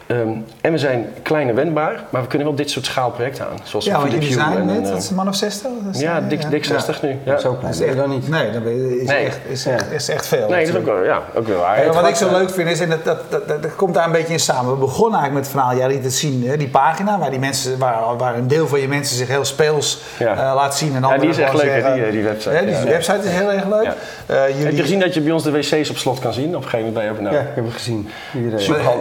Ehm, 0.06 0.28
en 0.60 0.72
we 0.72 0.78
zijn 0.78 1.06
klein 1.22 1.48
en 1.48 1.54
wendbaar, 1.54 2.00
maar 2.10 2.22
we 2.22 2.28
kunnen 2.28 2.46
wel 2.46 2.56
dit 2.56 2.70
soort 2.70 2.84
schaalprojecten 2.86 3.44
aan. 3.44 3.58
Zoals 3.62 3.84
ja, 3.84 3.98
want 3.98 4.12
jullie 4.12 4.32
zijn 4.32 4.66
net, 4.66 4.84
eh, 4.84 4.90
dat 4.90 5.02
is 5.02 5.08
een 5.10 5.14
man 5.16 5.28
of 5.28 5.34
60? 5.34 5.70
Dat 5.84 5.94
is, 5.94 6.00
ja, 6.00 6.20
dik, 6.20 6.50
dik 6.50 6.64
60 6.64 7.02
nu. 7.02 7.16
Ja. 7.24 7.38
Zo 7.38 7.48
klein 7.50 7.72
Dat 7.72 7.80
is 7.80 7.86
echt, 7.86 7.96
dan 7.96 8.10
niet. 8.10 8.28
Nee, 8.28 8.50
dan 8.50 8.62
ben 8.62 8.76
je, 8.76 9.00
is, 9.00 9.08
Nee. 9.08 9.24
Echt, 9.26 9.38
is, 9.48 9.66
echt, 9.66 9.90
is 9.92 10.08
echt 10.08 10.26
veel. 10.26 10.48
Nee, 10.48 10.64
dat 10.66 10.74
is 10.74 10.80
ook 10.80 10.86
wel, 10.86 11.04
ja, 11.04 11.22
ook 11.34 11.46
wel 11.46 11.58
waar. 11.60 11.84
Ja, 11.84 11.92
wat 11.92 12.08
ik 12.08 12.14
zo 12.14 12.30
leuk 12.30 12.50
vind 12.50 12.68
is, 12.70 12.80
en 12.80 12.88
dat, 12.90 13.04
dat, 13.04 13.18
dat, 13.30 13.48
dat, 13.48 13.62
dat 13.62 13.74
komt 13.76 13.94
daar 13.94 14.06
een 14.06 14.12
beetje 14.12 14.32
in 14.32 14.40
samen. 14.40 14.72
We 14.72 14.78
begonnen 14.78 15.18
eigenlijk 15.20 15.32
met 15.34 15.42
het 15.42 15.52
verhaal, 15.62 15.76
jij 15.88 15.96
liet 15.96 16.04
het 16.04 16.14
zien, 16.14 16.44
hè, 16.46 16.56
die 16.56 16.68
pagina 16.68 17.18
waar, 17.18 17.30
die 17.30 17.38
mensen, 17.38 17.78
waar, 17.78 18.16
waar 18.16 18.34
een 18.36 18.48
deel 18.48 18.66
van 18.68 18.80
je 18.80 18.88
mensen 18.88 19.16
zich 19.16 19.28
heel 19.28 19.44
speels 19.44 20.00
Ja. 20.18 20.32
eh, 20.32 20.54
laat 20.54 20.76
zien. 20.76 20.94
En 20.94 21.02
Ja, 21.02 21.18
die 21.18 21.28
is 21.28 21.38
echt 21.38 21.52
leuk, 21.52 21.62
zeggen- 21.62 21.94
die, 21.94 22.04
eh, 22.04 22.10
die 22.12 22.22
website. 22.22 22.54
Hè, 22.54 22.60
die 22.64 22.70
Ja, 22.74 22.78
ja. 22.80 22.84
website 22.84 23.18
is 23.24 23.30
heel 23.30 23.52
erg 23.52 23.64
leuk. 23.66 23.84
Ja. 23.84 23.94
Eh, 24.26 24.48
jullie, 24.48 24.64
Heb 24.64 24.74
je 24.74 24.80
gezien 24.82 25.00
dat 25.00 25.14
je 25.14 25.20
bij 25.20 25.32
ons 25.32 25.42
de 25.42 25.50
wc's 25.50 25.90
op 25.90 25.96
slot 25.96 26.18
kan 26.18 26.32
zien? 26.32 26.48
Op 26.56 26.62
een 26.62 26.68
gegeven 26.68 26.78
moment 26.92 26.94
bij 26.94 27.04
je 27.04 27.22
nou, 27.22 27.34
Ja, 27.34 27.40
ik 27.40 27.54
heb 27.54 27.64
het 27.64 27.72
gezien. 27.74 28.08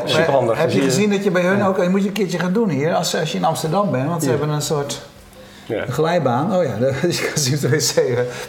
Superhandig. 0.05 0.57
Heb 0.93 1.01
je 1.01 1.09
Zie 1.09 1.09
je- 1.09 1.09
gezien 1.09 1.09
dat 1.09 1.23
je 1.23 1.31
bij 1.31 1.41
hun 1.41 1.63
ook, 1.67 1.83
je 1.83 1.89
moet 1.89 2.01
je 2.01 2.07
een 2.07 2.13
keertje 2.13 2.39
gaan 2.39 2.53
doen 2.53 2.69
hier, 2.69 2.93
als, 2.93 3.15
als 3.19 3.31
je 3.31 3.37
in 3.37 3.43
Amsterdam 3.45 3.91
bent, 3.91 4.07
want 4.07 4.23
ze 4.23 4.29
hebben 4.29 4.49
een 4.49 4.61
soort 4.61 5.01
Ja. 5.65 5.83
glijbaan. 5.89 6.55
Oh 6.55 6.63
ja, 6.63 6.71
dus 7.01 7.19
je 7.19 7.25
kan 7.33 7.43
zien 7.43 7.53
op 7.55 7.61
de 7.61 7.69
wc 7.69 8.03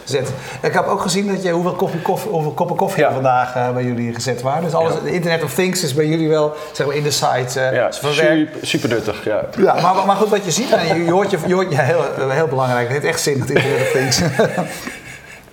gezet. 0.05 0.29
Ik 0.61 0.73
heb 0.73 0.85
ook 0.87 1.01
gezien 1.01 1.27
dat 1.27 1.43
je, 1.43 1.51
hoeveel, 1.51 1.71
koffie, 1.73 2.01
koffie, 2.01 2.31
hoeveel 2.31 2.51
koppen 2.51 2.75
koffie 2.75 3.01
Ja. 3.01 3.07
er 3.07 3.13
vandaag 3.13 3.55
eh, 3.55 3.71
bij 3.73 3.83
jullie 3.83 4.13
gezet 4.13 4.41
waren. 4.41 4.63
Dus 4.63 4.73
alles, 4.73 4.93
Ja. 5.03 5.11
Internet 5.11 5.43
of 5.43 5.53
Things 5.53 5.83
is 5.83 5.93
bij 5.93 6.05
jullie 6.07 6.29
wel 6.29 6.55
zeg 6.73 6.87
maar, 6.87 6.95
in 6.95 7.03
de 7.03 7.11
site 7.11 7.59
Ja, 7.73 7.93
verwerkt. 7.93 8.51
super, 8.51 8.67
super 8.67 8.89
nuttig. 8.89 9.23
Ja. 9.25 9.41
Ja, 9.57 9.73
maar, 9.81 10.05
maar 10.05 10.15
goed, 10.15 10.29
wat 10.29 10.45
je 10.45 10.51
ziet, 10.51 10.69
je, 10.69 11.03
je 11.05 11.11
hoort 11.11 11.31
je, 11.31 11.37
je 11.47 11.53
hoort 11.53 11.71
je 11.71 11.81
heel, 11.81 12.03
heel 12.29 12.47
belangrijk, 12.47 12.83
het 12.83 12.91
heeft 12.91 13.05
echt 13.13 13.21
zin, 13.21 13.39
het 13.39 13.49
Internet 13.49 13.81
of 13.81 13.91
Things. 13.91 14.21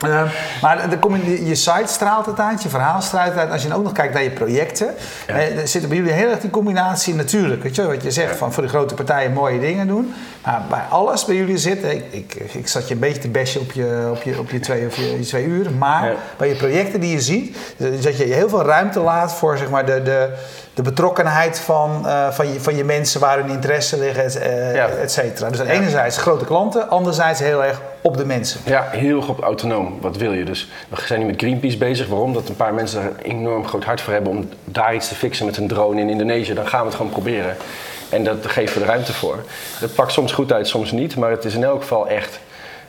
Eh, 0.02 0.22
maar 0.62 0.90
dan 0.90 0.98
kom 0.98 1.16
je, 1.16 1.46
je 1.46 1.54
site 1.54 1.82
straalt 1.86 2.26
het 2.26 2.40
uit, 2.40 2.62
je 2.62 2.68
verhaal 2.68 3.00
straalt 3.02 3.28
het 3.28 3.38
uit. 3.38 3.50
Als 3.50 3.62
je 3.62 3.68
dan 3.68 3.76
ook 3.76 3.82
nog 3.84 3.92
kijkt 3.92 4.14
naar 4.14 4.22
je 4.22 4.30
projecten, 4.30 4.94
Ja. 5.26 5.34
eh, 5.34 5.58
er 5.58 5.68
zit 5.68 5.88
bij 5.88 5.96
jullie 5.96 6.12
heel 6.12 6.28
erg 6.30 6.40
die 6.40 6.50
combinatie 6.50 7.14
natuurlijk. 7.14 7.62
Weet 7.62 7.76
je, 7.76 7.86
wat 7.86 8.02
je 8.02 8.10
zegt 8.10 8.36
van 8.36 8.52
voor 8.52 8.62
de 8.62 8.68
grote 8.68 8.94
partijen 8.94 9.32
mooie 9.32 9.60
dingen 9.60 9.86
doen. 9.86 10.14
Maar 10.44 10.62
bij 10.68 10.82
alles 10.90 11.24
bij 11.24 11.34
jullie 11.36 11.58
zit, 11.58 11.84
ik, 11.84 12.04
ik, 12.10 12.34
ik 12.52 12.68
zat 12.68 12.88
je 12.88 12.94
een 12.94 13.00
beetje 13.00 13.20
te 13.20 13.28
bashen 13.28 13.60
op 13.60 13.72
je, 13.72 14.08
op 14.10 14.22
je, 14.22 14.38
op 14.38 14.50
je, 14.50 14.60
twee, 14.60 14.86
of 14.86 14.96
je, 14.96 15.18
je 15.18 15.24
twee 15.24 15.44
uren. 15.44 15.78
Maar 15.78 16.06
Ja. 16.08 16.14
bij 16.36 16.48
je 16.48 16.54
projecten 16.54 17.00
die 17.00 17.12
je 17.12 17.20
ziet, 17.20 17.56
eh, 17.78 17.86
dat 18.02 18.16
je 18.16 18.24
heel 18.24 18.48
veel 18.48 18.62
ruimte 18.64 19.00
laat 19.00 19.34
voor 19.34 19.58
zeg 19.58 19.70
maar, 19.70 19.86
de, 19.86 20.02
de, 20.02 20.28
de 20.74 20.82
betrokkenheid 20.82 21.60
van, 21.60 22.06
eh, 22.06 22.30
van, 22.30 22.52
je, 22.52 22.60
van 22.60 22.76
je 22.76 22.84
mensen 22.84 23.20
waar 23.20 23.38
hun 23.38 23.48
interesse 23.48 23.98
liggen, 23.98 24.24
et, 24.24 24.38
eh, 24.38 24.74
Ja. 24.74 24.88
et 24.88 25.12
cetera. 25.12 25.50
Dus 25.50 25.60
enerzijds 25.60 26.16
grote 26.16 26.44
klanten, 26.44 26.88
anderzijds 26.88 27.40
heel 27.40 27.64
erg 27.64 27.80
op 28.00 28.16
de 28.16 28.24
mensen. 28.24 28.60
Ja, 28.64 28.86
heel 28.90 29.16
erg 29.16 29.28
op 29.28 29.40
autonoom. 29.42 29.98
Wat 30.00 30.16
wil 30.16 30.32
je 30.32 30.44
dus? 30.44 30.68
We 30.88 30.96
zijn 31.06 31.20
nu 31.20 31.26
met 31.26 31.34
Greenpeace 31.40 31.76
bezig. 31.78 32.06
Waarom? 32.08 32.32
Dat 32.32 32.48
een 32.48 32.56
paar 32.56 32.74
mensen 32.74 33.00
daar 33.02 33.10
een 33.10 33.30
enorm 33.30 33.66
groot 33.66 33.84
hart 33.84 34.00
voor 34.00 34.12
hebben 34.12 34.32
om 34.32 34.48
daar 34.64 34.94
iets 34.94 35.08
te 35.08 35.14
fixen 35.14 35.46
met 35.46 35.56
een 35.56 35.68
drone 35.68 36.00
in 36.00 36.08
Indonesië. 36.10 36.54
Dan 36.54 36.68
gaan 36.68 36.80
we 36.80 36.86
het 36.86 36.94
gewoon 36.96 37.12
proberen. 37.12 37.56
En 38.08 38.24
dat 38.24 38.36
geven 38.46 38.74
we 38.74 38.80
de 38.80 38.86
ruimte 38.90 39.12
voor. 39.12 39.36
Dat 39.80 39.94
pakt 39.94 40.12
soms 40.12 40.32
goed 40.32 40.52
uit, 40.52 40.68
soms 40.68 40.90
niet. 40.92 41.16
Maar 41.16 41.30
het 41.30 41.44
is 41.44 41.54
in 41.54 41.64
elk 41.64 41.80
geval 41.80 42.08
echt. 42.08 42.38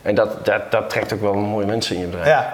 En 0.02 0.15
dat, 0.15 0.46
dat, 0.46 0.72
dat 0.72 0.89
trekt 0.89 1.13
ook 1.13 1.22
wel 1.22 1.34
mooie 1.34 1.65
mensen 1.65 1.96
in 1.96 2.02
je 2.02 2.08
bedrijf. 2.08 2.28
Ja. 2.28 2.54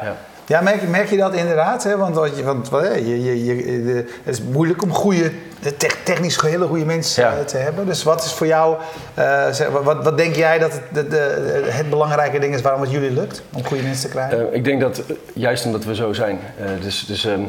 Ja, 0.49 0.61
merk, 0.61 0.87
merk 0.87 1.09
je 1.09 1.17
dat 1.17 1.33
inderdaad? 1.33 1.83
Hè? 1.83 1.97
Want, 1.97 2.15
want 2.15 2.35
je, 2.35 3.23
je, 3.23 3.45
je, 3.45 3.55
de- 3.83 4.05
het 4.23 4.33
is 4.35 4.41
moeilijk 4.41 4.81
om 4.83 4.91
goede, 4.93 5.31
te- 5.77 5.89
technisch 6.03 6.41
hele 6.41 6.65
goede 6.67 6.85
mensen 6.85 7.23
Ja. 7.23 7.33
eh, 7.37 7.45
te 7.45 7.57
hebben. 7.57 7.85
Dus 7.85 8.03
wat 8.03 8.23
is 8.23 8.31
voor 8.33 8.47
jou, 8.47 8.77
eh, 9.13 9.47
wat, 9.83 10.03
wat 10.03 10.17
denk 10.17 10.35
jij 10.35 10.59
dat 10.59 10.71
het, 10.73 10.81
de, 10.91 11.07
de- 11.07 11.65
het 11.69 11.89
belangrijke 11.89 12.39
ding 12.39 12.53
is 12.55 12.61
waarom 12.61 12.81
het 12.81 12.91
jullie 12.91 13.11
lukt 13.11 13.41
om 13.53 13.65
goede 13.65 13.83
mensen 13.83 14.09
te 14.09 14.15
krijgen? 14.15 14.49
Eh, 14.49 14.55
ik 14.55 14.63
denk 14.63 14.81
dat, 14.81 15.01
juist 15.33 15.65
omdat 15.65 15.83
we 15.83 15.95
zo 15.95 16.13
zijn, 16.13 16.39
dus, 16.81 17.05
dus 17.05 17.25
ehm, 17.25 17.41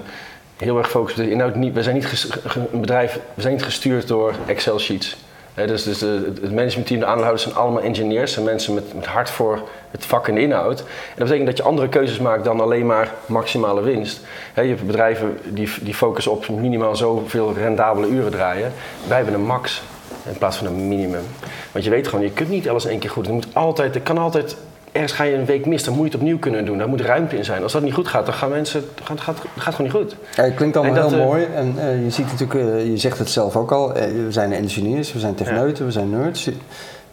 heel 0.57 0.79
erg 0.79 0.97
op 0.97 1.15
de 1.15 1.31
inhoud. 1.31 1.55
Niet, 1.55 1.75
we 1.75 1.83
zijn 1.83 1.95
niet 1.95 2.07
ges- 2.07 2.29
ge- 2.47 2.61
een 2.73 2.81
bedrijf, 2.81 3.19
we 3.35 3.43
zijn 3.43 3.55
niet 3.55 3.63
gestuurd 3.65 4.09
door 4.09 4.35
Excel-sheets. 4.47 5.17
Dus 5.55 5.83
dus 5.83 5.99
de, 5.99 6.33
het 6.41 6.53
managementteam, 6.53 7.01
de 7.01 7.07
aandeelhouders 7.07 7.43
zijn 7.43 7.55
allemaal 7.55 7.83
engineers 7.83 8.37
en 8.37 8.45
mensen 8.45 8.75
met, 8.75 8.95
met 8.95 9.07
hart 9.07 9.31
voor 9.31 9.69
het 9.91 10.07
vak 10.07 10.29
en 10.29 10.35
de 10.35 10.41
inhoud. 10.41 10.79
En 10.81 10.87
dat 11.17 11.25
betekent 11.25 11.47
dat 11.47 11.57
je 11.57 11.63
andere 11.63 11.89
keuzes 11.89 12.19
maakt 12.19 12.45
dan 12.45 12.61
alleen 12.61 12.87
maar 12.87 13.13
maximale 13.27 13.83
winst. 13.83 14.21
Je 14.55 14.61
hebt 14.63 14.87
bedrijven 14.87 15.39
die, 15.45 15.69
die 15.81 15.95
focussen 15.95 16.33
op 16.33 16.49
minimaal 16.49 16.97
zoveel 16.97 17.55
rendabele 17.55 18.07
uren 18.07 18.31
draaien. 18.31 18.73
Wij 19.07 19.17
hebben 19.17 19.35
een 19.35 19.47
max 19.47 19.83
in 20.27 20.39
plaats 20.39 20.57
van 20.57 20.67
een 20.67 20.89
minimum. 20.89 21.25
Want 21.73 21.85
je 21.85 21.91
weet 21.91 22.09
gewoon, 22.09 22.25
je 22.25 22.33
kunt 22.33 22.49
niet 22.49 22.69
alles 22.69 22.87
één 22.87 22.99
keer 22.99 23.11
goed. 23.11 23.27
Er 23.27 23.33
moet 23.33 23.47
altijd, 23.53 24.03
kan 24.03 24.19
altijd 24.19 24.57
ergens 24.92 25.12
ga 25.12 25.24
je 25.24 25.35
een 25.35 25.44
week 25.44 25.66
mis, 25.66 25.85
dan 25.85 25.94
moet 25.94 26.03
je 26.05 26.11
het 26.11 26.20
opnieuw 26.20 26.38
kunnen 26.38 26.64
doen. 26.64 26.79
Daar 26.79 26.88
moet 26.88 27.00
ruimte 27.00 27.37
in 27.37 27.44
zijn. 27.44 27.62
Als 27.62 27.72
dat 27.72 27.83
niet 27.83 27.94
goed 27.94 28.09
gaat, 28.09 28.26
dan 28.26 28.35
gaan 28.35 28.50
mensen, 28.50 28.85
gaat, 29.03 29.20
gaat, 29.20 29.38
gaat 29.57 29.74
gewoon 29.74 29.90
niet 29.92 30.00
goed. 30.03 30.16
Ja, 30.37 30.42
het 30.42 30.55
klinkt 30.55 30.76
allemaal 30.76 31.09
heel 31.09 31.18
eh, 31.18 31.24
mooi. 31.26 31.44
En 31.55 31.74
eh, 31.79 32.05
je 32.05 32.11
ziet 32.11 32.26
natuurlijk, 32.26 32.61
eh, 32.61 32.87
je 32.87 32.96
zegt 32.96 33.18
het 33.18 33.31
zelf 33.31 33.57
ook 33.57 33.72
al, 33.72 33.92
we 33.92 34.26
zijn 34.29 34.53
engineers, 34.53 35.12
we 35.12 35.18
zijn 35.18 35.35
techneuten, 35.35 35.85
we 35.85 35.92
zijn 35.92 36.11
nerds. 36.11 36.44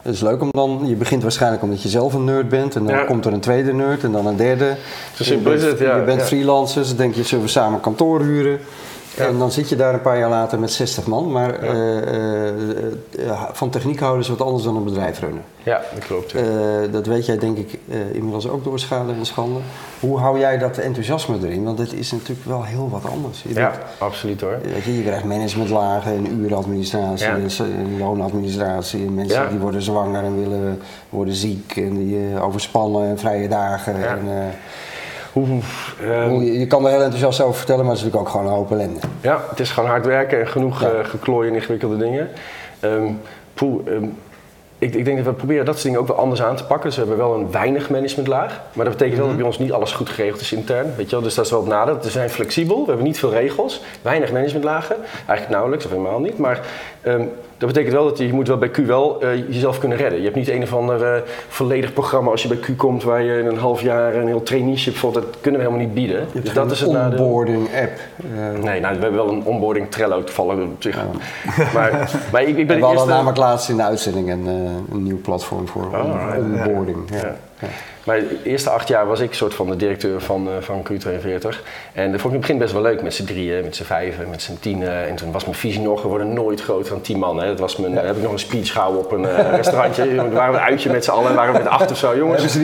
Het 0.01 0.15
is 0.15 0.21
leuk 0.21 0.41
om 0.41 0.49
dan, 0.51 0.83
je 0.85 0.95
begint 0.95 1.21
waarschijnlijk 1.21 1.63
omdat 1.63 1.81
je 1.81 1.89
zelf 1.89 2.13
een 2.13 2.23
nerd 2.23 2.49
bent 2.49 2.75
en 2.75 2.85
dan 2.85 2.95
Ja. 2.95 3.03
komt 3.03 3.25
er 3.25 3.33
een 3.33 3.39
tweede 3.39 3.73
nerd 3.73 4.03
en 4.03 4.11
dan 4.11 4.27
een 4.27 4.35
derde. 4.35 4.75
Zo 5.15 5.23
simpel 5.23 5.51
is 5.51 5.63
het, 5.63 5.79
ja. 5.79 5.95
Je 5.95 6.03
bent 6.03 6.19
Ja. 6.19 6.25
freelancer, 6.25 6.79
dus 6.79 6.87
dan 6.87 6.97
denk 6.97 7.15
je, 7.15 7.23
zullen 7.23 7.43
we 7.43 7.49
samen 7.49 7.79
kantoor 7.79 8.21
huren? 8.21 8.59
En 9.17 9.37
dan 9.37 9.51
zit 9.51 9.69
je 9.69 9.75
daar 9.75 9.93
een 9.93 10.01
paar 10.01 10.17
jaar 10.17 10.29
later 10.29 10.59
met 10.59 10.71
60 10.71 11.07
man, 11.07 11.31
maar 11.31 11.59
eh, 11.59 11.97
eh, 11.97 12.47
eh, 13.27 13.41
van 13.51 13.69
techniek 13.69 13.99
houden 13.99 14.21
is 14.21 14.27
wat 14.29 14.41
anders 14.41 14.63
dan 14.63 14.75
een 14.75 14.83
bedrijf 14.83 15.19
runnen. 15.19 15.43
Ja, 15.63 15.81
dat 15.93 16.05
klopt. 16.05 16.31
ja. 16.31 16.41
Dat 16.91 17.05
weet 17.05 17.25
jij 17.25 17.37
denk 17.37 17.57
ik 17.57 17.79
inmiddels 18.11 18.47
ook 18.49 18.63
door 18.63 18.79
schade 18.79 19.11
en 19.11 19.25
schande. 19.25 19.59
Hoe 19.99 20.19
hou 20.19 20.39
jij 20.39 20.57
dat 20.57 20.77
enthousiasme 20.77 21.37
erin? 21.43 21.63
Want 21.63 21.79
het 21.79 21.93
is 21.93 22.11
natuurlijk 22.11 22.47
wel 22.47 22.63
heel 22.63 22.89
wat 22.89 23.05
anders. 23.11 23.43
Je, 23.47 23.53
ja, 23.53 23.69
doet- 23.71 23.79
absoluut 23.97 24.41
hoor. 24.41 24.57
weet 24.73 24.83
je, 24.83 24.97
je 24.97 25.03
krijgt 25.03 25.23
managementlagen 25.23 26.11
en 26.11 26.39
urenadministratie 26.39 27.27
Ja. 27.27 27.35
en 27.59 27.97
loonadministratie. 27.97 29.05
En 29.05 29.13
mensen 29.13 29.49
die 29.49 29.59
worden 29.59 29.81
zwanger 29.81 30.23
en 30.23 30.39
willen 30.39 30.81
worden 31.09 31.33
ziek 31.33 31.73
en 31.75 31.97
die 31.97 32.39
overspannen 32.41 33.07
en 33.09 33.19
vrije 33.19 33.47
dagen. 33.47 33.99
Ja. 33.99 34.05
En, 34.05 34.19
eh, 36.01 36.23
ehm, 36.23 36.33
je, 36.41 36.59
je 36.59 36.67
kan 36.67 36.83
er 36.85 36.91
heel 36.91 37.01
enthousiast 37.01 37.41
over 37.41 37.55
vertellen, 37.57 37.81
maar 37.85 37.93
het 37.95 37.97
is 37.99 38.03
natuurlijk 38.05 38.29
ook 38.35 38.39
gewoon 38.41 38.51
een 38.53 38.57
hoop 38.59 38.71
ellende. 38.71 38.99
ja, 39.21 39.41
het 39.49 39.59
is 39.59 39.69
gewoon 39.71 39.89
hard 39.89 40.05
werken 40.05 40.39
en 40.39 40.47
genoeg 40.47 40.81
Ja. 40.81 40.89
eh 40.89 41.05
geklooien 41.05 41.49
en 41.49 41.55
ingewikkelde 41.55 41.97
dingen. 41.97 42.29
Poeh, 43.53 43.87
ehm, 43.87 44.03
ik, 44.79 44.95
ik 44.95 45.05
denk 45.05 45.17
dat 45.17 45.25
we 45.25 45.33
proberen 45.33 45.65
dat 45.65 45.73
soort 45.73 45.85
dingen 45.85 45.99
ook 45.99 46.07
wel 46.07 46.17
anders 46.17 46.41
aan 46.41 46.55
te 46.55 46.63
pakken. 46.65 46.85
Dus 46.89 46.97
we 46.99 47.05
hebben 47.05 47.25
wel 47.27 47.35
een 47.35 47.51
weinig 47.51 47.89
managementlaag. 47.89 48.61
Maar 48.73 48.85
dat 48.85 48.93
betekent 48.93 49.17
wel 49.19 49.27
dat 49.27 49.37
bij 49.37 49.45
ons 49.45 49.59
niet 49.59 49.71
alles 49.71 49.91
goed 49.91 50.09
geregeld 50.09 50.41
is 50.41 50.51
intern. 50.51 50.93
Weet 50.95 51.05
je 51.09 51.15
wel? 51.15 51.21
Dus 51.25 51.35
dat 51.35 51.45
is 51.45 51.51
wel 51.51 51.59
het 51.59 51.69
nadeel. 51.69 51.97
We 52.01 52.09
zijn 52.09 52.29
flexibel, 52.29 52.79
we 52.79 52.85
hebben 52.87 53.05
niet 53.05 53.19
veel 53.19 53.31
regels. 53.31 53.81
Weinig 54.01 54.31
managementlagen. 54.31 54.95
Eigenlijk 55.13 55.49
nauwelijks 55.49 55.85
of 55.85 55.91
helemaal 55.91 56.19
niet. 56.19 56.37
Maar 56.37 56.59
dat 57.57 57.67
betekent 57.67 57.93
wel 57.93 58.03
dat 58.03 58.17
je, 58.17 58.27
je 58.27 58.33
moet 58.33 58.47
wel 58.47 58.57
bij 58.57 58.69
Q 58.69 58.77
wel 58.77 59.21
eh, 59.21 59.47
jezelf 59.49 59.79
kunnen 59.79 59.97
redden. 59.97 60.17
Je 60.17 60.23
hebt 60.23 60.35
niet 60.35 60.49
een 60.49 60.63
of 60.63 60.73
ander 60.73 61.03
eh, 61.03 61.21
volledig 61.47 61.93
programma 61.93 62.31
als 62.31 62.41
je 62.41 62.47
bij 62.47 62.57
Q 62.57 62.77
komt... 62.77 63.03
waar 63.03 63.21
je 63.23 63.39
in 63.39 63.45
een 63.45 63.57
half 63.57 63.81
jaar 63.81 64.15
een 64.15 64.27
heel 64.27 64.43
traineeship 64.43 64.91
bijvoorbeeld... 64.91 65.25
dat 65.25 65.35
kunnen 65.41 65.61
we 65.61 65.67
helemaal 65.67 65.87
niet 65.87 65.95
bieden. 65.95 66.17
Je 66.17 66.25
hebt 66.31 66.45
Dus 66.45 66.53
dat 66.53 66.71
is 66.71 66.79
het 66.79 66.89
onboarding 66.89 67.67
app. 67.81 67.99
Eh, 68.35 68.63
Nee, 68.63 68.79
nou, 68.79 68.95
we 68.95 69.01
hebben 69.01 69.25
wel 69.25 69.29
een 69.29 69.43
onboarding 69.43 69.91
Trello 69.91 70.23
toevallig 70.23 70.63
op 70.63 70.75
zich. 70.79 70.97
Maar, 71.73 72.11
maar 72.31 72.41
ik, 72.41 72.57
ik 72.57 72.67
ben 72.67 72.79
we 72.79 72.85
hadden 72.85 73.07
namelijk 73.07 73.37
laatst 73.37 73.69
in 73.69 73.77
de 73.77 73.83
uitzending 73.83 74.31
een, 74.31 74.45
een 74.91 75.03
nieuw 75.03 75.21
platform 75.21 75.67
voor 75.67 75.85
Oh, 75.85 76.31
right. 76.31 76.67
onboarding. 76.67 76.97
Ja. 77.09 77.17
Ja. 77.17 77.35
Ja. 77.59 77.67
Maar 78.07 78.19
de 78.19 78.37
eerste 78.43 78.69
acht 78.69 78.87
jaar 78.87 79.07
was 79.07 79.19
ik 79.19 79.33
soort 79.33 79.53
van 79.53 79.69
de 79.69 79.75
directeur 79.75 80.21
van, 80.21 80.47
eh, 80.47 80.53
van 80.59 80.83
Q42. 80.91 81.63
En 81.93 82.11
dat 82.11 82.21
vond 82.21 82.23
ik 82.23 82.23
in 82.23 82.31
het 82.31 82.39
begin 82.41 82.57
best 82.57 82.73
wel 82.73 82.81
leuk 82.81 83.01
met 83.01 83.13
z'n 83.13 83.25
drieën, 83.25 83.63
met 83.63 83.75
z'n 83.75 83.83
vijven, 83.83 84.29
met 84.29 84.41
z'n 84.41 84.57
tienen. 84.59 85.07
En 85.07 85.15
toen 85.15 85.31
was 85.31 85.43
mijn 85.43 85.55
visie 85.57 85.81
nog, 85.81 86.01
we 86.01 86.07
worden 86.07 86.33
nooit 86.33 86.61
groter 86.61 86.89
dan 86.91 87.01
tien 87.01 87.19
man. 87.19 87.39
Hè. 87.41 87.47
Dat 87.47 87.59
was 87.59 87.77
mijn, 87.77 87.95
heb 87.97 88.15
ik 88.15 88.21
nog 88.23 88.31
een 88.31 88.39
speech 88.39 88.71
gehouden 88.71 89.01
op 89.01 89.11
een 89.11 89.25
eh, 89.27 89.55
restaurantje. 89.55 90.03
Toen 90.15 90.31
waren 90.31 90.51
we 90.53 90.57
een 90.59 90.63
uitje 90.65 90.91
met 90.91 91.03
z'n 91.03 91.11
allen, 91.11 91.35
waren 91.35 91.53
we 91.53 91.59
met 91.59 91.67
acht 91.67 91.91
of 91.91 91.97
zo. 91.97 92.07
Jongens, 92.17 92.31
Hebben 92.43 92.49
ze 92.49 92.59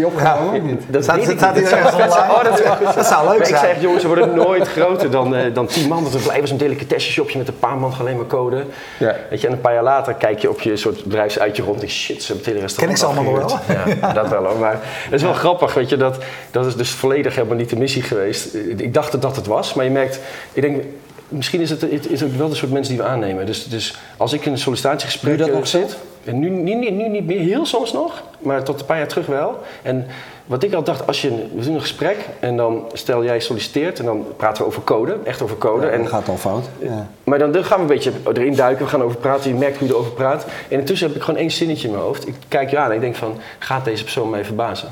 die 0.52 0.62
niet? 0.62 0.82
dat 0.88 1.04
Staat- 1.04 1.16
weet 1.16 1.30
ik 1.30 1.38
staat 1.38 1.56
niet. 1.56 1.70
Dat 1.70 1.80
zou- 1.80 1.94
online? 1.94 2.34
Oh, 2.34 2.44
dat, 2.44 2.96
Dat 2.96 3.06
zou 3.06 3.28
leuk 3.28 3.38
maar 3.38 3.48
ik 3.48 3.56
zijn. 3.56 3.60
zeg, 3.74 3.82
jongens, 3.82 4.02
we 4.02 4.08
worden 4.08 4.34
nooit 4.36 4.68
groter 4.68 5.12
dan, 5.12 5.36
eh, 5.36 5.54
dan 5.54 5.66
tien 5.66 5.88
man. 5.88 6.02
Want 6.02 6.14
we 6.14 6.20
blijven 6.22 6.48
zo'n 6.48 6.58
delicatessenshopje 6.58 7.38
met 7.38 7.48
een 7.48 7.60
paar 7.60 7.78
man 7.78 7.94
alleen 8.00 8.16
maar 8.16 8.28
code. 8.28 8.66
Ja. 9.00 9.16
Weet 9.30 9.42
je, 9.42 9.48
en 9.48 9.54
een 9.54 9.62
paar 9.62 9.74
jaar 9.74 9.84
later 9.84 10.14
kijk 10.14 10.40
je 10.40 10.50
op 10.50 10.62
je 10.62 10.78
soort 10.78 11.04
bedrijfsuitje 11.04 11.64
rond 11.64 11.82
en 11.82 11.90
shit, 11.90 12.24
ze 12.24 12.28
hebben 12.34 12.38
het 12.38 12.46
hele 12.46 12.60
restaurant 12.60 13.00
Ken 13.00 13.10
ik 13.10 13.16
ze 13.16 13.22
allemaal 13.22 13.44
afgehuurd. 13.44 14.00
Ja, 14.02 14.14
dat 14.14 14.28
wel 14.28 14.44
hoor. 14.46 14.58
Maar 14.58 14.80
het 14.82 15.14
is 15.14 15.22
wel 15.22 15.33
grappig, 15.34 15.74
weet 15.74 15.89
je, 15.89 15.98
dat, 15.98 16.17
dat 16.52 16.65
is 16.65 16.76
dus 16.76 16.89
volledig 16.89 17.36
helemaal 17.36 17.58
niet 17.58 17.69
de 17.69 17.78
missie 17.78 18.02
geweest. 18.02 18.56
Ik 18.78 18.93
dacht 18.93 19.12
dat 19.12 19.22
dat 19.22 19.36
het 19.36 19.46
was, 19.46 19.74
maar 19.74 19.86
je 19.86 19.91
merkt, 19.91 20.19
ik 20.54 20.62
denk, 20.62 20.84
misschien 21.28 21.62
is 21.62 21.69
het, 21.69 22.10
is 22.10 22.24
ook 22.24 22.36
wel 22.36 22.50
de 22.50 22.56
soort 22.56 22.72
mensen 22.72 22.93
die 22.93 23.04
we 23.04 23.10
aannemen. 23.10 23.46
Dus, 23.46 23.67
dus 23.67 23.96
als 24.17 24.34
ik 24.34 24.46
in 24.46 24.52
een 24.52 24.58
sollicitatiegesprek 24.58 25.38
dat 25.38 25.48
eh, 25.48 25.54
nog 25.54 25.67
zit, 25.67 25.98
en 26.24 26.39
nu, 26.39 26.50
nu, 26.50 26.74
nu, 26.76 26.89
nu 26.89 27.08
niet 27.08 27.26
meer, 27.26 27.39
heel 27.39 27.65
soms 27.65 27.93
nog, 27.93 28.24
maar 28.39 28.63
tot 28.63 28.80
een 28.80 28.86
paar 28.86 28.98
jaar 28.98 29.08
terug 29.08 29.26
wel. 29.26 29.62
En 29.82 30.08
wat 30.46 30.63
ik 30.63 30.74
al 30.74 30.84
dacht, 30.84 31.08
als 31.08 31.22
je, 31.22 31.30
we 31.56 31.63
doen 31.63 31.74
een 31.74 31.82
gesprek 31.82 32.17
en 32.39 32.58
dan 32.58 32.86
stel 32.93 33.24
jij 33.24 33.39
solliciteert 33.39 34.00
en 34.00 34.06
dan 34.06 34.26
praten 34.38 34.63
we 34.63 34.69
over 34.69 34.84
code, 34.84 35.17
echt 35.24 35.41
over 35.41 35.58
code. 35.58 35.86
Ja, 35.86 35.91
en 35.91 36.02
dat 36.02 36.10
gaat 36.10 36.28
al 36.28 36.38
fout. 36.38 36.65
Ja. 36.80 37.08
maar 37.24 37.39
dan, 37.39 37.52
dan 37.52 37.63
gaan 37.63 37.78
we 37.78 37.82
een 37.82 37.89
beetje 37.89 38.12
erin 38.34 38.56
duiken, 38.56 38.86
we 38.86 38.91
gaan 38.91 39.04
over 39.04 39.17
praten, 39.17 39.50
je 39.50 39.58
merkt 39.58 39.78
hoe 39.78 39.88
je 39.88 39.93
erover 39.93 40.12
praat. 40.12 40.46
En 40.69 40.80
intussen 40.80 41.08
heb 41.08 41.15
ik 41.15 41.24
gewoon 41.24 41.39
één 41.39 41.52
zinnetje 41.52 41.88
in 41.88 41.93
mijn 41.93 42.06
hoofd. 42.06 42.28
Ik 42.28 42.36
kijk 42.48 42.69
je 42.69 42.78
aan 42.78 42.89
en 42.89 42.96
ik 42.96 43.02
denk 43.02 43.15
van, 43.15 43.38
gaat 43.60 43.86
deze 43.86 44.04
persoon 44.04 44.30
mij 44.30 44.46
verbazen? 44.46 44.89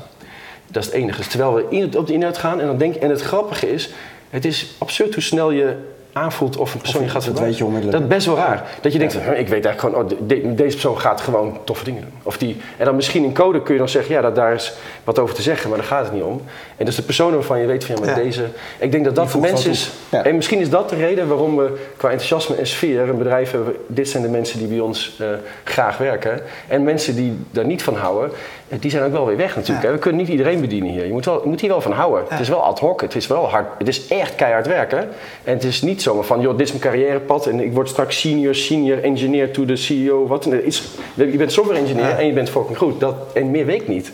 Dat 0.72 0.82
is 0.82 0.88
het 0.88 0.98
enige. 0.98 1.28
Terwijl 1.28 1.54
we 1.54 1.64
in, 1.68 1.96
op 1.98 2.06
de 2.06 2.12
inhoud 2.12 2.38
gaan 2.38 2.60
en 2.60 2.66
dan 2.66 2.78
denk 2.78 2.94
en 2.94 3.10
het 3.10 3.20
grappige 3.20 3.72
is, 3.72 3.90
het 4.30 4.44
is 4.44 4.74
absurd 4.78 5.14
hoe 5.14 5.22
snel 5.22 5.50
je 5.50 5.76
aanvoelt 6.12 6.56
of 6.56 6.74
een 6.74 6.80
persoon 6.80 7.02
je 7.02 7.08
gaat 7.08 7.36
dat 7.36 7.58
je 7.58 7.64
onmiddellijk. 7.64 7.92
Dat 8.00 8.10
is 8.10 8.14
best 8.16 8.26
wel 8.26 8.36
raar. 8.36 8.64
Dat 8.80 8.92
je 8.92 8.98
denkt, 8.98 9.12
van, 9.14 9.22
"Huh, 9.22 9.38
ik 9.38 9.48
weet 9.48 9.64
eigenlijk 9.64 9.80
gewoon, 9.80 10.12
oh, 10.20 10.28
de- 10.28 10.54
deze 10.54 10.70
persoon 10.70 11.00
gaat 11.00 11.20
gewoon 11.20 11.58
toffe 11.64 11.84
dingen 11.84 12.00
doen. 12.00 12.12
Of 12.22 12.38
die, 12.38 12.56
en 12.76 12.84
dan 12.84 12.96
misschien 12.96 13.24
in 13.24 13.34
code 13.34 13.62
kun 13.62 13.72
je 13.72 13.78
dan 13.78 13.88
zeggen, 13.88 14.14
ja, 14.14 14.20
dat, 14.20 14.34
daar 14.34 14.54
is 14.54 14.72
wat 15.04 15.18
over 15.18 15.34
te 15.34 15.42
zeggen, 15.42 15.68
maar 15.68 15.78
daar 15.78 15.86
gaat 15.86 16.04
het 16.04 16.12
niet 16.12 16.22
om. 16.22 16.42
En 16.82 16.88
dus 16.88 16.96
de 16.96 17.02
persoon 17.02 17.32
waarvan 17.32 17.60
je 17.60 17.66
weet 17.66 17.84
van, 17.84 17.94
ja, 17.94 18.00
maar 18.00 18.10
Ja. 18.10 18.22
deze... 18.22 18.44
Ik 18.78 18.92
denk 18.92 19.04
dat 19.04 19.14
dat 19.14 19.24
de 19.24 19.30
voegt 19.30 19.44
mens 19.44 19.64
wat 19.64 19.72
is. 19.72 19.90
Ja. 20.08 20.24
En 20.24 20.36
misschien 20.36 20.60
is 20.60 20.70
dat 20.70 20.88
de 20.88 20.96
reden 20.96 21.28
waarom 21.28 21.56
we 21.56 21.72
qua 21.96 22.10
enthousiasme 22.10 22.56
en 22.56 22.66
sfeer 22.66 23.08
een 23.08 23.18
bedrijf 23.18 23.50
hebben. 23.50 23.74
Dit 23.86 24.08
zijn 24.08 24.22
de 24.22 24.28
mensen 24.28 24.58
die 24.58 24.68
bij 24.68 24.80
ons 24.80 25.16
eh, 25.20 25.26
graag 25.64 25.98
werken. 25.98 26.40
En 26.68 26.82
mensen 26.82 27.14
die 27.14 27.38
daar 27.50 27.64
niet 27.64 27.82
van 27.82 27.96
houden, 27.96 28.30
eh, 28.68 28.80
die 28.80 28.90
zijn 28.90 29.04
ook 29.04 29.12
wel 29.12 29.26
weer 29.26 29.36
weg 29.36 29.56
natuurlijk. 29.56 29.86
Ja. 29.86 29.92
We 29.92 29.98
kunnen 29.98 30.20
niet 30.20 30.30
iedereen 30.30 30.60
bedienen 30.60 30.90
hier. 30.90 31.06
Je 31.06 31.12
moet, 31.12 31.24
wel, 31.24 31.42
je 31.42 31.48
moet 31.48 31.60
hier 31.60 31.70
wel 31.70 31.80
van 31.80 31.92
houden. 31.92 32.24
Het 32.28 32.40
is 32.40 32.48
wel 32.48 32.62
ad 32.62 32.78
hoc, 32.78 33.00
het 33.00 33.14
is 33.14 33.26
wel 33.26 33.48
hard. 33.48 33.66
Het 33.78 33.88
is 33.88 34.06
echt 34.06 34.34
keihard 34.34 34.66
werken. 34.66 34.98
En 35.44 35.54
het 35.54 35.64
is 35.64 35.82
niet 35.82 36.02
zomaar 36.02 36.24
van, 36.24 36.40
joh, 36.40 36.56
dit 36.56 36.66
is 36.66 36.68
mijn 36.68 36.82
carrièrepad 36.82 37.46
en 37.46 37.60
ik 37.60 37.72
word 37.72 37.88
straks 37.88 38.20
senior, 38.20 38.54
senior 38.54 39.02
engineer 39.02 39.52
to 39.52 39.64
de 39.64 39.76
CEO. 39.76 40.26
Wat, 40.26 40.46
is, 40.46 40.82
je 41.14 41.26
bent 41.26 41.52
software 41.52 41.78
engineer 41.80 42.10
en 42.10 42.26
je 42.26 42.32
bent 42.32 42.50
fucking 42.50 42.78
goed. 42.78 43.00
Dat, 43.00 43.14
en 43.34 43.50
meer 43.50 43.66
weet 43.66 43.80
ik 43.80 43.88
niet. 43.88 44.12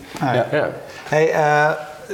Hey, 1.09 1.31
eh, 1.31 1.71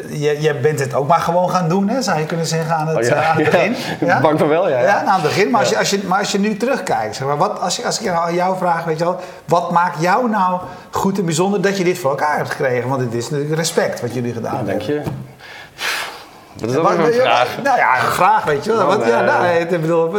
je, 0.09 0.40
je 0.42 0.54
bent 0.54 0.80
het 0.80 0.94
ook 0.94 1.09
maar 1.09 1.20
gewoon 1.20 1.50
gaan 1.50 1.68
doen, 1.68 1.88
hè, 1.88 2.02
zou 2.02 2.18
je 2.18 2.26
kunnen 2.26 2.46
zeggen 2.46 2.74
aan 2.76 2.87
het, 2.88 2.96
Oh, 2.96 3.02
ja. 3.02 3.14
eh, 3.14 3.30
aan 3.30 3.37
het 3.37 3.50
begin. 3.50 3.74
Ja. 4.09 4.20
Bang 4.20 4.38
van 4.38 4.48
wel, 4.48 4.68
ja, 4.68 4.78
ja. 4.78 4.85
Ja, 4.85 5.04
aan 5.04 5.14
het 5.14 5.22
begin. 5.22 5.50
Maar, 5.50 5.61
als 5.61 5.68
je, 5.70 5.78
als 5.78 5.90
je, 5.90 6.00
maar 6.07 6.18
als 6.18 6.33
je 6.33 6.38
nu 6.38 6.57
terugkijkt, 6.57 7.16
zeg 7.16 7.26
maar, 7.26 7.37
wat, 7.37 7.61
als, 7.61 7.76
je, 7.76 7.85
als 7.85 8.00
ik 8.00 8.09
aan 8.09 8.35
jou 8.35 8.57
vraag, 8.59 8.85
weet 8.85 8.98
je 8.98 9.04
wel, 9.04 9.20
wat 9.44 9.70
maakt 9.70 10.00
jou 10.00 10.30
nou 10.30 10.61
goed 10.90 11.18
en 11.18 11.24
bijzonder 11.24 11.61
dat 11.62 11.76
je 11.78 11.85
dit 11.85 11.98
voor 11.98 12.11
elkaar 12.11 12.37
hebt 12.37 12.50
gekregen? 12.50 12.88
Want 12.88 13.00
het 13.00 13.14
is 13.14 13.30
natuurlijk 13.30 13.57
respect 13.57 14.00
wat 14.00 14.14
jullie 14.14 14.33
gedaan 14.33 14.57
hebben. 14.68 14.87
je? 14.87 15.02
Dat 16.57 16.68
is 16.70 16.76
weer 16.76 16.85
een 16.90 17.12
ja, 17.12 17.22
vraag. 17.22 17.48
Nou 17.62 17.76
ja, 17.78 17.96
een 17.96 18.12
vraag, 18.12 18.44
weet 18.44 18.64
je 18.64 18.76
wel. 18.76 18.87
Nou, 18.87 19.07
ja, 19.09 19.20
eh, 19.20 19.26
nou, 19.26 19.46
ik 19.46 19.80
bedoel, 19.80 20.11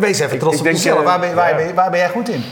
wees 0.00 0.18
even 0.18 0.38
trots 0.38 0.54
ik 0.54 0.60
op 0.60 0.66
jezelf. 0.66 0.98
eh, 0.98 1.04
Waar 1.04 1.20
ben, 1.20 1.34
waar, 1.34 1.48
ja. 1.50 1.56
ben, 1.56 1.74
waar 1.74 1.90
ben 1.90 1.98
jij 1.98 2.08
goed 2.08 2.28
in? 2.28 2.44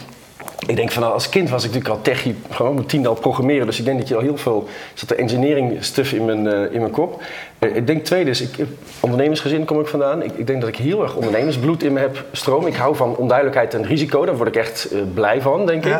Ik 0.66 0.76
denk 0.76 0.90
van 0.90 1.12
als 1.12 1.28
kind 1.28 1.50
was 1.50 1.64
ik 1.64 1.72
natuurlijk 1.72 1.98
al 1.98 2.02
techie, 2.02 2.34
gewoon 2.50 2.74
mijn 2.74 2.86
tiende 2.86 3.08
al 3.08 3.14
programmeren. 3.14 3.66
Dus 3.66 3.78
ik 3.78 3.84
denk 3.84 3.98
dat 3.98 4.08
je 4.08 4.14
al 4.14 4.20
heel 4.20 4.36
veel, 4.36 4.68
zat 4.94 5.08
de 5.08 5.14
engineering 5.14 5.84
stuff 5.84 6.12
in 6.12 6.24
mijn, 6.24 6.46
eh, 6.46 6.74
in 6.74 6.80
mijn 6.80 6.92
kop. 6.92 7.22
Eh, 7.58 7.76
ik 7.76 7.86
denk 7.86 8.04
tweede 8.04 8.30
is, 8.30 8.40
ik, 8.40 8.66
ondernemersgezin 9.00 9.64
kom 9.64 9.80
ik 9.80 9.86
vandaan. 9.86 10.22
Ik, 10.22 10.32
ik 10.36 10.46
denk 10.46 10.60
dat 10.60 10.68
ik 10.68 10.76
heel 10.76 11.02
erg 11.02 11.14
ondernemersbloed 11.14 11.82
in 11.82 11.92
me 11.92 12.00
heb 12.00 12.24
stromen. 12.32 12.68
Ik 12.68 12.76
hou 12.76 12.96
van 12.96 13.16
onduidelijkheid 13.16 13.74
en 13.74 13.86
risico, 13.86 14.24
daar 14.24 14.36
word 14.36 14.48
ik 14.48 14.56
echt 14.56 14.88
eh, 14.92 15.00
blij 15.14 15.40
van, 15.40 15.66
denk 15.66 15.84
ik. 15.84 15.96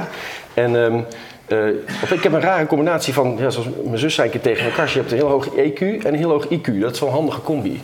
En 0.55 1.07
of 2.03 2.11
ik 2.13 2.23
heb 2.23 2.33
een 2.33 2.41
rare 2.41 2.67
combinatie 2.67 3.13
van, 3.13 3.37
ja, 3.39 3.51
zoals 3.51 3.69
mijn 3.85 3.99
zus 3.99 4.15
zei 4.15 4.27
een 4.27 4.33
keer 4.33 4.43
tegen 4.43 4.65
elkaar, 4.65 4.89
je 4.89 4.99
hebt 4.99 5.11
een 5.11 5.17
heel 5.17 5.29
hoog 5.29 5.49
EQ 5.49 5.81
en 5.81 6.07
een 6.07 6.15
heel 6.15 6.31
hoog 6.31 6.47
IQ. 6.47 6.81
Dat 6.81 6.95
is 6.95 7.01
wel 7.01 7.09
een 7.09 7.15
handige 7.15 7.43
combi. 7.43 7.81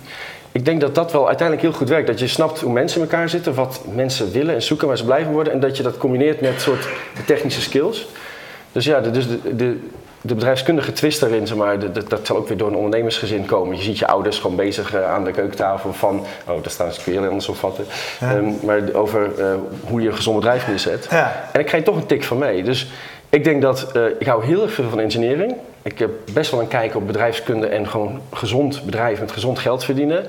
Ik 0.53 0.65
denk 0.65 0.81
dat 0.81 0.95
dat 0.95 1.13
wel 1.13 1.27
uiteindelijk 1.27 1.67
heel 1.69 1.77
goed 1.77 1.89
werkt. 1.89 2.07
Dat 2.07 2.19
je 2.19 2.27
snapt 2.27 2.61
hoe 2.61 2.73
mensen 2.73 3.01
in 3.01 3.07
elkaar 3.11 3.29
zitten, 3.29 3.55
wat 3.55 3.81
mensen 3.95 4.33
willen 4.33 4.55
en 4.55 4.63
zoeken, 4.63 4.89
waar 4.89 4.97
ze 4.99 5.05
blij 5.05 5.25
van 5.25 5.33
worden. 5.33 5.53
En 5.53 5.61
dat 5.61 5.77
je 5.77 5.83
dat 5.83 5.97
combineert 5.97 6.41
met 6.41 6.61
soort 6.61 6.89
technische 7.27 7.61
skills. 7.61 8.07
Dus 8.73 8.85
ja, 8.85 9.01
de, 9.01 9.11
dus 9.11 9.29
de, 9.29 9.57
de, 9.57 9.79
de 10.21 10.35
bedrijfskundige 10.35 10.93
twist 10.93 11.21
daarin, 11.21 11.47
zeg 11.47 11.57
maar, 11.57 11.79
de- 11.79 11.93
de- 11.93 12.05
dat 12.09 12.27
zal 12.27 12.37
ook 12.37 12.49
weer 12.49 12.57
door 12.57 12.69
een 12.69 12.75
ondernemersgezin 12.77 13.45
komen. 13.47 13.77
Je 13.77 13.83
ziet 13.83 13.99
je 13.99 14.07
ouders 14.07 14.39
gewoon 14.39 14.57
bezig 14.57 14.95
eh, 14.95 15.11
aan 15.13 15.25
de 15.25 15.31
keukentafel 15.31 15.93
van, 15.93 16.19
oh, 16.49 16.63
daar 16.63 16.71
staan 16.71 16.93
ze 16.93 17.01
weer 17.11 17.29
anders 17.29 17.49
opvatten. 17.49 17.85
Ehm, 18.21 18.45
maar 18.65 18.81
over 18.93 19.39
eh, 19.39 19.47
hoe 19.85 20.01
je 20.03 20.09
een 20.09 20.15
gezond 20.15 20.37
bedrijf 20.37 20.69
neerzet. 20.69 21.07
Ja. 21.11 21.49
En 21.53 21.61
ik 21.61 21.67
krijg 21.67 21.85
toch 21.85 21.97
een 21.97 22.07
tik 22.07 22.25
van 22.25 22.39
mee. 22.39 22.63
Dus 22.63 22.91
ik 23.29 23.45
denk 23.45 23.63
dat, 23.63 23.93
eh, 23.93 24.03
ik 24.19 24.27
hou 24.27 24.45
heel 24.45 24.63
erg 24.63 24.73
veel 24.73 24.89
van 24.91 25.01
engineering. 25.01 25.55
Ik 25.89 25.99
heb 25.99 26.11
best 26.33 26.51
wel 26.51 26.61
een 26.61 26.69
kijk 26.69 26.95
op 26.95 27.07
bedrijfskunde 27.07 27.67
en 27.67 27.89
gewoon 27.89 28.21
gezond 28.33 28.83
bedrijf 28.85 29.21
met 29.21 29.33
gezond 29.33 29.59
geld 29.59 29.85
verdienen. 29.85 30.27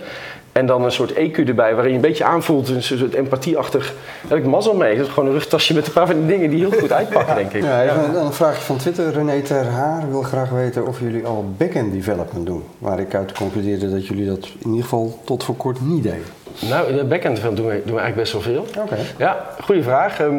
En 0.52 0.66
dan 0.66 0.84
een 0.84 0.92
soort 0.92 1.14
EQ 1.14 1.48
erbij, 1.48 1.74
waarin 1.74 1.90
je 1.90 1.96
een 1.96 2.02
beetje 2.02 2.24
aanvoelt, 2.24 2.70
een 2.70 2.84
soort 2.84 3.14
empathieachtig. 3.14 3.86
Daar 3.86 4.30
heb 4.30 4.38
ik 4.38 4.46
mazzel 4.46 4.74
mee. 4.74 4.98
Dat 4.98 5.06
is 5.06 5.12
gewoon 5.12 5.30
een 5.30 5.36
rugtasje 5.36 5.74
met 5.74 5.88
een 5.88 5.94
paar 5.94 6.08
van 6.08 6.16
die 6.16 6.26
dingen 6.26 6.50
die 6.50 6.60
heel 6.60 6.80
goed 6.80 6.92
uitpakken, 6.92 7.36
denk 7.36 7.54
ik. 7.54 7.64
Ja, 7.64 7.84
even 7.84 8.04
een, 8.04 8.26
een 8.26 8.34
vraagje 8.34 8.62
van 8.62 8.78
Twitter. 8.78 9.12
René 9.12 9.42
Ter 9.42 9.66
Haar 9.66 10.10
wil 10.10 10.22
graag 10.22 10.50
weten 10.50 10.88
of 10.88 11.00
jullie 11.00 11.26
al 11.26 11.46
back-end 11.58 11.92
development 11.92 12.46
doen. 12.46 12.64
Waar 12.78 13.00
ik 13.00 13.16
uit 13.16 13.32
concludeerde 13.32 13.92
dat 13.92 14.08
jullie 14.08 14.26
dat 14.26 14.46
in 14.60 14.70
ieder 14.70 14.84
geval 14.84 15.20
tot 15.24 15.44
voor 15.44 15.56
kort 15.56 15.82
niet 15.82 16.04
deden. 16.04 16.24
Nou, 16.60 16.90
in 16.90 16.96
de 16.96 17.04
backend 17.04 17.42
doen 17.42 17.52
we, 17.54 17.82
doen 17.86 17.96
we 17.96 18.00
eigenlijk 18.02 18.16
best 18.16 18.32
wel 18.32 18.42
veel. 18.42 18.68
Oké. 18.78 18.98
Ja, 19.18 19.46
goede 19.64 19.84
vraag. 19.84 20.20
Ehm, 20.20 20.34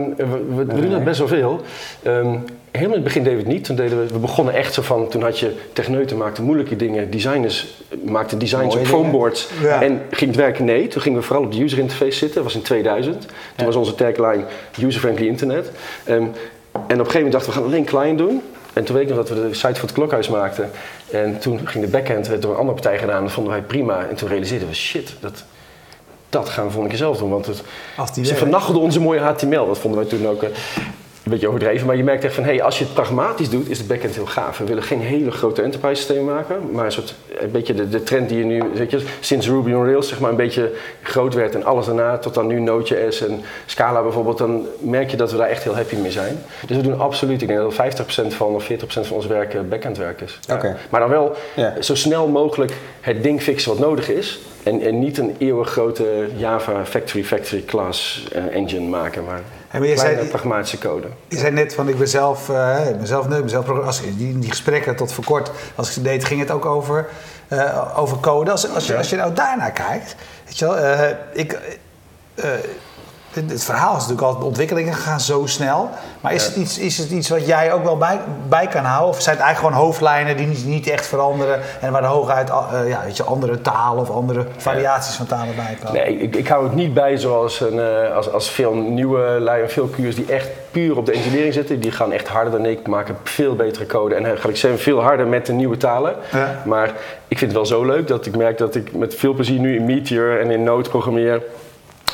we, 0.56 0.66
doen 0.66 0.90
dat 0.90 1.04
best 1.04 1.18
wel 1.18 1.28
veel. 1.28 1.60
Ehm, 2.02 2.36
helemaal 2.70 2.96
in 2.96 3.02
het 3.02 3.04
begin 3.04 3.22
deden 3.22 3.38
we 3.38 3.44
het 3.44 3.52
niet. 3.52 3.64
Toen 3.64 3.76
deden 3.76 4.00
we, 4.00 4.12
we 4.12 4.18
begonnen 4.18 4.54
echt 4.54 4.74
zo 4.74 4.82
van, 4.82 5.08
toen 5.08 5.22
had 5.22 5.38
je 5.38 5.54
techneuten 5.72 6.16
maakten 6.16 6.44
moeilijke 6.44 6.76
dingen, 6.76 7.10
designers 7.10 7.82
maakten 8.04 8.38
designs 8.38 8.74
Mooie 8.74 8.80
op 8.80 8.86
foamboards. 8.86 9.48
Ja. 9.62 9.82
En 9.82 10.02
ging 10.10 10.30
het 10.30 10.40
werken? 10.40 10.64
Nee. 10.64 10.88
Toen 10.88 11.02
gingen 11.02 11.18
we 11.18 11.24
vooral 11.24 11.44
op 11.44 11.52
de 11.52 11.62
user 11.62 11.78
interface 11.78 12.18
zitten. 12.18 12.34
Dat 12.34 12.44
was 12.44 12.54
in 12.54 12.62
2000. 12.62 13.26
Toen 13.56 13.66
was 13.66 13.76
onze 13.76 13.94
tagline 13.94 14.44
user-friendly 14.82 15.26
internet. 15.26 15.70
Ehm, 16.04 16.16
en 16.16 16.26
op 16.80 16.88
een 16.88 16.96
gegeven 16.96 17.14
moment 17.14 17.32
dachten 17.32 17.50
we, 17.50 17.56
we 17.56 17.62
gaan 17.62 17.72
alleen 17.72 17.84
client 17.84 18.18
doen. 18.18 18.42
En 18.72 18.84
toen 18.84 18.94
weet 18.96 19.10
ik 19.10 19.16
nog 19.16 19.26
dat 19.26 19.36
we 19.36 19.48
de 19.48 19.54
site 19.54 19.74
voor 19.74 19.88
het 19.88 19.92
klokhuis 19.92 20.28
maakten. 20.28 20.70
En 21.10 21.38
toen 21.38 21.68
ging 21.68 21.84
de 21.84 21.90
backend 21.90 22.28
werd 22.28 22.42
door 22.42 22.50
een 22.50 22.56
andere 22.56 22.74
partij 22.80 22.98
gedaan. 22.98 23.22
Dat 23.22 23.32
vonden 23.32 23.52
wij 23.52 23.62
prima. 23.62 24.06
En 24.08 24.14
toen 24.14 24.28
realiseerden 24.28 24.68
we, 24.68 24.74
shit, 24.74 25.14
dat, 25.20 25.44
dat 26.30 26.48
gaan 26.48 26.64
we 26.64 26.70
volgende 26.70 26.88
keer 26.96 27.04
zelf 27.04 27.18
doen. 27.18 27.30
Want 27.30 27.46
het, 27.46 27.56
ze 28.14 28.20
werkt. 28.22 28.38
vernachelden 28.38 28.82
onze 28.82 29.00
mooie 29.00 29.20
HTML. 29.20 29.66
Dat 29.66 29.78
vonden 29.78 30.00
wij 30.00 30.08
toen 30.08 30.28
ook 30.28 30.42
eh, 30.42 30.48
een 31.24 31.30
beetje 31.30 31.48
overdreven. 31.48 31.86
Maar 31.86 31.96
je 31.96 32.04
merkt 32.04 32.24
echt 32.24 32.34
van, 32.34 32.44
hey, 32.44 32.62
als 32.62 32.78
je 32.78 32.84
het 32.84 32.94
pragmatisch 32.94 33.48
doet, 33.50 33.68
is 33.70 33.78
de 33.78 33.84
backend 33.84 34.14
heel 34.14 34.26
gaaf. 34.26 34.58
We 34.58 34.64
willen 34.64 34.82
geen 34.82 35.00
hele 35.00 35.30
grote 35.30 35.62
enterprise 35.62 35.96
systemen 36.02 36.34
maken. 36.34 36.56
Maar 36.72 36.84
een 36.84 36.92
soort, 36.92 37.14
een 37.40 37.50
beetje 37.50 37.74
de, 37.74 37.88
de 37.88 38.02
trend 38.02 38.28
die 38.28 38.38
je 38.38 38.44
nu, 38.44 38.62
weet 38.74 38.90
je, 38.90 39.04
sinds 39.20 39.46
Ruby 39.48 39.72
on 39.72 39.84
Rails 39.84 40.08
zeg 40.08 40.20
maar 40.20 40.30
een 40.30 40.36
beetje 40.36 40.72
groot 41.02 41.34
werd. 41.34 41.54
En 41.54 41.64
alles 41.64 41.86
daarna, 41.86 42.18
tot 42.18 42.34
dan 42.34 42.46
nu 42.46 42.60
Node.js 42.60 43.20
en 43.26 43.40
Scala 43.66 44.02
bijvoorbeeld. 44.02 44.38
Dan 44.38 44.66
merk 44.78 45.10
je 45.10 45.16
dat 45.16 45.30
we 45.30 45.36
daar 45.36 45.48
echt 45.48 45.62
heel 45.62 45.74
happy 45.74 45.96
mee 45.96 46.10
zijn. 46.10 46.42
Dus 46.66 46.76
we 46.76 46.82
doen 46.82 46.98
absoluut, 47.00 47.42
ik 47.42 47.48
denk 47.48 47.60
dat 47.60 48.02
50% 48.24 48.26
van 48.26 48.54
of 48.54 48.64
40% 48.72 48.76
van 48.86 49.16
ons 49.16 49.26
werk 49.26 49.54
eh, 49.54 49.60
backend 49.68 49.96
werk 49.98 50.20
is. 50.20 50.38
Ja. 50.40 50.54
Oké. 50.54 50.76
Maar 50.90 51.00
dan 51.00 51.10
wel 51.10 51.36
Ja. 51.56 51.74
zo 51.82 51.94
snel 51.94 52.28
mogelijk 52.28 52.72
het 53.00 53.22
ding 53.22 53.42
fixen 53.42 53.70
wat 53.70 53.80
nodig 53.80 54.08
is. 54.10 54.40
En, 54.70 54.80
en 54.80 54.98
niet 54.98 55.18
een 55.18 55.36
eeuwig 55.38 55.70
grote 55.70 56.28
Java 56.36 56.84
Factory 56.84 57.24
Factory 57.24 57.62
Class 57.62 58.28
eh, 58.32 58.56
engine 58.56 58.88
maken, 58.88 59.24
maar, 59.24 59.40
maar 59.72 59.86
je 59.86 59.94
kleine 59.94 60.16
zei- 60.16 60.28
pragmatische 60.28 60.78
code. 60.78 61.06
Je 61.28 61.36
zei 61.36 61.52
net 61.52 61.74
van 61.74 61.88
ik 61.88 61.98
ben 61.98 62.08
zelf, 62.08 62.48
eh, 62.48 62.88
ik 62.88 62.96
ben 62.96 63.06
zelf 63.06 63.24
nee, 63.28 63.34
ik 63.36 63.40
ben 63.40 63.50
zelf 63.50 63.64
programma- 63.64 63.88
als 63.88 64.00
die, 64.16 64.38
die 64.38 64.48
gesprekken 64.50 64.96
tot 64.96 65.12
voor 65.12 65.24
kort, 65.24 65.50
als 65.74 65.86
ik 65.88 65.92
ze 65.92 66.02
deed, 66.02 66.24
ging 66.24 66.40
het 66.40 66.50
ook 66.50 66.64
over, 66.66 67.06
eh, 67.48 67.98
over 67.98 68.16
code. 68.20 68.50
Als, 68.50 68.68
als, 68.74 68.86
je, 68.86 68.96
als 68.96 69.10
je 69.10 69.16
nou 69.16 69.34
daarnaar 69.34 69.72
kijkt, 69.72 70.16
weet 70.44 70.58
je 70.58 70.64
wel, 70.64 70.76
eh, 70.76 71.16
ik, 71.32 71.58
eh, 72.34 72.50
het, 73.30 73.50
het 73.50 73.64
verhaal 73.64 73.90
is 73.90 73.96
natuurlijk 73.96 74.22
altijd, 74.22 74.40
de 74.40 74.48
ontwikkelingen 74.48 74.94
gaan 74.94 75.20
zo 75.20 75.46
snel. 75.46 75.88
Maar 76.20 76.32
is, 76.32 76.44
Ja. 76.44 76.48
het 76.48 76.58
iets, 76.58 76.78
is 76.78 76.98
het 76.98 77.10
iets 77.10 77.28
wat 77.28 77.46
jij 77.46 77.72
ook 77.72 77.84
wel 77.84 77.96
bij, 77.96 78.20
bij 78.48 78.66
kan 78.66 78.84
houden? 78.84 79.08
Of 79.08 79.22
zijn 79.22 79.36
het 79.36 79.44
eigenlijk 79.44 79.74
gewoon 79.74 79.86
hoofdlijnen 79.88 80.36
die 80.36 80.46
niet, 80.46 80.64
niet 80.66 80.86
echt 80.86 81.06
veranderen 81.06 81.60
en 81.80 81.92
waar 81.92 82.02
er 82.02 82.08
hooguit 82.08 82.50
eh, 82.50 82.88
ja, 82.88 83.00
weet 83.04 83.16
je, 83.16 83.22
andere 83.22 83.60
talen 83.60 84.02
of 84.02 84.10
andere 84.10 84.46
variaties 84.56 85.14
van 85.14 85.26
talen 85.26 85.54
bij 85.56 85.76
komen? 85.84 86.00
Nee, 86.00 86.18
ik, 86.18 86.36
ik 86.36 86.48
hou 86.48 86.64
het 86.64 86.74
niet 86.74 86.94
bij 86.94 87.16
zoals 87.16 87.60
een, 87.60 87.78
eh, 87.80 88.14
als, 88.16 88.32
als 88.32 88.50
veel 88.50 88.74
nieuwe 88.74 89.18
lui 89.40 89.62
en 89.62 89.70
veel 89.70 89.86
Q'ers 89.86 90.14
die 90.16 90.26
echt 90.32 90.48
puur 90.70 90.96
op 90.96 91.06
de 91.06 91.12
engineering 91.12 91.54
zitten. 91.54 91.80
Die 91.80 91.90
gaan 91.92 92.12
echt 92.12 92.28
harder 92.28 92.52
dan 92.52 92.66
ik, 92.66 92.86
maken 92.86 93.16
veel 93.24 93.56
betere 93.56 93.86
code. 93.86 94.14
En 94.14 94.38
ga 94.38 94.48
ik 94.48 94.56
zeggen, 94.56 94.80
veel 94.80 95.02
harder 95.02 95.26
met 95.26 95.46
de 95.46 95.52
nieuwe 95.52 95.76
talen. 95.76 96.14
Ja. 96.32 96.62
Maar 96.64 96.88
ik 97.28 97.38
vind 97.38 97.40
het 97.40 97.52
wel 97.52 97.66
zo 97.66 97.84
leuk 97.84 98.06
dat 98.06 98.26
ik 98.26 98.36
merk 98.36 98.58
dat 98.58 98.74
ik 98.74 98.92
met 98.92 99.14
veel 99.14 99.32
plezier 99.32 99.58
nu 99.58 99.76
in 99.76 99.84
Meteor 99.84 100.40
en 100.40 100.50
in 100.50 100.62
Node 100.62 100.88
programmeer. 100.88 101.42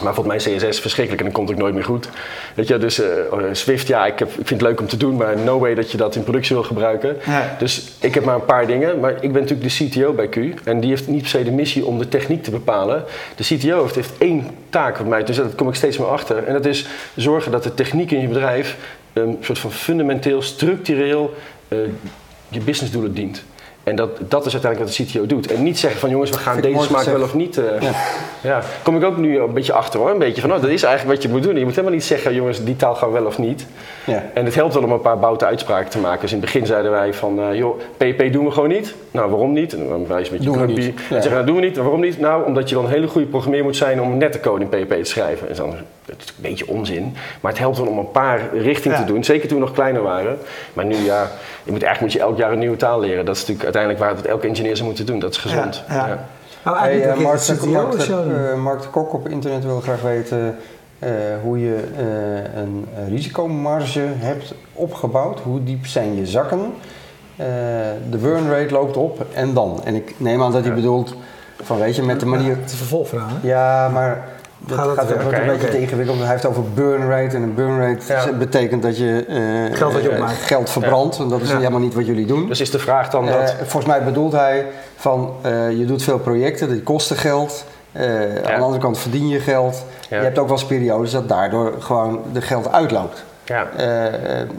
Maar 0.02 0.14
volgens 0.14 0.46
mij 0.46 0.56
CSS 0.56 0.80
verschrikkelijk 0.80 1.18
en 1.18 1.24
dan 1.24 1.37
komt 1.37 1.48
het 1.48 1.59
nooit 1.59 1.74
meer 1.74 1.85
goed. 1.85 2.09
Weet 2.54 2.68
je, 2.68 2.78
dus 2.78 3.00
eh, 3.00 3.09
Swift, 3.52 3.87
ja, 3.87 4.06
ik, 4.06 4.18
heb, 4.18 4.28
ik 4.28 4.35
vind 4.35 4.61
het 4.61 4.62
leuk 4.62 4.80
om 4.80 4.87
te 4.87 4.96
doen, 4.96 5.16
maar 5.16 5.38
no 5.38 5.59
way 5.59 5.74
dat 5.74 5.90
je 5.90 5.96
dat 5.96 6.14
in 6.14 6.22
productie 6.22 6.56
wil 6.56 6.64
gebruiken. 6.64 7.16
Ja. 7.26 7.56
Dus 7.59 7.92
ik 8.00 8.14
heb 8.14 8.24
maar 8.24 8.35
een 8.35 8.44
paar 8.44 8.66
dingen, 8.66 9.00
maar 9.00 9.12
ik 9.12 9.32
ben 9.32 9.42
natuurlijk 9.42 9.68
de 9.68 9.87
CTO 9.87 10.12
bij 10.12 10.28
Q. 10.28 10.37
En 10.64 10.80
die 10.80 10.90
heeft 10.90 11.09
niet 11.09 11.20
per 11.20 11.30
se 11.30 11.44
de 11.44 11.50
missie 11.50 11.85
om 11.85 11.98
de 11.98 12.09
techniek 12.09 12.42
te 12.42 12.50
bepalen. 12.50 13.04
De 13.37 13.44
CTO 13.44 13.82
heeft, 13.82 13.94
heeft 13.94 14.12
één 14.18 14.50
taak 14.70 14.96
voor 14.96 15.06
mij, 15.06 15.24
dus 15.24 15.37
daar 15.37 15.46
kom 15.46 15.68
ik 15.68 15.74
steeds 15.74 15.98
meer 15.98 16.09
achter. 16.09 16.44
En 16.44 16.52
dat 16.52 16.66
is 16.66 16.87
zorgen 17.14 17.52
dat 17.52 17.62
de 17.62 17.74
techniek 17.74 18.11
in 18.11 18.20
je 18.20 18.28
bedrijf 18.28 18.76
een 19.12 19.38
soort 19.40 19.59
van 19.59 19.72
fundamenteel, 19.72 20.42
structureel 20.42 21.35
eh, 21.68 21.78
je 22.48 22.61
businessdoelen 22.61 23.14
dient. 23.14 23.44
En 23.87 23.96
dat, 23.96 24.11
dat 24.29 24.46
is 24.46 24.53
uiteindelijk 24.53 24.90
wat 24.92 25.07
de 25.07 25.12
CTO 25.12 25.27
doet. 25.27 25.53
En 25.53 25.62
niet 25.62 25.79
zeggen 25.79 26.01
van 26.01 26.11
jongens, 26.11 26.31
we 26.31 26.38
gaan 26.38 26.61
deze 26.61 26.83
smaak 26.83 27.05
wel 27.05 27.22
of 27.22 27.35
niet. 27.35 27.59
eh, 27.59 27.81
Ja. 27.81 27.90
ja, 28.40 28.61
kom 28.83 28.96
ik 28.96 29.05
ook 29.05 29.16
nu 29.16 29.38
een 29.38 29.53
beetje 29.53 29.72
achter 29.72 30.01
hoor. 30.01 30.11
Een 30.11 30.18
beetje 30.18 30.40
van, 30.40 30.53
oh, 30.53 30.61
dat 30.61 30.70
is 30.70 30.83
eigenlijk 30.83 31.14
wat 31.14 31.22
je 31.22 31.29
moet 31.35 31.42
doen. 31.42 31.57
Je 31.57 31.64
moet 31.64 31.70
helemaal 31.75 31.92
niet 31.92 32.05
zeggen, 32.05 32.35
jongens, 32.35 32.64
die 32.64 32.77
taal 32.77 32.94
gaan 32.94 33.12
wel 33.12 33.25
of 33.27 33.38
niet. 33.38 33.66
Ja. 34.05 34.22
En 34.35 34.44
het 34.44 34.55
helpt 34.55 34.75
wel 34.75 34.83
om 34.83 34.92
een 34.92 35.01
paar 35.01 35.18
boute 35.18 35.44
uitspraken 35.46 35.90
te 35.90 35.99
maken. 35.99 36.20
Dus 36.20 36.33
in 36.33 36.37
het 36.37 36.44
begin 36.46 36.66
zeiden 36.66 36.90
wij 36.90 37.14
van, 37.14 37.40
eh, 37.40 37.55
joh, 37.59 37.79
PHP 37.96 38.33
doen 38.33 38.44
we 38.44 38.51
gewoon 38.51 38.68
niet. 38.68 38.94
Nou, 39.11 39.31
waarom 39.31 39.53
niet? 39.53 39.72
En 39.72 39.88
dan 39.88 40.07
wijs 40.07 40.27
een 40.29 40.33
beetje 40.37 40.51
Doen 40.51 40.59
we 40.59 40.62
grumpy. 40.72 40.81
Ja. 40.83 40.92
zeggen, 41.09 41.33
nou, 41.33 41.46
doen 41.46 41.55
we 41.57 41.61
niet. 41.62 41.77
Waarom 41.77 42.01
niet? 42.01 42.18
Nou, 42.20 42.44
omdat 42.46 42.68
je 42.68 42.75
dan 42.75 42.85
een 42.85 42.90
hele 42.90 43.07
goede 43.07 43.27
programmeer 43.27 43.62
moet 43.62 43.77
zijn 43.77 44.01
om 44.03 44.16
nette 44.16 44.40
code 44.40 44.64
in 44.64 44.68
PHP 44.68 44.92
te 44.92 45.05
schrijven. 45.05 45.49
En 45.49 45.55
dan, 45.57 45.70
dat 46.05 46.16
is 46.18 46.29
een 46.29 46.35
beetje 46.37 46.68
onzin. 46.68 47.16
Maar 47.40 47.51
het 47.53 47.61
helpt 47.61 47.79
wel 47.79 47.87
om 47.87 47.99
een 47.99 48.11
paar 48.11 48.40
richtingen 48.55 48.99
Ja. 48.99 49.05
te 49.05 49.12
doen. 49.12 49.25
Zeker 49.25 49.49
toen 49.49 49.59
we 49.59 49.64
nog 49.64 49.75
kleiner 49.75 50.03
waren. 50.03 50.38
Maar 50.72 50.85
nu, 50.85 50.96
ja, 50.96 51.31
je 51.62 51.72
moet, 51.72 51.83
eigenlijk 51.83 52.01
moet 52.01 52.12
je 52.12 52.18
elk 52.20 52.37
jaar 52.38 52.53
een 52.53 52.59
nieuwe 52.59 52.77
taal 52.77 53.01
leren. 53.01 53.25
Dat 53.25 53.35
is 53.37 53.40
natuurlijk 53.46 53.68
uiteindelijk 53.77 53.99
waar 53.99 54.17
het 54.17 54.35
elke 54.35 54.47
engineer 54.47 54.77
zou 54.77 54.89
moeten 54.89 55.07
doen. 55.07 55.19
Dat 55.19 55.31
is 55.31 55.37
gezond. 55.37 55.83
Ja. 55.89 56.27
Nou, 56.65 56.79
Hey, 56.79 56.99
Mark, 56.99 57.41
de, 57.47 57.67
Mark, 57.67 57.91
de, 57.91 58.81
eh, 58.85 58.91
Kok 58.91 59.12
op 59.12 59.29
internet 59.29 59.65
wil 59.65 59.81
graag 59.81 60.01
weten 60.03 60.57
eh, 60.99 61.11
hoe 61.43 61.59
je 61.61 61.89
eh, 61.97 62.61
een 62.61 62.87
risicomarge 63.09 64.01
hebt 64.01 64.55
opgebouwd. 64.73 65.41
Hoe 65.41 65.65
diep 65.65 65.87
zijn 65.87 66.17
je 66.17 66.27
zakken? 66.27 66.61
Eh, 67.37 67.47
de 68.11 68.17
burn 68.17 68.51
rate 68.51 68.73
loopt 68.73 68.97
op 68.97 69.27
en 69.35 69.55
dan. 69.55 69.81
En 69.85 69.95
ik 69.95 70.15
neem 70.17 70.43
aan 70.43 70.53
dat 70.53 70.65
hij 70.65 70.75
bedoelt 70.75 71.15
van 71.62 71.79
weet 71.79 71.97
je, 71.97 72.03
met 72.03 72.21
de 72.21 72.27
manier... 72.27 72.57
Het 72.57 72.65
is 72.65 72.73
een 72.73 72.79
vervolgverhaal, 72.79 73.29
hè? 73.29 73.49
Ja, 73.49 73.89
maar 73.89 74.29
dat 74.66 74.79
Gaat 74.79 75.11
een 75.11 75.46
beetje 75.46 75.68
te 75.68 75.81
ingewikkeld. 75.81 76.18
Hij 76.18 76.29
heeft 76.29 76.46
over 76.46 76.62
burn 76.74 77.09
rate 77.09 77.37
en 77.37 77.42
een 77.42 77.55
burn 77.55 77.79
rate 77.81 78.12
Ja. 78.12 78.33
betekent 78.33 78.83
dat 78.83 78.98
je 78.98 79.24
eh, 79.29 79.76
Geld 79.76 79.92
je 79.92 80.09
eh, 80.09 80.14
opmaakt. 80.14 80.33
geld 80.38 80.70
verbrandt. 80.70 81.18
En 81.18 81.29
dat 81.29 81.40
is 81.40 81.50
Ja. 81.50 81.57
helemaal 81.57 81.81
niet 81.81 81.94
wat 81.94 82.07
jullie 82.07 82.26
doen. 82.26 82.46
Dus 82.48 82.61
is 82.61 82.70
de 82.70 82.79
vraag 82.79 83.11
dan 83.11 83.29
Eh, 83.29 83.35
dat... 83.35 83.55
volgens 83.57 83.85
mij 83.87 84.05
bedoelt 84.05 84.33
hij 84.33 84.66
van 84.96 85.33
je 85.76 85.85
doet 85.87 86.02
veel 86.02 86.18
projecten, 86.18 86.68
die 86.68 86.83
kosten 86.83 87.16
geld. 87.16 87.64
Aan 87.94 88.02
de 88.42 88.52
andere 88.61 88.81
kant 88.83 88.98
verdien 88.98 89.29
je 89.29 89.40
geld. 89.40 89.85
Je 90.09 90.14
hebt 90.14 90.38
ook 90.38 90.48
wel 90.48 90.57
eens 90.57 90.66
periodes 90.66 91.11
dat 91.11 91.29
daardoor 91.29 91.74
gewoon 91.79 92.20
de 92.33 92.40
geld 92.40 92.72
uitloopt. 92.72 93.24
ja. 93.44 93.66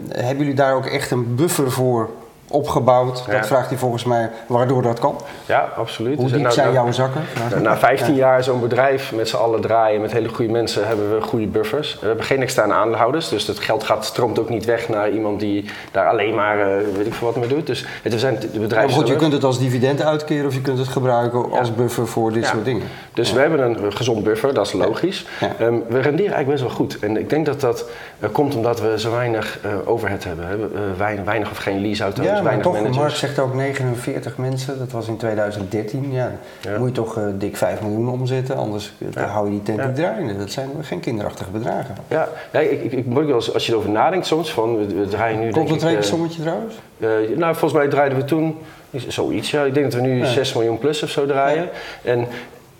Hebben 0.08 0.36
jullie 0.38 0.54
daar 0.54 0.74
ook 0.74 0.86
echt 0.86 1.10
een 1.10 1.34
buffer 1.34 1.70
voor 1.70 2.08
opgebouwd? 2.50 3.24
Ja. 3.26 3.32
Dat 3.32 3.46
vraagt 3.46 3.68
hij 3.68 3.78
volgens 3.78 4.04
mij 4.04 4.30
waardoor 4.46 4.82
dat 4.82 4.98
kan. 4.98 5.16
ja, 5.46 5.68
absoluut. 5.76 6.14
Hoe 6.14 6.22
Dus 6.24 6.32
diep 6.32 6.42
nou- 6.42 6.54
zijn 6.54 6.66
nou- 6.72 6.78
jouw 6.84 6.92
zakken? 6.92 7.20
Nou, 7.50 7.62
na 7.62 7.76
15 7.88 8.14
jaar 8.14 8.44
zo'n 8.44 8.60
bedrijf 8.60 9.12
met 9.14 9.28
z'n 9.28 9.36
allen 9.36 9.60
draaien, 9.60 10.00
met 10.00 10.12
hele 10.12 10.28
goede 10.28 10.52
mensen, 10.52 10.86
hebben 10.86 11.14
we 11.14 11.20
goede 11.20 11.46
buffers. 11.46 11.98
We 12.00 12.06
hebben 12.06 12.24
geen 12.24 12.42
externe 12.42 12.74
aandeelhouders, 12.74 13.28
dus 13.28 13.46
het 13.46 13.58
geld 13.58 13.82
gaat, 13.84 14.04
stroomt 14.04 14.38
ook 14.38 14.48
niet 14.48 14.64
weg 14.64 14.88
naar 14.88 15.10
iemand 15.10 15.40
die 15.40 15.64
daar 15.92 16.08
alleen 16.08 16.34
maar 16.34 16.60
eh, 16.60 16.76
weet 16.96 17.06
ik 17.06 17.14
veel 17.14 17.26
wat 17.26 17.36
mee 17.36 17.48
doet. 17.48 17.66
Dus 17.66 17.84
het 18.02 18.12
we 18.12 18.18
zijn 18.18 18.38
de 18.40 18.48
Ja, 18.52 18.58
bedrijf 18.60 18.86
maar 18.86 18.94
goed, 18.94 19.08
je 19.08 19.16
kunt 19.16 19.32
het 19.32 19.44
als 19.44 19.58
dividend 19.58 20.02
uitkeren 20.02 20.46
of 20.46 20.54
je 20.54 20.60
kunt 20.60 20.78
het 20.78 20.88
gebruiken 20.88 21.50
als 21.52 21.74
buffer 21.74 22.06
voor 22.06 22.32
dit 22.32 22.46
soort 22.46 22.64
dingen. 22.64 22.86
Dus 23.14 23.32
we 23.32 23.40
hebben 23.40 23.60
een 23.60 23.92
gezond 23.92 24.24
buffer, 24.24 24.54
dat 24.54 24.66
is 24.66 24.72
logisch. 24.72 25.26
Ehm, 25.40 25.74
we 25.88 26.00
renderen 26.00 26.34
eigenlijk 26.34 26.46
best 26.48 26.60
wel 26.62 26.70
goed. 26.70 26.98
En 26.98 27.16
ik 27.16 27.30
denk 27.30 27.46
dat 27.46 27.60
dat 27.60 27.84
eh, 28.20 28.28
komt 28.32 28.54
omdat 28.54 28.80
we 28.80 28.98
zo 28.98 29.10
weinig 29.10 29.58
eh, 29.62 29.70
overhead 29.84 30.24
hebben. 30.24 30.46
hè. 30.46 30.56
We- 30.56 30.68
weinig, 30.96 31.24
weinig 31.24 31.50
of 31.50 31.56
geen 31.56 31.80
leaseauto's, 31.80 32.37
Ja, 32.38 32.44
maar 32.44 32.60
toch, 32.60 32.72
managers. 32.72 32.96
Mark 32.96 33.10
zegt 33.14 33.38
ook 33.38 33.54
49 33.54 34.36
mensen, 34.36 34.78
dat 34.78 34.90
was 34.90 35.08
in 35.08 35.16
2013. 35.16 36.12
Ja, 36.12 36.32
Ja. 36.60 36.78
moet 36.78 36.88
je 36.88 36.94
toch 36.94 37.16
eh, 37.16 37.22
dik 37.34 37.56
5 37.56 37.80
miljoen 37.82 38.08
omzetten, 38.08 38.56
anders 38.56 38.92
eh, 38.98 39.08
Ja. 39.12 39.26
hou 39.26 39.44
je 39.44 39.50
die 39.50 39.62
tent 39.62 39.86
niet 39.86 39.94
draaiende. 39.96 40.36
Dat 40.36 40.50
zijn 40.50 40.70
geen 40.80 41.00
kinderachtige 41.00 41.50
bedragen. 41.50 41.94
Ja, 42.08 42.28
ja 42.52 42.60
ik, 42.60 42.82
ik, 42.82 42.92
ik 42.92 43.06
moet 43.06 43.18
ook 43.20 43.26
wel 43.26 43.34
eens, 43.34 43.54
als 43.54 43.66
je 43.66 43.72
erover 43.72 43.90
nadenkt 43.90 44.26
soms, 44.26 44.52
van 44.52 44.76
we, 44.78 44.86
we 44.94 45.08
draaien 45.08 45.40
nu 45.40 45.50
Klopt 45.50 45.68
denk 45.68 45.80
dat 45.80 45.90
rekensommetje 45.90 46.42
trouwens? 46.42 46.74
Eh, 46.98 47.08
nou, 47.36 47.52
volgens 47.54 47.72
mij 47.80 47.88
draaiden 47.88 48.18
we 48.18 48.24
toen 48.24 48.58
is 48.90 49.08
zoiets. 49.08 49.50
Ja. 49.50 49.64
Ik 49.64 49.74
denk 49.74 49.92
dat 49.92 50.00
we 50.00 50.06
nu 50.06 50.18
Ja. 50.18 50.26
6 50.26 50.52
miljoen 50.52 50.78
plus 50.78 51.02
of 51.02 51.10
zo 51.10 51.26
draaien. 51.26 51.68
En 52.02 52.26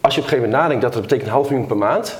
als 0.00 0.14
je 0.14 0.20
op 0.20 0.26
een 0.26 0.30
gegeven 0.32 0.36
moment 0.38 0.52
nadenkt 0.52 0.82
dat 0.82 0.92
dat 0.92 1.02
betekent 1.02 1.26
een 1.28 1.34
half 1.34 1.48
miljoen 1.50 1.66
per 1.68 1.76
maand. 1.76 2.18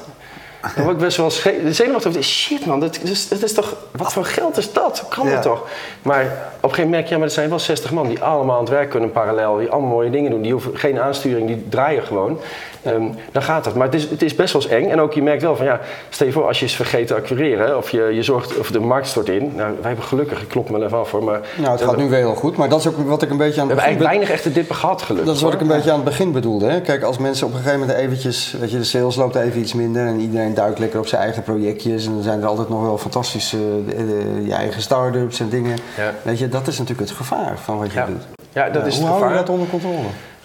Dan 0.75 0.85
word 0.85 0.97
ik 0.97 1.03
best 1.03 1.17
wel 1.17 1.31
zenuwachtig. 1.71 2.13
van, 2.13 2.23
Shit 2.23 2.67
man, 2.67 2.81
dat 2.81 2.99
is, 3.03 3.29
dat 3.29 3.43
is 3.43 3.53
toch, 3.53 3.77
wat 3.91 4.13
voor 4.13 4.25
geld 4.25 4.57
is 4.57 4.73
dat? 4.73 4.99
Hoe 4.99 5.09
kan 5.11 5.27
Ja. 5.27 5.33
dat 5.33 5.43
toch? 5.43 5.69
Maar 6.03 6.23
op 6.25 6.31
een 6.31 6.37
gegeven 6.61 6.73
moment 6.73 6.91
merk 6.91 7.05
je, 7.05 7.11
ja, 7.11 7.19
maar 7.19 7.27
er 7.29 7.33
zijn 7.35 7.49
wel 7.49 7.59
60 7.59 7.91
man 7.91 8.09
die 8.09 8.23
allemaal 8.23 8.55
aan 8.55 8.61
het 8.63 8.71
werk 8.73 8.91
kunnen 8.91 9.13
parallel. 9.13 9.57
Die 9.57 9.69
allemaal 9.71 9.91
mooie 9.91 10.11
dingen 10.11 10.31
doen. 10.31 10.43
Die 10.43 10.53
hoeven 10.53 10.77
geen 10.79 11.01
aansturing, 11.01 11.47
die 11.47 11.67
draaien 11.69 12.03
gewoon. 12.03 12.39
Ehm, 12.83 13.03
dan 13.33 13.43
gaat 13.43 13.65
dat. 13.65 13.75
Maar 13.75 13.87
het 13.87 13.95
is, 13.95 14.11
het 14.11 14.23
is 14.23 14.35
best 14.35 14.53
wel 14.53 14.63
eens 14.63 14.71
eng. 14.71 14.91
En 14.91 15.01
ook 15.01 15.13
je 15.13 15.23
merkt 15.23 15.43
wel 15.43 15.57
van 15.57 15.67
ja, 15.67 15.81
stel 16.09 16.27
je 16.27 16.33
voor 16.33 16.47
als 16.47 16.59
je 16.59 16.65
is 16.65 16.77
vergeten 16.77 17.07
te 17.07 17.15
acquireren. 17.15 17.77
Of 17.77 17.91
je, 17.91 18.03
je 18.03 18.23
zorgt, 18.23 18.59
of 18.59 18.71
de 18.71 18.81
markt 18.81 19.07
stort 19.07 19.29
in. 19.29 19.53
Nou, 19.57 19.71
wij 19.81 19.87
hebben 19.87 20.05
gelukkig, 20.05 20.43
ik 20.43 20.49
klop 20.49 20.71
me 20.71 20.85
even 20.85 20.99
af 20.99 21.11
hoor. 21.11 21.25
Maar 21.25 21.41
Nou, 21.57 21.71
het 21.71 21.83
gaat 21.83 21.97
nu 21.97 22.09
weer 22.09 22.19
heel 22.19 22.35
goed, 22.35 22.57
maar 22.57 22.69
dat 22.69 22.81
is 22.81 22.87
ook 22.89 22.97
wat 23.09 23.23
ik 23.23 23.31
een 23.31 23.37
beetje 23.37 23.61
aan 23.61 23.67
we 23.67 23.73
het 23.75 23.83
hebben 23.83 23.99
begin... 23.99 24.07
eigenlijk 24.07 24.11
weinig 24.15 24.31
echte 24.31 24.53
dippen 24.53 24.77
gehad, 24.77 25.03
gelukkig. 25.03 25.27
Dat 25.27 25.37
is 25.37 25.43
wat 25.43 25.53
ik 25.53 25.61
een 25.61 25.67
beetje 25.67 25.91
aan 25.91 25.97
het 25.97 26.05
begin 26.05 26.33
bedoelde. 26.33 26.67
Hè? 26.67 26.81
Kijk, 26.81 27.03
als 27.03 27.19
mensen 27.19 27.47
op 27.47 27.53
een 27.53 27.59
gegeven 27.59 27.81
moment 27.81 27.99
eventjes... 27.99 28.57
Weet 28.61 28.71
je, 28.71 28.79
de 28.79 28.85
sales 28.85 29.17
loopt 29.17 29.35
even 29.35 29.61
iets 29.61 29.73
minder 29.75 30.07
en 30.07 30.21
iedereen 30.21 30.55
duikt 30.55 30.79
lekker 30.79 30.99
op 30.99 31.07
zijn 31.07 31.23
eigen 31.23 31.43
projectjes. 31.43 32.07
En 32.07 32.13
dan 32.13 32.23
zijn 32.23 32.41
er 32.41 32.47
altijd 32.47 32.69
nog 32.69 32.83
wel 32.83 32.99
fantastische 32.99 33.57
eh, 33.57 34.01
eh, 34.01 34.47
je 34.47 34.53
eigen 34.53 34.83
start-ups 34.83 35.41
en 35.41 35.49
dingen. 35.49 35.77
Ja. 35.97 36.15
Weet 36.23 36.39
je, 36.39 36.49
dat 36.49 36.67
is 36.67 36.79
natuurlijk 36.79 37.09
het 37.09 37.19
gevaar 37.19 37.59
van 37.65 37.79
wat 37.79 37.93
je 37.93 37.99
Ja. 37.99 38.07
doet. 38.07 38.23
Ja, 38.53 38.69
dat 38.69 38.87
is 38.87 38.95
hoe 38.97 39.03
het 39.05 39.13
hou 39.13 39.19
je 39.19 39.29
gevaar. 39.29 39.47
dat 39.47 39.49
onder 39.55 39.69
controle? 39.69 39.97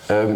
Ehm, 0.05 0.31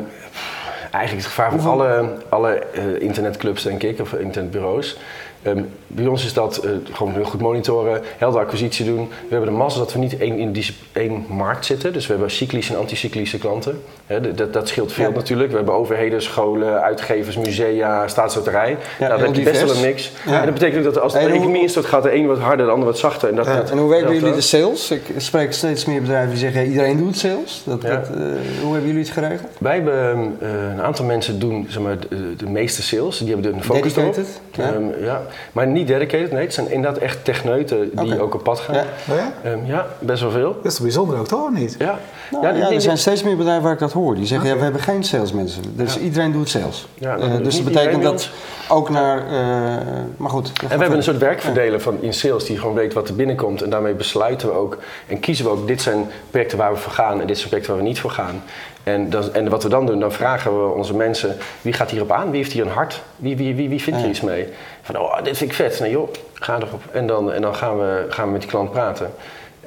eigenlijk 0.97 1.27
het 1.27 1.35
gevaar 1.35 1.51
van 1.51 1.71
alle, 1.71 2.13
alle 2.29 2.53
eh, 2.53 3.01
internetclubs, 3.01 3.63
denk 3.63 3.83
ik, 3.83 3.99
of 3.99 4.13
internetbureaus. 4.13 4.97
Ehm, 5.41 5.61
bij 5.87 6.07
ons 6.07 6.25
is 6.25 6.33
dat 6.33 6.57
eh, 6.57 6.71
gewoon 6.91 7.13
heel 7.13 7.23
goed 7.23 7.41
monitoren, 7.41 8.01
helder 8.17 8.41
acquisitie 8.41 8.85
doen. 8.85 9.07
We 9.07 9.13
hebben 9.35 9.49
de 9.49 9.55
massa 9.57 9.79
dat 9.79 9.93
we 9.93 9.99
niet 9.99 10.17
één, 10.17 10.37
in 10.37 10.51
die, 10.51 10.75
één 10.91 11.25
markt 11.29 11.65
zitten. 11.65 11.93
Dus 11.93 12.05
we 12.07 12.11
hebben 12.13 12.31
cyclische 12.31 12.73
en 12.73 12.79
anticyclische 12.79 13.37
klanten. 13.37 13.81
Dat, 14.35 14.53
dat 14.53 14.67
scheelt 14.67 14.91
veel 14.93 15.09
Ja. 15.09 15.15
natuurlijk. 15.15 15.49
We 15.49 15.55
hebben 15.55 15.73
overheden, 15.73 16.21
scholen, 16.21 16.81
uitgevers, 16.81 17.37
musea, 17.37 18.07
staatsloterij. 18.07 18.77
nou, 18.99 19.09
dan 19.11 19.17
heel 19.17 19.27
heb 19.27 19.35
je 19.35 19.43
best 19.43 19.61
wel 19.63 19.75
een 19.75 19.81
mix. 19.81 20.11
Ja. 20.25 20.39
En 20.39 20.45
dat 20.45 20.53
betekent 20.53 20.77
ook 20.87 20.93
dat 20.93 21.03
als 21.03 21.13
de 21.13 21.19
En 21.19 21.25
hoe- 21.25 21.33
economie 21.35 21.61
instort, 21.61 21.85
gaat 21.85 22.03
de 22.03 22.13
een 22.15 22.27
wat 22.27 22.39
harder, 22.39 22.65
de 22.65 22.71
ander 22.71 22.85
wat 22.87 22.97
zachter. 22.97 23.29
En, 23.29 23.35
dat, 23.35 23.45
dat- 23.45 23.71
En 23.71 23.77
hoe 23.77 23.89
werken 23.89 24.05
dat 24.07 24.15
jullie 24.15 24.29
ook. 24.29 24.35
de 24.35 24.41
sales? 24.41 24.91
Ik 24.91 25.01
spreek 25.17 25.53
steeds 25.53 25.85
meer 25.85 26.01
bedrijven 26.01 26.29
die 26.29 26.39
zeggen, 26.39 26.65
iedereen 26.65 26.97
doet 26.97 27.17
sales. 27.17 27.61
Dat, 27.65 27.81
Ja. 27.81 27.89
dat, 27.89 28.07
eh, 28.09 28.15
hoe 28.61 28.71
hebben 28.71 28.87
jullie 28.87 29.03
het 29.03 29.09
geregeld? 29.11 29.49
Wij 29.59 29.73
hebben 29.73 30.35
eh, 30.39 30.49
een 30.73 30.81
aantal 30.81 31.05
mensen 31.05 31.39
doen 31.39 31.65
zeg 31.69 31.81
maar, 31.83 31.97
de, 32.09 32.35
de 32.35 32.49
meeste 32.49 32.81
sales. 32.81 33.17
Die 33.17 33.33
hebben 33.33 33.53
een 33.53 33.63
focus 33.63 33.95
erop. 33.95 34.15
Dedicated? 34.15 34.41
Ja. 35.01 35.21
Maar 35.51 35.67
niet 35.67 35.87
dedicated, 35.87 36.31
nee. 36.31 36.43
Het 36.43 36.53
zijn 36.53 36.71
inderdaad 36.71 37.01
echt 37.01 37.25
techneuten 37.25 37.89
die 37.93 38.21
ook 38.21 38.33
op 38.33 38.43
pad 38.43 38.59
gaan. 38.59 38.75
Ja. 38.75 38.83
Oh 39.09 39.15
ja? 39.15 39.31
Ehm, 39.43 39.65
ja, 39.65 39.87
best 39.99 40.21
wel 40.21 40.31
veel. 40.31 40.59
Dat 40.63 40.71
is 40.71 40.79
bijzonder 40.79 41.19
ook, 41.19 41.27
toch? 41.27 41.51
Niet? 41.51 41.75
Ja, 41.79 41.99
Nou, 42.31 42.57
ja, 42.57 42.71
er 42.71 42.81
zijn 42.81 42.97
steeds 42.97 43.23
meer 43.23 43.37
bedrijven 43.37 43.63
waar 43.63 43.73
ik 43.73 43.79
dat 43.79 43.91
hoor. 43.91 44.15
Die 44.15 44.25
zeggen, 44.25 44.47
ja, 44.49 44.55
we 44.55 44.63
hebben 44.63 44.81
geen 44.81 45.03
salesmensen. 45.03 45.63
Dus 45.75 45.99
iedereen 45.99 46.31
doet 46.31 46.49
sales. 46.49 46.87
Ja, 46.93 47.17
Eh, 47.17 47.31
dat 47.31 47.43
dus 47.43 47.55
dat 47.55 47.63
betekent 47.65 48.03
dat 48.03 48.29
ook 48.69 48.89
naar... 48.89 49.17
eh, 49.17 49.85
maar 50.17 50.29
goed. 50.29 50.51
En 50.61 50.67
we 50.67 50.77
hebben 50.77 50.97
een 50.97 51.03
soort 51.03 51.17
werkverdeler 51.17 51.81
van 51.81 51.97
in 52.01 52.13
sales 52.13 52.45
die 52.45 52.57
gewoon 52.59 52.75
weet 52.75 52.93
wat 52.93 53.07
er 53.07 53.15
binnenkomt. 53.15 53.61
En 53.61 53.69
daarmee 53.69 53.93
besluiten 53.93 54.47
we 54.47 54.53
ook 54.53 54.77
en 55.07 55.19
kiezen 55.19 55.45
we 55.45 55.51
ook, 55.51 55.67
dit 55.67 55.81
zijn 55.81 56.09
projecten 56.29 56.57
waar 56.57 56.71
we 56.73 56.77
voor 56.77 56.91
gaan 56.91 57.21
en 57.21 57.27
dit 57.27 57.37
zijn 57.37 57.47
projecten 57.49 57.73
waar 57.73 57.83
we 57.83 57.87
niet 57.89 57.99
voor 57.99 58.11
gaan. 58.11 58.43
En, 58.83 59.09
dan, 59.09 59.33
en 59.33 59.49
wat 59.49 59.63
we 59.63 59.69
dan 59.69 59.85
doen, 59.85 59.99
dan 59.99 60.11
vragen 60.11 60.63
we 60.63 60.73
onze 60.73 60.95
mensen, 60.95 61.35
wie 61.61 61.73
gaat 61.73 61.89
hierop 61.91 62.11
aan? 62.11 62.29
Wie 62.31 62.37
heeft 62.39 62.51
hier 62.51 62.65
een 62.65 62.71
hart? 62.71 63.01
Wie, 63.15 63.37
wie, 63.37 63.55
wie, 63.55 63.69
wie 63.69 63.81
vindt 63.81 63.99
hier 63.99 64.09
iets 64.09 64.21
mee? 64.21 64.47
Van, 64.81 64.97
oh, 64.99 65.23
dit 65.23 65.37
vind 65.37 65.49
ik 65.49 65.55
vet. 65.55 65.79
Nee 65.79 65.91
joh, 65.91 66.09
ga 66.33 66.55
erop. 66.55 66.81
En 66.91 67.07
dan, 67.07 67.31
en 67.31 67.41
dan 67.41 67.55
gaan, 67.55 67.77
we, 67.77 68.05
gaan 68.09 68.25
we 68.25 68.31
met 68.31 68.41
die 68.41 68.49
klant 68.49 68.71
praten. 68.71 69.11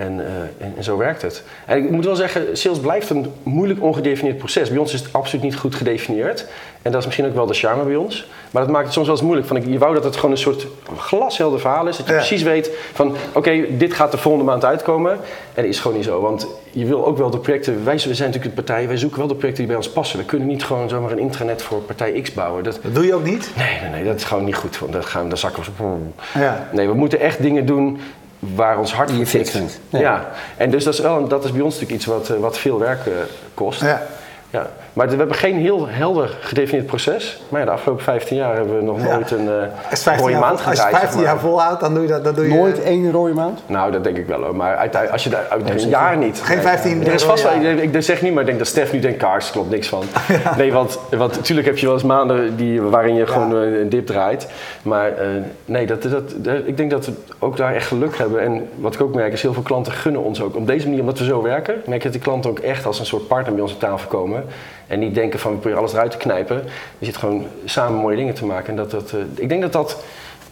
En, 0.01 0.21
eh, 0.27 0.67
en, 0.67 0.73
en 0.77 0.85
zo 0.85 0.97
werkt 0.97 1.23
het. 1.23 1.43
En 1.67 1.77
ik 1.85 1.91
moet 1.91 2.05
wel 2.05 2.17
zeggen, 2.17 2.57
sales 2.57 2.79
blijft 2.81 3.11
een 3.11 3.33
moeilijk 3.43 3.83
ongedefinieerd 3.83 4.39
proces. 4.39 4.69
Bij 4.69 4.79
ons 4.79 4.93
is 4.95 5.01
het 5.01 5.13
absoluut 5.13 5.45
niet 5.45 5.57
goed 5.57 5.75
gedefinieerd. 5.75 6.47
En 6.83 6.91
dat 6.91 7.01
is 7.01 7.07
misschien 7.07 7.27
ook 7.27 7.35
wel 7.35 7.47
de 7.47 7.55
charme 7.55 7.85
bij 7.85 7.97
ons. 7.97 8.29
Maar 8.51 8.63
dat 8.63 8.71
maakt 8.71 8.85
het 8.85 8.93
soms 8.95 9.07
wel 9.07 9.15
eens 9.17 9.25
moeilijk. 9.25 9.49
Van, 9.49 9.57
ik- 9.57 9.67
je 9.67 9.79
wou 9.79 9.95
dat 9.95 10.05
het 10.05 10.17
gewoon 10.17 10.31
een 10.31 10.37
soort 10.37 10.67
glashelder 10.97 11.61
verhaal 11.61 11.87
is. 11.89 11.97
Dat 11.97 12.07
je 12.07 12.13
Ja. 12.13 12.19
precies 12.19 12.43
weet 12.43 12.71
van, 12.93 13.15
oké, 13.33 13.65
dit 13.77 13.95
gaat 13.95 14.11
de 14.11 14.19
volgende 14.19 14.47
maand 14.47 14.65
uitkomen. 14.65 15.13
En 15.13 15.19
dat 15.55 15.65
is 15.65 15.81
gewoon 15.81 15.97
niet 15.97 16.07
zo. 16.07 16.21
Want 16.21 16.47
je 16.71 16.85
wil 16.87 17.07
ook 17.07 17.19
wel 17.19 17.31
de 17.31 17.39
projecten... 17.39 17.85
Wij 17.85 17.99
zijn 17.99 18.11
natuurlijk 18.11 18.45
een 18.45 18.65
partij, 18.65 18.87
wij 18.87 18.97
zoeken 18.97 19.19
wel 19.19 19.27
de 19.29 19.35
projecten 19.35 19.65
die 19.65 19.73
bij 19.75 19.83
ons 19.85 19.91
passen. 19.93 20.19
We 20.19 20.25
kunnen 20.25 20.49
niet 20.49 20.65
gewoon 20.65 20.89
zomaar 20.89 21.11
een 21.11 21.19
intranet 21.19 21.63
voor 21.63 21.79
partij 21.81 22.21
X 22.21 22.33
bouwen. 22.35 22.65
Dat, 22.65 22.79
Dat 22.83 22.95
doe 22.95 23.07
je 23.07 23.15
ook 23.15 23.25
niet? 23.25 23.51
nee, 23.57 23.81
nee, 23.81 23.91
nee, 23.91 24.05
dat 24.05 24.17
is 24.17 24.25
gewoon 24.25 24.45
niet 24.45 24.55
goed. 24.57 24.79
Want 24.79 24.93
dan, 24.93 25.05
gaan, 25.05 25.29
dan 25.29 25.39
zakken 25.39 25.63
we 25.63 25.69
zo... 25.79 25.99
Ja. 26.41 26.69
Nee, 26.73 26.87
we 26.87 26.95
moeten 26.95 27.21
echt 27.21 27.43
dingen 27.43 27.67
doen 27.67 28.01
waar 28.41 28.79
ons 28.79 28.93
hart 28.93 29.11
voor 29.11 29.25
tikt. 29.25 29.51
vindt. 29.51 29.81
Ja. 29.89 29.99
Ja. 29.99 30.31
en 30.57 30.71
dus 30.71 30.85
dat 30.85 30.95
is, 30.95 31.01
wel, 31.01 31.29
dat 31.29 31.45
is 31.45 31.53
bij 31.53 31.61
ons 31.61 31.75
natuurlijk 31.75 32.01
iets 32.01 32.07
wat, 32.07 32.31
eh, 32.31 32.37
wat 32.37 32.59
veel 32.59 32.79
werk 32.79 33.07
eh, 33.07 33.13
kost. 33.55 33.81
Ja. 33.81 34.03
Ja. 34.51 34.67
Maar 34.93 35.09
we 35.09 35.17
hebben 35.17 35.37
geen 35.37 35.57
heel 35.57 35.87
helder 35.89 36.37
gedefinieerd 36.41 36.87
proces. 36.87 37.43
Maar 37.49 37.61
ja, 37.61 37.67
de 37.67 37.73
afgelopen 37.73 38.05
15 38.05 38.37
jaar 38.37 38.57
hebben 38.57 38.77
we 38.77 38.83
nog 38.83 39.03
Ja. 39.05 39.15
nooit 39.15 39.31
een 39.31 39.45
uh, 39.45 39.53
15 39.89 40.17
rode 40.17 40.31
jaar, 40.31 40.41
maand 40.41 40.53
als 40.53 40.63
je 40.65 40.69
gedraaid. 40.71 40.97
15 40.97 41.19
zeg 41.21 41.29
jaar 41.29 41.39
volhoudt, 41.39 41.81
dan 41.81 41.95
doe 41.95 42.03
je 42.03 42.09
dat. 42.09 42.25
Dan 42.25 42.35
doe 42.35 42.49
je, 42.49 42.55
Nooit 42.55 42.83
één 42.83 43.13
rode 43.13 43.35
maand? 43.35 43.61
Nou, 43.67 43.93
dat 43.93 44.05
denk 44.05 44.17
ik 44.17 44.27
wel 44.27 44.43
hoor. 44.43 44.57
Maar 44.57 44.91
als 45.13 45.25
je 45.25 45.31
daar 45.31 45.47
uit 45.51 45.71
een 45.71 45.89
jaar 45.89 46.17
niet. 46.17 46.41
Geen 46.43 46.61
15 46.63 47.07
Er 47.07 47.13
is 47.13 47.23
vast 47.25 47.43
wel, 47.43 47.53
ik, 47.53 47.95
ik 47.95 48.03
zeg 48.03 48.23
niet, 48.23 48.31
maar 48.33 48.41
ik 48.41 48.47
denk 48.47 48.59
dat 48.59 48.67
Stef 48.69 48.93
nu 48.93 48.99
denkt, 49.01 49.19
kaars, 49.19 49.51
klopt 49.51 49.71
niks 49.71 49.89
van. 49.89 50.03
Nee, 50.57 50.73
want, 50.73 50.99
want 51.11 51.35
natuurlijk 51.37 51.67
heb 51.67 51.79
je 51.79 51.87
wel 51.87 51.95
eens 51.95 52.05
maanden 52.05 52.57
die, 52.57 52.83
waarin 52.83 53.15
je 53.15 53.27
gewoon 53.27 53.57
eh, 53.57 53.81
een 53.81 53.89
dip 53.89 54.07
draait. 54.07 54.47
Maar 54.83 55.09
eh, 55.17 55.27
nee, 55.65 55.87
dat, 55.87 56.03
dat, 56.03 56.13
dat- 56.37 56.57
ik 56.65 56.77
denk 56.77 56.91
dat 56.91 57.07
we 57.07 57.13
ook 57.39 57.57
daar 57.57 57.75
echt 57.75 57.87
geluk 57.87 58.19
hebben. 58.19 58.41
En 58.41 58.69
wat 58.77 58.95
ik 58.95 59.01
ook 59.01 59.15
merk 59.15 59.33
is, 59.33 59.43
heel 59.43 59.53
veel 59.53 59.63
klanten 59.63 59.93
gunnen 59.93 60.23
ons 60.23 60.43
ook. 60.43 60.57
Op 60.57 60.67
deze 60.67 60.85
manier, 60.87 61.01
omdat 61.01 61.19
we 61.19 61.25
zo 61.25 61.43
werken, 61.43 61.75
merk 61.87 61.99
je 61.99 62.05
dat 62.05 62.13
die 62.13 62.21
klanten 62.23 62.51
ook 62.51 62.59
echt 62.59 62.87
als 62.87 62.99
een 62.99 63.07
soort 63.07 63.27
partner 63.29 63.53
bij 63.55 63.63
ons 63.63 63.73
aan 63.73 63.79
tafel 63.79 64.09
komen. 64.09 64.40
En 64.87 64.99
niet 64.99 65.15
denken 65.15 65.39
van, 65.39 65.51
we 65.51 65.57
proberen 65.57 65.79
alles 65.79 65.93
eruit 65.93 66.11
te 66.11 66.17
knijpen. 66.17 66.63
Je 66.99 67.07
zit 67.07 67.17
gewoon 67.17 67.47
samen 67.65 67.99
mooie 68.01 68.17
dingen 68.17 68.35
te 68.35 68.45
maken. 68.45 68.69
En 68.69 68.77
dat, 68.77 68.91
dat, 68.91 69.11
eh, 69.13 69.19
ik 69.35 69.49
denk 69.49 69.63
dat 69.63 69.73
dat, 69.73 69.97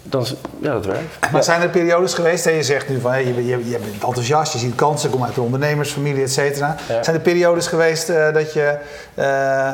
dan, 0.03 0.27
ja, 0.61 0.73
dat 0.73 0.87
werkt. 0.87 1.31
Maar 1.33 1.45
zijn 1.45 1.63
er 1.63 1.69
periodes 1.69 2.15
geweest, 2.15 2.45
hè, 2.45 2.51
je 2.51 2.63
zegt 2.63 2.89
nu 2.89 3.01
van 3.01 3.11
hé, 3.13 3.19
je, 3.19 3.33
bent- 3.33 3.47
je, 3.47 3.69
je 3.71 3.79
bent 3.79 4.05
enthousiast, 4.05 4.53
je 4.53 4.59
ziet 4.59 4.75
kansen, 4.75 5.11
kom 5.11 5.25
uit 5.25 5.35
de 5.35 5.41
ondernemersfamilie, 5.41 6.23
et 6.23 6.33
cetera. 6.33 6.77
Ja. 6.89 7.03
Zijn 7.03 7.17
er 7.17 7.23
periodes 7.23 7.67
geweest 7.67 8.09
eh, 8.09 8.33
dat 8.33 8.53
je, 8.53 8.79
eh, 9.15 9.73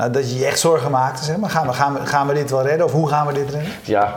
nou, 0.00 0.12
dat 0.12 0.30
je 0.30 0.38
je 0.38 0.46
echt 0.46 0.58
zorgen 0.58 0.90
maakte. 0.90 1.24
Zeg 1.24 1.36
maar. 1.36 1.50
gaan, 1.50 1.66
we, 1.66 1.72
gaan, 1.72 1.94
we, 1.94 2.06
gaan 2.06 2.26
we 2.26 2.34
dit 2.34 2.50
wel 2.50 2.62
redden 2.62 2.86
of 2.86 2.92
hoe 2.92 3.08
gaan 3.08 3.26
we 3.26 3.32
dit 3.32 3.50
redden? 3.50 3.72
Ja, 3.82 4.14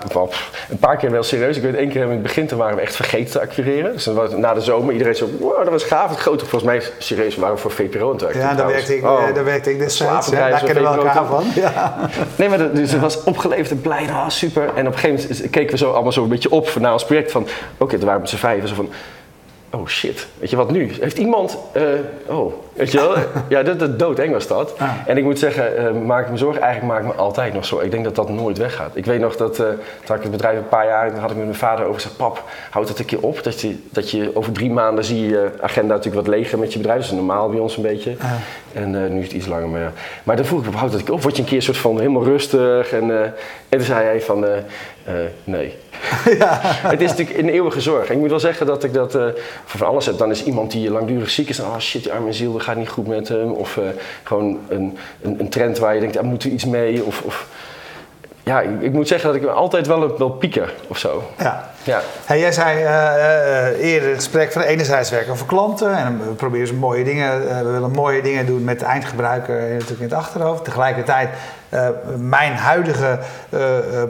een 0.70 0.78
paar 0.78 0.98
keer 0.98 1.12
wel 1.12 1.24
serieus. 1.24 1.58
Ik 1.58 1.64
weet 1.64 1.76
één 1.76 1.90
keer 1.90 2.04
in 2.04 2.10
het 2.10 2.22
begin 2.22 2.48
toen 2.48 2.58
waren 2.58 2.76
we 2.76 2.82
echt 2.82 2.96
vergeten 2.96 3.32
te 3.32 3.42
acquireren. 3.42 3.92
Dus 3.92 4.06
was, 4.06 4.32
na 4.32 4.54
de 4.54 4.62
zomer 4.62 4.92
iedereen 4.92 5.16
zo, 5.16 5.30
wow, 5.40 5.58
dat 5.58 5.70
was 5.70 5.84
gaaf. 5.84 6.10
Het 6.10 6.20
grote, 6.20 6.46
volgens 6.46 6.72
mij 6.72 6.84
serieus 6.98 7.36
waren 7.36 7.56
we 7.56 7.62
voor 7.62 7.72
VPRO 7.72 8.10
aan 8.10 8.28
het 8.28 8.36
Ja, 8.36 8.54
daar 8.54 8.68
werkte 8.68 8.98
ik, 8.98 9.04
oh, 9.04 9.34
daar 9.34 9.44
werkte 9.44 9.72
ik 9.72 9.80
destijds. 9.80 10.30
Daar 10.30 10.64
kennen 10.64 10.84
we 10.84 10.90
elkaar 10.90 11.26
van. 11.26 11.44
Ja. 11.56 11.96
Nee, 12.36 12.50
maar 12.50 12.74
dus 12.74 12.92
het 12.92 13.02
was 13.02 13.24
opgeleefd 13.24 13.72
en 13.72 13.82
blij, 13.82 14.10
ah, 14.12 14.30
super. 14.30 14.64
En 14.76 14.88
op 14.88 14.94
een 14.94 15.00
gegeven 15.00 15.28
moment 15.30 15.50
keken 15.50 15.72
we 15.72 15.78
zo 15.78 15.92
allemaal 15.92 16.12
zo 16.12 16.24
een 16.24 16.30
beetje 16.30 16.52
op 16.52 16.76
naar 16.80 16.94
ons 16.94 17.06
project 17.06 17.32
van, 17.32 17.42
oké, 17.42 17.52
okay, 17.78 17.98
toen 17.98 18.08
waren 18.08 18.22
we 18.24 18.30
met 18.32 18.64
z'n 18.64 18.68
zo 18.68 18.76
van 18.76 18.90
oh 19.74 19.88
shit, 19.88 20.28
weet 20.40 20.50
je 20.50 20.56
wat 20.56 20.72
nu? 20.72 20.92
Heeft 21.00 21.18
iemand, 21.18 21.58
uh, 21.78 21.84
oh, 22.38 22.54
weet 22.74 22.92
je 22.92 22.98
wel? 22.98 23.16
ja, 23.50 23.64
dat, 23.64 23.80
dat 23.80 24.00
doodeng 24.00 24.32
was 24.32 24.48
dat. 24.48 24.80
Ah. 24.80 24.90
En 25.06 25.18
ik 25.18 25.24
moet 25.24 25.40
zeggen, 25.40 25.96
uh, 25.96 26.02
maak 26.06 26.26
ik 26.26 26.32
me 26.32 26.38
zorgen, 26.38 26.62
eigenlijk 26.62 26.94
maak 26.94 27.04
ik 27.04 27.16
me 27.16 27.22
altijd 27.22 27.54
nog 27.54 27.66
zo. 27.66 27.80
Ik 27.80 27.92
denk 27.92 28.04
dat 28.04 28.16
dat 28.16 28.30
nooit 28.30 28.58
weggaat. 28.58 28.96
Ik 28.96 29.06
weet 29.06 29.20
nog 29.20 29.36
dat, 29.36 29.60
uh, 29.60 29.66
toen 29.68 29.78
had 30.06 30.18
ik 30.18 30.24
het 30.24 30.32
bedrijf 30.32 30.58
een 30.58 30.68
paar 30.68 30.86
jaar, 30.86 31.18
had 31.18 31.32
ik 31.32 31.36
met 31.38 31.46
mijn 31.46 31.58
vader 31.58 31.86
over 31.86 32.02
gezegd, 32.02 32.18
pap, 32.18 32.44
houd 32.70 32.88
dat 32.88 33.00
een 33.00 33.06
keer 33.06 33.22
op. 33.22 33.44
Dat 33.44 33.62
je, 33.62 33.78
dat 33.92 34.12
je 34.12 34.36
over 34.36 34.52
drie 34.52 34.72
maanden 34.72 35.04
zie 35.04 35.28
je 35.28 35.52
agenda 35.62 35.96
natuurlijk 35.96 36.26
wat 36.26 36.36
leger 36.36 36.60
met 36.60 36.74
je 36.74 36.80
bedrijf. 36.80 37.02
Dat 37.02 37.12
is 37.12 37.18
normaal 37.18 37.50
bij 37.50 37.60
ons 37.60 37.78
een 37.78 37.84
beetje. 37.84 38.16
Ah. 38.20 38.32
En 38.74 39.14
nu 39.14 39.20
is 39.20 39.26
het 39.26 39.36
iets 39.36 39.48
langer, 39.48 39.68
maar 39.68 39.82
ja. 39.82 39.92
Maar 40.24 40.36
dan 40.36 40.46
vroeg 40.46 40.66
ik, 40.66 40.74
houd 40.74 40.92
dat 40.92 41.00
ik 41.00 41.10
op? 41.10 41.22
Word 41.22 41.36
je 41.36 41.42
een 41.42 41.48
keer 41.48 41.62
soort 41.62 41.78
van 41.78 41.98
helemaal 41.98 42.24
rustig? 42.24 42.92
En, 42.92 43.12
en 43.12 43.34
toen 43.70 43.82
zei 43.82 44.04
hij 44.04 44.22
van, 44.22 44.46
nee. 45.44 45.74
ja. 46.40 46.60
Het 46.94 47.02
is 47.02 47.10
natuurlijk 47.10 47.38
een 47.38 47.50
eeuwige 47.50 47.82
zorg. 47.82 48.08
En 48.08 48.14
ik 48.14 48.20
moet 48.20 48.30
wel 48.30 48.40
zeggen 48.40 48.66
dat 48.66 48.84
ik 48.84 48.94
dat 48.94 49.16
uh, 49.16 49.26
voor 49.66 49.80
van 49.80 49.88
alles 49.88 50.06
heb. 50.06 50.18
Dan 50.18 50.32
is 50.32 50.44
iemand 50.44 50.72
die 50.72 50.92
langdurig 50.92 51.30
ziek 51.30 51.50
is 51.50 51.60
en 51.60 51.66
oh 51.66 51.80
shit, 51.80 52.04
die 52.04 52.12
arme 52.12 52.34
ziel, 52.34 52.54
dat 52.54 52.62
gaat 52.62 52.76
niet 52.76 52.90
goed 52.90 53.08
met 53.08 53.28
hem. 53.28 53.52
Of 53.52 53.76
uh, 53.76 53.84
gewoon 54.24 54.60
een, 54.70 54.98
een, 55.22 55.40
een, 55.40 55.50
trend 55.50 55.78
waar 55.78 55.94
je 55.94 56.00
denkt, 56.00 56.16
daar 56.16 56.26
moet 56.26 56.44
er 56.44 56.50
iets 56.50 56.66
mee. 56.66 57.04
Of, 57.04 57.22
of 57.22 57.48
ja, 58.44 58.62
ik, 58.62 58.82
ik, 58.82 58.92
moet 58.92 59.08
zeggen 59.08 59.34
dat 59.34 59.42
ik 59.42 59.48
altijd 59.48 59.88
wel, 59.88 60.18
wel 60.18 60.30
pieker 60.30 60.74
of 60.88 60.98
zo. 60.98 61.24
Ja. 61.38 61.70
ja. 61.84 62.02
Hey, 62.26 62.40
jij 62.40 62.52
zei 62.52 62.84
uh, 62.84 63.92
eerder 63.92 64.10
het 64.10 64.18
gesprek 64.18 64.52
van 64.52 64.62
enerzijds 64.62 65.10
werken 65.10 65.38
voor 65.38 65.48
klanten 65.48 65.98
en 65.98 66.20
we 66.28 66.34
proberen 66.34 66.76
mooie 66.76 67.04
dingen, 67.04 67.40
we 67.64 67.72
willen 67.72 67.92
mooie 67.92 68.22
dingen 68.22 68.46
doen 68.46 68.64
met 68.64 68.80
de 68.80 68.86
eindgebruiker 68.86 69.62
natuurlijk 69.62 70.00
in 70.00 70.06
het 70.06 70.14
achterhoofd. 70.14 70.64
Tegelijkertijd 70.64 71.30
uh, 71.70 71.88
mijn 72.18 72.54
huidige 72.54 73.20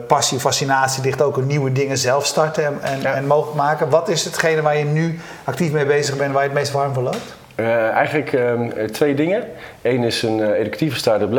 passie, 0.06 0.40
fascinatie 0.40 1.02
ligt 1.02 1.22
ook 1.22 1.38
in 1.38 1.46
nieuwe 1.46 1.72
dingen 1.72 1.98
zelf 1.98 2.26
starten 2.26 2.64
en, 2.64 2.78
en, 2.82 3.14
en, 3.14 3.26
mogelijk 3.26 3.56
maken. 3.56 3.90
Wat 3.90 4.08
is 4.08 4.24
hetgene 4.24 4.62
waar 4.62 4.76
je 4.76 4.84
nu 4.84 5.20
actief 5.44 5.72
mee 5.72 5.86
bezig 5.86 6.16
bent, 6.16 6.32
waar 6.32 6.42
je 6.42 6.48
het 6.48 6.58
meest 6.58 6.72
warm 6.72 6.94
voor 6.94 7.02
loopt? 7.02 7.34
Eigenlijk 7.56 8.32
ehm, 8.32 8.90
twee 8.90 9.14
dingen. 9.14 9.44
Eén 9.82 10.04
is 10.04 10.22
een 10.22 10.52
educatieve 10.52 10.96
start-up. 10.96 11.32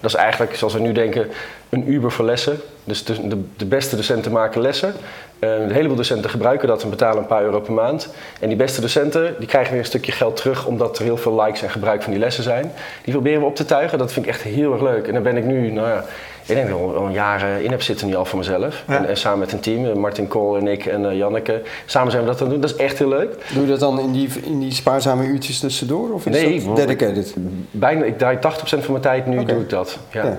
Dat 0.00 0.10
is 0.10 0.14
eigenlijk, 0.14 0.54
zoals 0.54 0.74
we 0.74 0.80
nu 0.80 0.92
denken, 0.92 1.28
een 1.68 1.92
Uber 1.92 2.12
voor 2.12 2.24
lessen. 2.24 2.60
Dus 2.84 3.04
de, 3.04 3.66
beste 3.66 3.96
docenten 3.96 4.32
maken 4.32 4.60
lessen. 4.60 4.94
Uh, 5.40 5.54
een 5.54 5.72
heleboel 5.72 5.96
docenten 5.96 6.30
gebruiken 6.30 6.68
dat 6.68 6.82
en 6.82 6.90
betalen 6.90 7.18
een 7.18 7.26
paar 7.26 7.42
euro 7.42 7.60
per 7.60 7.72
maand. 7.72 8.08
En 8.40 8.48
die 8.48 8.56
beste 8.56 8.80
docenten 8.80 9.34
die 9.38 9.48
krijgen 9.48 9.70
weer 9.70 9.80
een 9.80 9.86
stukje 9.86 10.12
geld 10.12 10.36
terug 10.36 10.66
omdat 10.66 10.98
er 10.98 11.04
heel 11.04 11.16
veel 11.16 11.42
likes 11.42 11.62
en 11.62 11.70
gebruik 11.70 12.02
van 12.02 12.12
die 12.12 12.20
lessen 12.20 12.42
zijn. 12.42 12.72
Die 13.04 13.12
proberen 13.12 13.40
we 13.40 13.46
op 13.46 13.56
te 13.56 13.64
tuigen. 13.64 13.98
Dat 13.98 14.12
vind 14.12 14.26
ik 14.26 14.32
echt 14.32 14.42
heel 14.42 14.72
erg 14.72 14.82
leuk. 14.82 15.06
En 15.06 15.14
dan 15.14 15.22
ben 15.22 15.36
ik 15.36 15.44
nu, 15.44 15.70
nou 15.70 15.88
ja, 15.88 16.04
ik 16.48 16.54
denk 16.54 16.68
dat 16.68 16.78
ik 16.78 16.96
al 16.96 17.06
een 17.06 17.12
jaar 17.12 17.60
in 17.62 17.70
heb 17.70 17.82
zitten 17.82 18.06
nu 18.06 18.14
al 18.14 18.24
voor 18.24 18.38
mezelf. 18.38 18.84
En, 18.86 19.16
samen 19.16 19.38
met 19.38 19.52
een 19.52 19.60
team, 19.60 19.84
eh, 19.84 19.92
Martin 19.92 20.28
Kool 20.28 20.56
en 20.56 20.66
ik 20.66 20.86
en 20.86 21.16
Janneke. 21.16 21.62
Samen 21.86 22.10
zijn 22.10 22.22
we 22.22 22.28
dat 22.28 22.40
aan 22.40 22.46
het 22.46 22.52
doen. 22.52 22.60
Dat 22.60 22.70
is 22.70 22.84
echt 22.84 22.98
heel 22.98 23.08
leuk. 23.08 23.34
Doe 23.52 23.62
je 23.62 23.68
dat 23.68 23.80
dan 23.80 24.00
in 24.00 24.12
die, 24.12 24.28
in 24.42 24.60
die 24.60 24.72
spaarzame 24.72 25.24
uurtjes 25.24 25.58
tussendoor? 25.58 26.12
Of 26.12 26.26
is 26.26 26.32
nee, 26.32 26.64
dat 26.64 26.76
dedicated? 26.76 27.34
Bijna, 27.70 28.04
ik 28.04 28.18
draai 28.18 28.36
80% 28.36 28.40
van 28.60 28.80
mijn 28.88 29.00
tijd 29.00 29.26
nu 29.26 29.44
doe 29.44 29.60
ik 29.60 29.70
dat. 29.70 29.98
ja. 30.12 30.38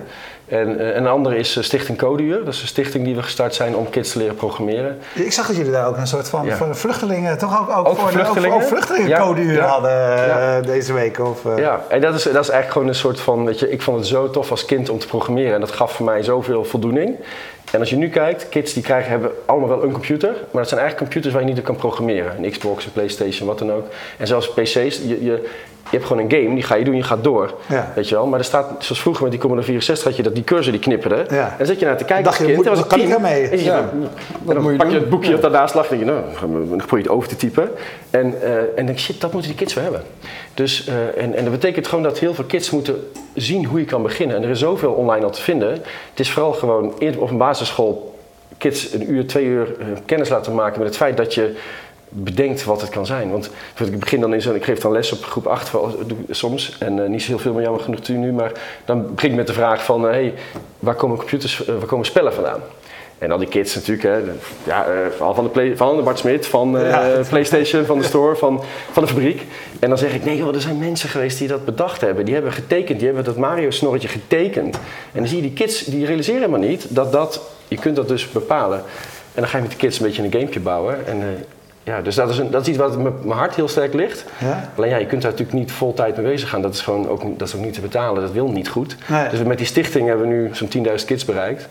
En, 0.49 0.81
uh, 0.81 0.95
een 0.95 1.07
andere 1.07 1.37
is 1.37 1.57
uh, 1.57 1.63
Stichting 1.63 1.97
Codeuur. 1.97 2.45
Dat 2.45 2.53
is 2.53 2.61
een 2.61 2.67
stichting 2.67 3.05
die 3.05 3.15
we 3.15 3.23
gestart 3.23 3.55
zijn 3.55 3.75
om 3.75 3.89
kids 3.89 4.11
te 4.11 4.17
leren 4.17 4.35
programmeren. 4.35 4.99
Ik 5.13 5.31
zag 5.31 5.47
dat 5.47 5.55
jullie 5.55 5.71
daar 5.71 5.87
ook 5.87 5.97
een 5.97 6.07
soort 6.07 6.29
van 6.29 6.45
ja. 6.45 6.57
vluchtelingen, 6.71 7.37
toch 7.37 7.59
ook, 7.59 7.77
ook, 7.77 7.87
ook 7.87 7.97
voor 7.97 8.11
vluchtelingen, 8.11 8.55
ook, 8.55 8.63
vluchtelingen 8.63 9.09
ja. 9.49 9.67
hadden 9.67 9.91
uh, 9.91 10.55
deze 10.65 10.93
week. 10.93 11.19
Of, 11.19 11.41
Ja, 11.57 11.81
en 11.89 12.01
dat 12.01 12.13
is, 12.13 12.23
dat 12.23 12.33
is 12.33 12.49
eigenlijk 12.49 12.71
gewoon 12.71 12.87
een 12.87 12.95
soort 12.95 13.19
van, 13.19 13.45
weet 13.45 13.59
je, 13.59 13.71
ik 13.71 13.81
vond 13.81 13.97
het 13.97 14.07
zo 14.07 14.29
tof 14.29 14.51
als 14.51 14.65
kind 14.65 14.89
om 14.89 14.99
te 14.99 15.07
programmeren. 15.07 15.53
En 15.53 15.59
dat 15.59 15.71
gaf 15.71 15.91
voor 15.91 16.05
mij 16.05 16.23
zoveel 16.23 16.65
voldoening. 16.65 17.15
En 17.71 17.79
als 17.79 17.89
je 17.89 17.95
nu 17.95 18.09
kijkt, 18.09 18.49
kids 18.49 18.73
die 18.73 18.83
krijgen, 18.83 19.09
hebben 19.09 19.31
allemaal 19.45 19.69
wel 19.69 19.83
een 19.83 19.91
computer, 19.91 20.29
maar 20.29 20.61
dat 20.61 20.67
zijn 20.67 20.79
eigenlijk 20.79 20.97
computers 20.97 21.33
waar 21.33 21.43
je 21.43 21.49
niet 21.49 21.59
op 21.59 21.65
kan 21.65 21.75
programmeren. 21.75 22.43
Een 22.43 22.51
Xbox, 22.51 22.85
een 22.85 22.91
Playstation, 22.91 23.47
wat 23.47 23.59
dan 23.59 23.71
ook. 23.71 23.85
En 24.17 24.27
zelfs 24.27 24.49
PC's, 24.53 24.75
je, 24.75 25.23
je, 25.23 25.49
je 25.91 25.97
hebt 25.97 26.05
gewoon 26.05 26.23
een 26.23 26.31
game, 26.31 26.53
die 26.53 26.63
ga 26.63 26.75
je 26.75 26.83
doen, 26.83 26.95
je 26.95 27.03
gaat 27.03 27.23
door. 27.23 27.53
Ja. 27.67 27.91
Weet 27.95 28.09
je 28.09 28.15
wel? 28.15 28.27
Maar 28.27 28.39
er 28.39 28.45
staat, 28.45 28.65
zoals 28.79 29.01
vroeger 29.01 29.23
met 29.23 29.31
die 29.31 29.39
Commodore 29.39 29.67
64 29.67 30.07
had 30.07 30.15
je 30.15 30.23
dat 30.23 30.35
die 30.35 30.43
cursor 30.43 30.71
die 30.71 30.81
knipperde. 30.81 31.25
Ja. 31.29 31.55
En 31.57 31.65
zit 31.65 31.79
je 31.79 31.85
naar 31.85 31.97
te 31.97 32.03
kijken 32.03 32.23
Dacht 32.23 32.37
als 32.37 32.45
kind. 32.45 32.57
Moet, 32.57 32.67
was 32.67 32.87
kan 32.87 32.99
ik 32.99 33.19
mee? 33.19 33.47
En 33.47 33.63
ja. 33.63 33.89
dan, 34.45 34.63
dan 34.63 34.77
pak 34.77 34.89
je 34.89 34.95
het 34.95 35.09
boekje 35.09 35.31
dat 35.31 35.41
daarnaast 35.41 35.73
lag 35.73 35.91
en 35.91 35.99
je, 35.99 36.05
nou, 36.05 36.23
dan 36.39 36.77
probeer 36.77 36.97
je 36.97 37.03
het 37.03 37.09
over 37.09 37.29
te 37.29 37.35
typen. 37.35 37.69
En, 38.09 38.33
uh, 38.43 38.55
en 38.75 38.85
denk 38.85 38.99
shit, 38.99 39.21
dat 39.21 39.31
moeten 39.31 39.49
die 39.49 39.59
kids 39.59 39.73
wel 39.73 39.83
hebben. 39.83 40.03
Dus, 40.53 40.87
uh, 40.87 41.23
en, 41.23 41.35
en 41.35 41.43
dat 41.43 41.51
betekent 41.51 41.87
gewoon 41.87 42.03
dat 42.03 42.19
heel 42.19 42.33
veel 42.33 42.43
kids 42.43 42.69
moeten 42.69 42.95
zien 43.33 43.65
hoe 43.65 43.79
je 43.79 43.85
kan 43.85 44.03
beginnen. 44.03 44.35
En 44.35 44.43
er 44.43 44.49
is 44.49 44.59
zoveel 44.59 44.91
online 44.91 45.25
al 45.25 45.31
te 45.31 45.41
vinden. 45.41 45.71
Het 46.09 46.19
is 46.19 46.31
vooral 46.31 46.53
gewoon 46.53 46.93
op 47.17 47.29
een 47.29 47.37
basisschool 47.37 48.17
kids 48.57 48.93
een 48.93 49.11
uur, 49.11 49.27
twee 49.27 49.45
uur 49.45 49.67
uh, 49.79 49.85
kennis 50.05 50.29
laten 50.29 50.55
maken 50.55 50.79
met 50.79 50.87
het 50.87 50.97
feit 50.97 51.17
dat 51.17 51.33
je 51.33 51.55
bedenkt 52.09 52.63
wat 52.63 52.81
het 52.81 52.89
kan 52.89 53.05
zijn. 53.05 53.31
Want 53.31 53.49
ik 53.77 53.99
begin 53.99 54.19
dan 54.19 54.33
in 54.33 54.41
zo'n, 54.41 54.55
ik 54.55 54.63
geef 54.63 54.79
dan 54.79 54.91
les 54.91 55.11
op 55.11 55.23
groep 55.23 55.47
8 55.47 55.71
soms 56.29 56.77
en 56.79 56.97
uh, 56.97 57.07
niet 57.07 57.21
zo 57.21 57.27
heel 57.27 57.39
veel, 57.39 57.53
maar 57.53 57.63
jammer 57.63 57.81
genoeg 57.81 58.07
nu, 58.07 58.31
maar 58.31 58.51
dan 58.85 59.15
begin 59.15 59.29
ik 59.29 59.35
met 59.35 59.47
de 59.47 59.53
vraag 59.53 59.83
van, 59.83 60.03
hé, 60.03 60.09
hey, 60.09 60.33
waar 60.79 60.95
komen 60.95 61.17
computers, 61.17 61.61
uh, 61.61 61.67
waar 61.67 61.85
komen 61.85 62.05
spellen 62.05 62.33
vandaan? 62.33 62.59
En 63.17 63.31
al 63.31 63.37
die 63.37 63.47
kids 63.47 63.75
natuurlijk, 63.75 64.03
hè, 64.03 64.17
ja, 64.63 64.85
van, 65.17 65.43
de 65.43 65.49
play, 65.49 65.77
van 65.77 65.95
de 65.95 66.01
Bart 66.01 66.17
Smit, 66.19 66.47
van 66.47 66.71
ja. 66.71 67.21
PlayStation, 67.29 67.85
van 67.85 67.97
de 67.97 68.03
store, 68.11 68.35
van, 68.35 68.63
van 68.91 69.03
de 69.03 69.09
fabriek. 69.09 69.45
En 69.79 69.89
dan 69.89 69.97
zeg 69.97 70.13
ik, 70.13 70.25
nee 70.25 70.37
joh, 70.37 70.55
er 70.55 70.61
zijn 70.61 70.79
mensen 70.79 71.09
geweest 71.09 71.37
die 71.37 71.47
dat 71.47 71.65
bedacht 71.65 72.01
hebben. 72.01 72.25
Die 72.25 72.33
hebben 72.33 72.53
getekend, 72.53 72.97
die 72.97 73.07
hebben 73.07 73.25
dat 73.25 73.37
Mario-snorretje 73.37 74.07
getekend. 74.07 74.75
En 75.11 75.19
dan 75.19 75.27
zie 75.27 75.35
je 75.35 75.43
die 75.43 75.53
kids, 75.53 75.83
die 75.83 76.05
realiseren 76.05 76.41
helemaal 76.41 76.67
niet 76.69 76.95
dat 76.95 77.11
dat, 77.11 77.41
je 77.67 77.77
kunt 77.77 77.95
dat 77.95 78.07
dus 78.07 78.31
bepalen. 78.31 78.77
En 79.33 79.41
dan 79.41 79.47
ga 79.47 79.57
je 79.57 79.63
met 79.63 79.71
de 79.71 79.77
kids 79.77 79.99
een 79.99 80.05
beetje 80.05 80.23
een 80.23 80.31
gamepje 80.31 80.59
bouwen. 80.59 81.07
En 81.07 81.45
ja, 81.89 82.01
dus 82.01 82.15
dat 82.15 82.29
is, 82.29 82.37
een, 82.37 82.51
dat 82.51 82.61
is 82.61 82.67
iets 82.67 82.77
wat 82.77 82.97
mijn 82.97 83.37
hart 83.37 83.55
heel 83.55 83.67
sterk 83.67 83.93
ligt. 83.93 84.25
Ja? 84.37 84.69
Alleen 84.75 84.89
ja, 84.89 84.97
je 84.97 85.05
kunt 85.05 85.21
daar 85.21 85.31
natuurlijk 85.31 85.57
niet 85.59 85.71
vol 85.71 85.93
tijd 85.93 86.17
mee 86.17 86.25
bezig 86.25 86.49
gaan. 86.49 86.61
Dat 86.61 86.73
is 86.73 86.81
gewoon 86.81 87.09
ook, 87.09 87.21
dat 87.39 87.47
is 87.47 87.55
ook 87.55 87.61
niet 87.61 87.73
te 87.73 87.81
betalen. 87.81 88.21
Dat 88.21 88.31
wil 88.31 88.47
niet 88.47 88.69
goed. 88.69 88.95
Dus 89.31 89.43
met 89.43 89.57
die 89.57 89.67
stichting 89.67 90.07
hebben 90.07 90.27
we 90.27 90.33
nu 90.33 90.49
zo'n 90.53 90.69
10.000 90.99 91.05
kids 91.05 91.25
bereikt. 91.25 91.67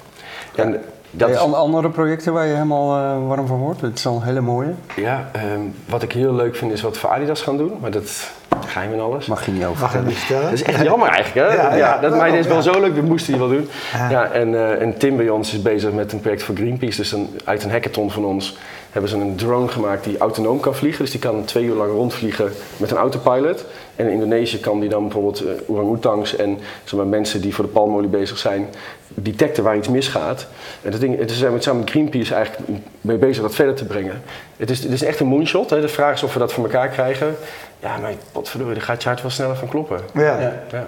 En 0.54 0.80
dat 1.10 1.30
is... 1.30 1.36
andere 1.36 1.90
projecten 1.90 2.32
waar 2.32 2.46
je 2.46 2.52
helemaal 2.52 2.98
uh, 2.98 3.28
warm 3.28 3.46
van 3.46 3.58
wordt? 3.58 3.80
Het 3.80 3.98
is 3.98 4.06
al 4.06 4.16
een 4.16 4.22
hele 4.22 4.40
mooie. 4.40 4.74
Ja, 4.96 5.30
um, 5.54 5.74
wat 5.86 6.02
ik 6.02 6.12
heel 6.12 6.34
leuk 6.34 6.56
vind 6.56 6.72
is 6.72 6.80
wat 6.80 6.98
voor 6.98 7.10
Adidas 7.10 7.42
gaan 7.42 7.56
doen. 7.56 7.72
Maar 7.80 7.90
dat 7.90 8.30
geheim 8.66 8.92
en 8.92 9.00
alles. 9.00 9.26
Mag 9.26 9.46
je 9.46 9.52
niet 9.52 9.64
over 9.64 9.80
Mag 9.80 9.92
je 9.92 9.98
niet 9.98 10.16
vertellen. 10.16 10.42
Dat 10.42 10.52
is 10.52 10.62
echt 10.62 10.82
jammer 10.82 11.08
eigenlijk. 11.08 11.50
Hè? 11.50 11.56
Ja, 11.56 11.70
ja, 11.70 11.76
ja 11.76 11.98
dat, 11.98 12.16
maar 12.16 12.30
dit 12.30 12.40
is 12.40 12.46
wel 12.46 12.62
zo 12.62 12.80
leuk, 12.80 12.94
dat 12.94 13.04
moesten 13.04 13.32
die 13.32 13.42
wel 13.42 13.50
doen. 13.50 13.68
Ja. 14.10 14.30
en, 14.30 14.48
uh, 14.48 14.82
en 14.82 14.98
Tim 14.98 15.16
bij 15.16 15.28
ons 15.28 15.52
is 15.52 15.62
bezig 15.62 15.92
met 15.92 16.12
een 16.12 16.20
project 16.20 16.42
voor 16.42 16.54
Greenpeace. 16.54 16.96
Dus 16.96 17.12
een, 17.12 17.38
uit 17.44 17.64
een 17.64 17.70
hackathon 17.70 18.10
van 18.10 18.24
ons 18.24 18.56
hebben 18.99 19.18
ze 19.18 19.26
een 19.26 19.36
drone 19.36 19.68
gemaakt 19.68 20.05
die 20.05 20.18
autonoom 20.18 20.61
kan 20.61 20.74
vliegen. 20.74 21.03
Dus 21.03 21.11
die 21.11 21.20
kan 21.20 21.44
twee 21.44 21.64
uur 21.64 21.74
lang 21.74 21.90
rondvliegen 21.90 22.53
met 22.76 22.90
een 22.90 22.96
autopilot. 22.96 23.64
En 23.96 24.07
in 24.07 24.12
Indonesië 24.12 24.61
kan 24.61 24.80
die 24.80 24.88
dan 24.88 25.03
bijvoorbeeld 25.03 25.44
uh, 25.44 25.51
orang-oetangs 25.66 26.36
en 26.36 26.59
zeg 26.84 26.99
maar, 26.99 27.07
mensen 27.07 27.40
die 27.40 27.55
voor 27.55 27.64
de 27.64 27.70
palmolie 27.70 28.09
bezig 28.09 28.38
zijn, 28.38 28.68
detecten 29.09 29.64
waar 29.64 29.76
iets 29.76 29.88
misgaat. 29.88 30.46
En 30.82 30.90
dat 30.90 31.01
ding, 31.01 31.18
het 31.18 31.30
is 31.30 31.40
met 31.40 31.62
samen 31.62 31.80
met 31.80 31.90
Greenpeace 31.90 32.34
eigenlijk 32.34 32.68
mee 33.01 33.16
bezig 33.16 33.42
dat 33.42 33.55
verder 33.55 33.74
te 33.74 33.84
brengen. 33.84 34.22
Het 34.57 34.70
is, 34.70 34.82
het 34.82 34.92
is 34.92 35.03
echt 35.03 35.20
een 35.20 35.26
moonshot. 35.26 35.70
Hè. 35.70 35.80
De 35.80 35.88
vraag 35.88 36.14
is 36.14 36.22
of 36.22 36.32
we 36.32 36.38
dat 36.38 36.53
voor 36.53 36.64
elkaar 36.64 36.88
krijgen. 36.88 37.36
Ja, 37.80 37.96
maar 37.96 38.12
potverdorie, 38.32 38.74
daar 38.74 38.82
gaat 38.82 39.03
je 39.03 39.09
hart 39.09 39.22
wel 39.22 39.30
sneller 39.30 39.57
van 39.57 39.68
kloppen. 39.68 40.01
Ja, 40.14 40.40
ja. 40.40 40.62
ja. 40.70 40.86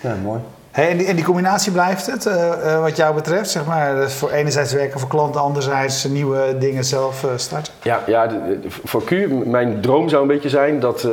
ja 0.00 0.16
mooi. 0.22 0.40
Hey, 0.72 0.90
en, 0.90 0.96
die, 0.96 1.06
en, 1.06 1.16
die, 1.16 1.24
combinatie 1.24 1.72
blijft 1.72 2.06
het, 2.06 2.26
uh, 2.26 2.34
uh, 2.34 2.80
wat 2.80 2.96
jou 2.96 3.14
betreft, 3.14 3.50
zeg 3.50 3.64
maar, 3.64 3.94
dus 3.94 4.14
voor 4.14 4.30
enerzijds 4.30 4.72
werken 4.72 5.00
voor 5.00 5.08
klanten, 5.08 5.40
anderzijds 5.40 6.04
nieuwe 6.04 6.56
dingen 6.58 6.84
zelf 6.84 7.24
uh, 7.24 7.30
starten? 7.36 7.72
Ja, 7.82 8.02
ja 8.06 8.26
de, 8.26 8.60
de, 8.60 8.70
voor 8.84 9.04
Q, 9.04 9.10
mijn 9.44 9.80
droom 9.80 10.08
zou 10.08 10.22
een 10.22 10.28
beetje 10.28 10.48
zijn 10.48 10.80
dat 10.80 11.08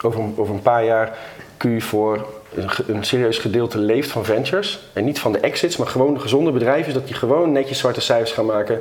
over, 0.00 0.20
over 0.36 0.54
een 0.54 0.62
paar 0.62 0.84
jaar 0.84 1.16
Q 1.56 1.82
voor 1.82 2.26
een, 2.54 2.70
een, 2.86 3.04
serieus 3.04 3.38
gedeelte 3.38 3.78
leeft 3.78 4.10
van 4.10 4.24
ventures. 4.24 4.90
En 4.92 5.04
niet 5.04 5.18
van 5.18 5.32
de 5.32 5.40
exits, 5.40 5.76
maar 5.76 5.86
gewoon 5.86 6.20
gezonde 6.20 6.52
bedrijven, 6.52 6.94
dat 6.94 7.06
die 7.06 7.16
gewoon 7.16 7.52
netjes 7.52 7.78
zwarte 7.78 8.00
cijfers 8.00 8.32
gaan 8.32 8.46
maken. 8.46 8.80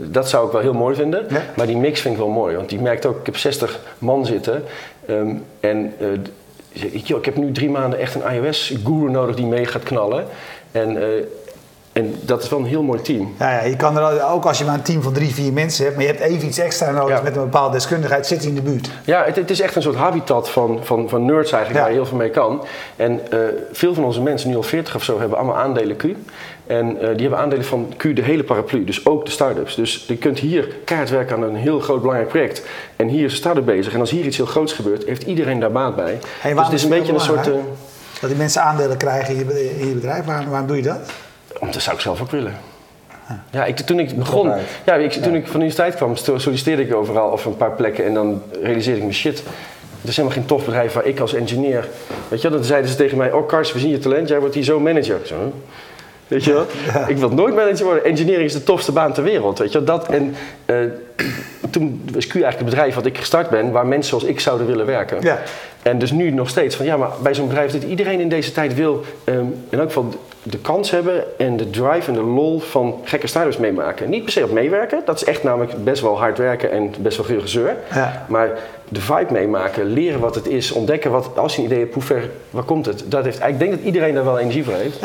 Dat 0.00 0.28
zou 0.28 0.46
ik 0.46 0.52
wel 0.52 0.60
heel 0.60 0.74
mooi 0.74 0.94
vinden. 0.94 1.26
Ja? 1.28 1.42
Maar 1.56 1.66
die 1.66 1.76
mix 1.76 2.00
vind 2.00 2.14
ik 2.14 2.20
wel 2.20 2.30
mooi, 2.30 2.56
want 2.56 2.68
die 2.68 2.80
merkt 2.80 3.06
ook, 3.06 3.18
ik 3.18 3.26
heb 3.26 3.36
60 3.36 3.80
man 3.98 4.26
zitten. 4.26 4.64
Um, 5.08 5.44
en 5.60 5.94
ik, 6.72 7.08
ik 7.08 7.24
heb 7.24 7.36
nu 7.36 7.52
drie 7.52 7.70
maanden 7.70 7.98
echt 7.98 8.14
een 8.14 8.32
iOS-guru 8.34 9.10
nodig 9.10 9.36
die 9.36 9.46
mee 9.46 9.66
gaat 9.66 9.82
knallen. 9.82 10.26
En 10.72 10.96
uh, 10.96 11.04
En 11.92 12.14
dat 12.22 12.42
is 12.42 12.48
wel 12.48 12.58
een 12.58 12.64
heel 12.64 12.82
mooi 12.82 13.00
team. 13.02 13.34
Ja, 13.38 13.50
ja, 13.50 13.62
je 13.64 13.76
kan 13.76 13.98
er 13.98 14.24
ook 14.30 14.44
als 14.44 14.58
je 14.58 14.64
maar 14.64 14.74
een 14.74 14.82
team 14.82 15.02
van 15.02 15.12
drie, 15.12 15.34
vier 15.34 15.52
mensen 15.52 15.84
hebt, 15.84 15.96
maar 15.96 16.04
je 16.06 16.10
hebt 16.10 16.22
even 16.22 16.48
iets 16.48 16.58
extra 16.58 16.90
nodig 16.90 17.16
Ja. 17.16 17.22
met 17.22 17.36
een 17.36 17.42
bepaalde 17.42 17.72
deskundigheid, 17.72 18.26
zit 18.26 18.44
in 18.44 18.54
de 18.54 18.62
buurt. 18.62 18.90
Ja, 19.04 19.24
het, 19.24 19.36
het 19.36 19.50
is 19.50 19.60
echt 19.60 19.76
een 19.76 19.82
soort 19.82 19.96
habitat 19.96 20.50
van, 20.50 20.78
van, 20.82 21.08
van 21.08 21.24
nerds 21.24 21.52
eigenlijk, 21.52 21.72
Ja. 21.74 21.80
waar 21.80 21.90
je 21.90 21.96
heel 21.96 22.06
veel 22.06 22.16
mee 22.18 22.30
kan. 22.30 22.64
En 22.96 23.20
eh, 23.32 23.38
veel 23.72 23.94
van 23.94 24.04
onze 24.04 24.22
mensen, 24.22 24.50
nu 24.50 24.56
al 24.56 24.62
40 24.62 24.94
of 24.94 25.02
zo, 25.04 25.18
hebben 25.20 25.38
allemaal 25.38 25.56
aandelen 25.56 25.96
Q. 25.96 26.04
En 26.70 27.00
eh, 27.00 27.08
die 27.08 27.20
hebben 27.20 27.38
aandelen 27.38 27.64
van 27.64 27.92
Q, 27.96 28.02
de 28.16 28.22
hele 28.22 28.44
paraplu, 28.44 28.84
dus 28.84 29.06
ook 29.06 29.24
de 29.24 29.30
start-ups. 29.30 29.74
Dus 29.74 30.04
je 30.08 30.16
kunt 30.16 30.38
hier 30.38 30.68
kaart 30.84 31.10
werken 31.10 31.36
aan 31.36 31.42
een 31.42 31.54
heel 31.56 31.80
groot 31.80 32.00
belangrijk 32.00 32.28
project. 32.28 32.62
En 32.96 33.08
hier 33.08 33.24
is 33.24 33.30
een 33.32 33.38
start-up 33.38 33.64
bezig. 33.64 33.94
En 33.94 34.00
als 34.00 34.10
hier 34.10 34.24
iets 34.24 34.36
heel 34.36 34.46
groots 34.46 34.72
gebeurt, 34.72 35.04
heeft 35.04 35.22
iedereen 35.22 35.60
daar 35.60 35.72
baat 35.72 35.96
bij. 35.96 36.18
dus 36.42 36.64
het 36.64 36.72
is 36.72 36.82
een 36.82 36.90
het 36.90 36.98
beetje 36.98 37.12
een 37.12 37.20
soort... 37.20 37.46
eh? 37.46 37.52
Dat 38.20 38.30
die 38.30 38.38
mensen 38.38 38.62
aandelen 38.62 38.96
krijgen 38.96 39.34
in 39.34 39.38
je, 39.38 39.44
be- 39.44 39.78
in 39.78 39.88
je 39.88 39.94
bedrijf, 39.94 40.24
waarom, 40.24 40.48
waarom 40.48 40.66
doe 40.66 40.76
je 40.76 40.82
dat? 40.82 41.12
Want 41.60 41.72
dat 41.72 41.82
zou 41.82 41.96
ik 41.96 42.02
zelf 42.02 42.20
ook 42.20 42.30
willen. 42.30 42.54
Ja, 43.50 43.64
ik, 43.64 43.76
toen 43.76 43.98
ik 43.98 44.18
begon, 44.18 44.52
ja, 44.84 44.94
ik, 44.94 45.12
toen 45.12 45.34
ik 45.34 45.42
van 45.42 45.60
de 45.60 45.66
universiteit 45.66 45.94
kwam, 45.94 46.16
solliciteerde 46.16 46.82
ik 46.82 46.94
overal 46.94 47.30
of 47.30 47.44
een 47.44 47.56
paar 47.56 47.72
plekken 47.72 48.04
en 48.04 48.14
dan 48.14 48.42
realiseerde 48.62 49.00
ik 49.00 49.06
me 49.06 49.12
shit. 49.12 49.42
Het 50.00 50.08
is 50.10 50.16
helemaal 50.16 50.38
geen 50.38 50.46
tof 50.46 50.64
bedrijf 50.64 50.92
waar 50.92 51.06
ik 51.06 51.20
als 51.20 51.34
engineer. 51.34 51.88
Weet 52.28 52.42
je, 52.42 52.50
dan 52.50 52.64
zeiden 52.64 52.90
ze 52.90 52.96
tegen 52.96 53.16
mij: 53.18 53.32
Oh, 53.32 53.48
Kars, 53.48 53.72
we 53.72 53.78
zien 53.78 53.90
je 53.90 53.98
talent, 53.98 54.28
jij 54.28 54.40
wordt 54.40 54.54
hier 54.54 54.64
zo 54.64 54.80
manager. 54.80 55.18
Zo? 55.24 55.52
Weet 56.30 56.44
je 56.44 56.52
wel? 56.52 56.66
Ik 57.08 57.16
wil 57.16 57.28
nooit 57.28 57.54
manager 57.54 57.84
worden. 57.84 58.04
Engineering 58.04 58.46
is 58.46 58.52
de 58.52 58.62
tofste 58.62 58.92
baan 58.92 59.12
ter 59.12 59.22
wereld. 59.22 59.58
Weet 59.58 59.72
je 59.72 59.84
wel? 59.84 59.96
Dat, 59.96 60.08
en 60.08 60.34
eh, 60.64 60.76
toen 61.70 62.02
was 62.12 62.26
Q 62.26 62.34
eigenlijk 62.34 62.58
het 62.58 62.64
bedrijf 62.64 62.94
wat 62.94 63.06
ik 63.06 63.18
gestart 63.18 63.50
ben, 63.50 63.70
waar 63.70 63.86
mensen 63.86 64.08
zoals 64.08 64.24
ik 64.24 64.40
zouden 64.40 64.66
willen 64.66 64.86
werken. 64.86 65.18
Ja. 65.20 65.38
En 65.82 65.98
dus 65.98 66.10
nu 66.10 66.30
nog 66.30 66.48
steeds 66.48 66.76
van 66.76 66.86
ja, 66.86 66.96
maar 66.96 67.10
bij 67.22 67.34
zo'n 67.34 67.46
bedrijf 67.46 67.72
dat 67.72 67.82
iedereen 67.82 68.20
in 68.20 68.28
deze 68.28 68.52
tijd 68.52 68.74
wil 68.74 69.04
ehm, 69.24 69.44
in 69.68 69.78
elk 69.78 69.86
geval 69.86 70.14
de 70.42 70.58
kans 70.58 70.90
hebben 70.90 71.38
en 71.38 71.56
de 71.56 71.70
drive 71.70 72.08
en 72.08 72.12
de 72.12 72.22
lol 72.22 72.60
van 72.60 73.00
gekke 73.04 73.26
start-ups 73.26 73.56
meemaken. 73.56 74.10
Niet 74.10 74.22
per 74.22 74.32
se 74.32 74.44
op 74.44 74.50
meewerken, 74.50 75.02
dat 75.04 75.16
is 75.16 75.24
echt 75.24 75.42
namelijk 75.42 75.84
best 75.84 76.02
wel 76.02 76.18
hard 76.18 76.38
werken 76.38 76.70
en 76.70 76.94
best 77.00 77.16
wel 77.16 77.26
veel 77.26 77.40
gezeur. 77.40 77.76
Ja. 77.94 78.26
Maar 78.28 78.58
de 78.88 79.00
vibe 79.00 79.32
meemaken, 79.32 79.84
leren 79.84 80.20
wat 80.20 80.34
het 80.34 80.46
is, 80.46 80.72
ontdekken 80.72 81.10
wat, 81.10 81.30
als 81.36 81.54
je 81.54 81.60
een 81.60 81.66
idee 81.66 81.78
hebt, 81.78 81.94
hoe 81.94 82.02
ver, 82.02 82.30
waar 82.50 82.62
komt 82.62 82.86
het? 82.86 83.04
Dat 83.06 83.24
heeft, 83.24 83.46
ik 83.46 83.58
denk 83.58 83.70
dat 83.70 83.80
iedereen 83.80 84.14
daar 84.14 84.24
wel 84.24 84.38
energie 84.38 84.64
voor 84.64 84.74
heeft. 84.74 84.98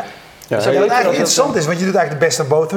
Ja, 0.48 0.58
je 0.58 0.64
wat 0.64 0.74
eigenlijk 0.74 1.08
interessant 1.08 1.56
is, 1.56 1.66
want 1.66 1.80
je 1.80 1.86
doet 1.86 1.96
eigenlijk 1.96 2.22
de 2.22 2.26
best 2.26 2.40
of 2.40 2.48
both 2.48 2.72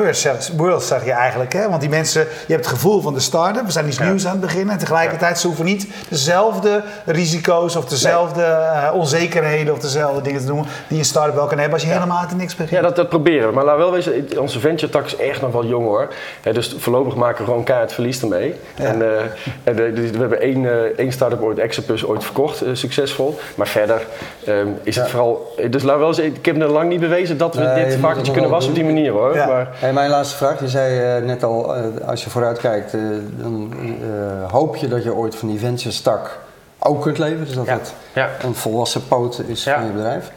worlds, 0.56 0.86
zeg- 0.86 1.04
je 1.04 1.12
eigenlijk. 1.12 1.52
Hè? 1.52 1.68
Want 1.68 1.80
die 1.80 1.90
mensen, 1.90 2.20
je 2.46 2.52
hebt 2.52 2.64
het 2.64 2.74
gevoel 2.74 3.00
van 3.00 3.14
de 3.14 3.20
start-up, 3.20 3.64
we 3.64 3.70
zijn 3.72 3.86
iets 3.86 3.98
nieuws 3.98 4.26
aan 4.26 4.30
het 4.32 4.40
beginnen. 4.40 4.72
En 4.72 4.78
tegelijkertijd, 4.78 5.38
ze 5.38 5.46
hoeven 5.46 5.64
niet 5.64 5.86
dezelfde 6.08 6.82
risico's 7.04 7.76
of 7.76 7.84
dezelfde 7.84 8.42
eh, 8.42 8.94
onzekerheden 8.94 9.74
of 9.74 9.78
dezelfde 9.78 10.22
dingen 10.22 10.40
te 10.40 10.46
doen 10.46 10.66
die 10.88 10.98
een 10.98 11.04
start-up 11.04 11.34
wel 11.34 11.46
kan 11.46 11.58
hebben 11.58 11.74
als 11.74 11.82
je 11.86 11.92
helemaal 11.92 12.18
uit 12.18 12.28
de 12.30 12.36
niks 12.36 12.52
begint. 12.54 12.70
Ja, 12.76 12.82
dat, 12.82 12.96
dat 12.96 13.08
proberen 13.08 13.48
we. 13.48 13.54
Maar 13.54 13.64
laat 13.64 13.76
wel 13.76 13.92
wezen, 13.92 14.26
onze 14.38 14.60
venture 14.60 14.92
tak 14.92 15.06
is 15.06 15.16
echt 15.16 15.40
nog 15.40 15.52
wel 15.52 15.64
jong 15.64 15.84
hoor. 15.84 16.08
Dus 16.52 16.76
voorlopig 16.78 17.14
maken 17.14 17.38
we 17.38 17.44
gewoon 17.44 17.64
keihard 17.64 17.92
verlies 17.92 18.22
ermee. 18.22 18.54
En, 18.74 19.02
eh, 19.02 19.22
en 19.64 19.94
dus 19.94 20.10
we 20.10 20.18
hebben 20.18 20.40
één, 20.40 20.64
eh, 20.64 20.72
één 20.96 21.12
start-up 21.12 21.42
ooit, 21.42 21.58
Exapus, 21.58 22.04
ooit 22.04 22.24
verkocht, 22.24 22.62
succesvol. 22.72 23.38
Maar 23.54 23.68
verder 23.68 24.06
ehm, 24.44 24.68
is 24.82 24.96
het 24.96 25.08
vooral... 25.08 25.54
Dus 25.70 25.82
laat 25.82 25.98
wel 25.98 26.14
zeggen, 26.14 26.34
ik 26.34 26.46
heb 26.46 26.56
nog 26.56 26.70
lang 26.70 26.88
niet 26.88 27.00
bewezen 27.00 27.36
dat 27.36 27.56
we 27.58 27.80
je 27.80 27.86
dit 27.86 28.00
nog 28.00 28.30
kunnen 28.32 28.50
wassen 28.50 28.70
op 28.70 28.76
die 28.78 28.84
manier 28.84 29.12
hoor. 29.12 29.34
Ja. 29.34 29.46
Maar, 29.46 29.68
Hey, 29.72 29.92
mijn 29.92 30.10
laatste 30.10 30.36
vraag. 30.36 30.60
Je 30.60 30.68
zei 30.68 31.16
eh, 31.16 31.26
net 31.26 31.44
al, 31.44 31.76
eh, 31.76 31.82
als 32.08 32.24
je 32.24 32.30
vooruit 32.30 32.58
kijkt, 32.58 32.92
dan 33.30 33.72
hoop 34.50 34.76
je 34.76 34.88
dat 34.88 35.02
je 35.02 35.14
ooit 35.14 35.36
van 35.36 35.48
die 35.48 35.58
ventures 35.58 36.00
tak 36.00 36.38
ook 36.78 37.02
kunt 37.02 37.18
leven. 37.18 37.44
Dus 37.44 37.54
dat 37.54 37.66
Ja. 37.66 37.72
het 37.72 37.94
ja. 38.12 38.28
een 38.42 38.54
volwassen 38.54 39.08
poot 39.08 39.42
is 39.46 39.62
van 39.62 39.86
je 39.86 39.92
bedrijf. 39.92 40.30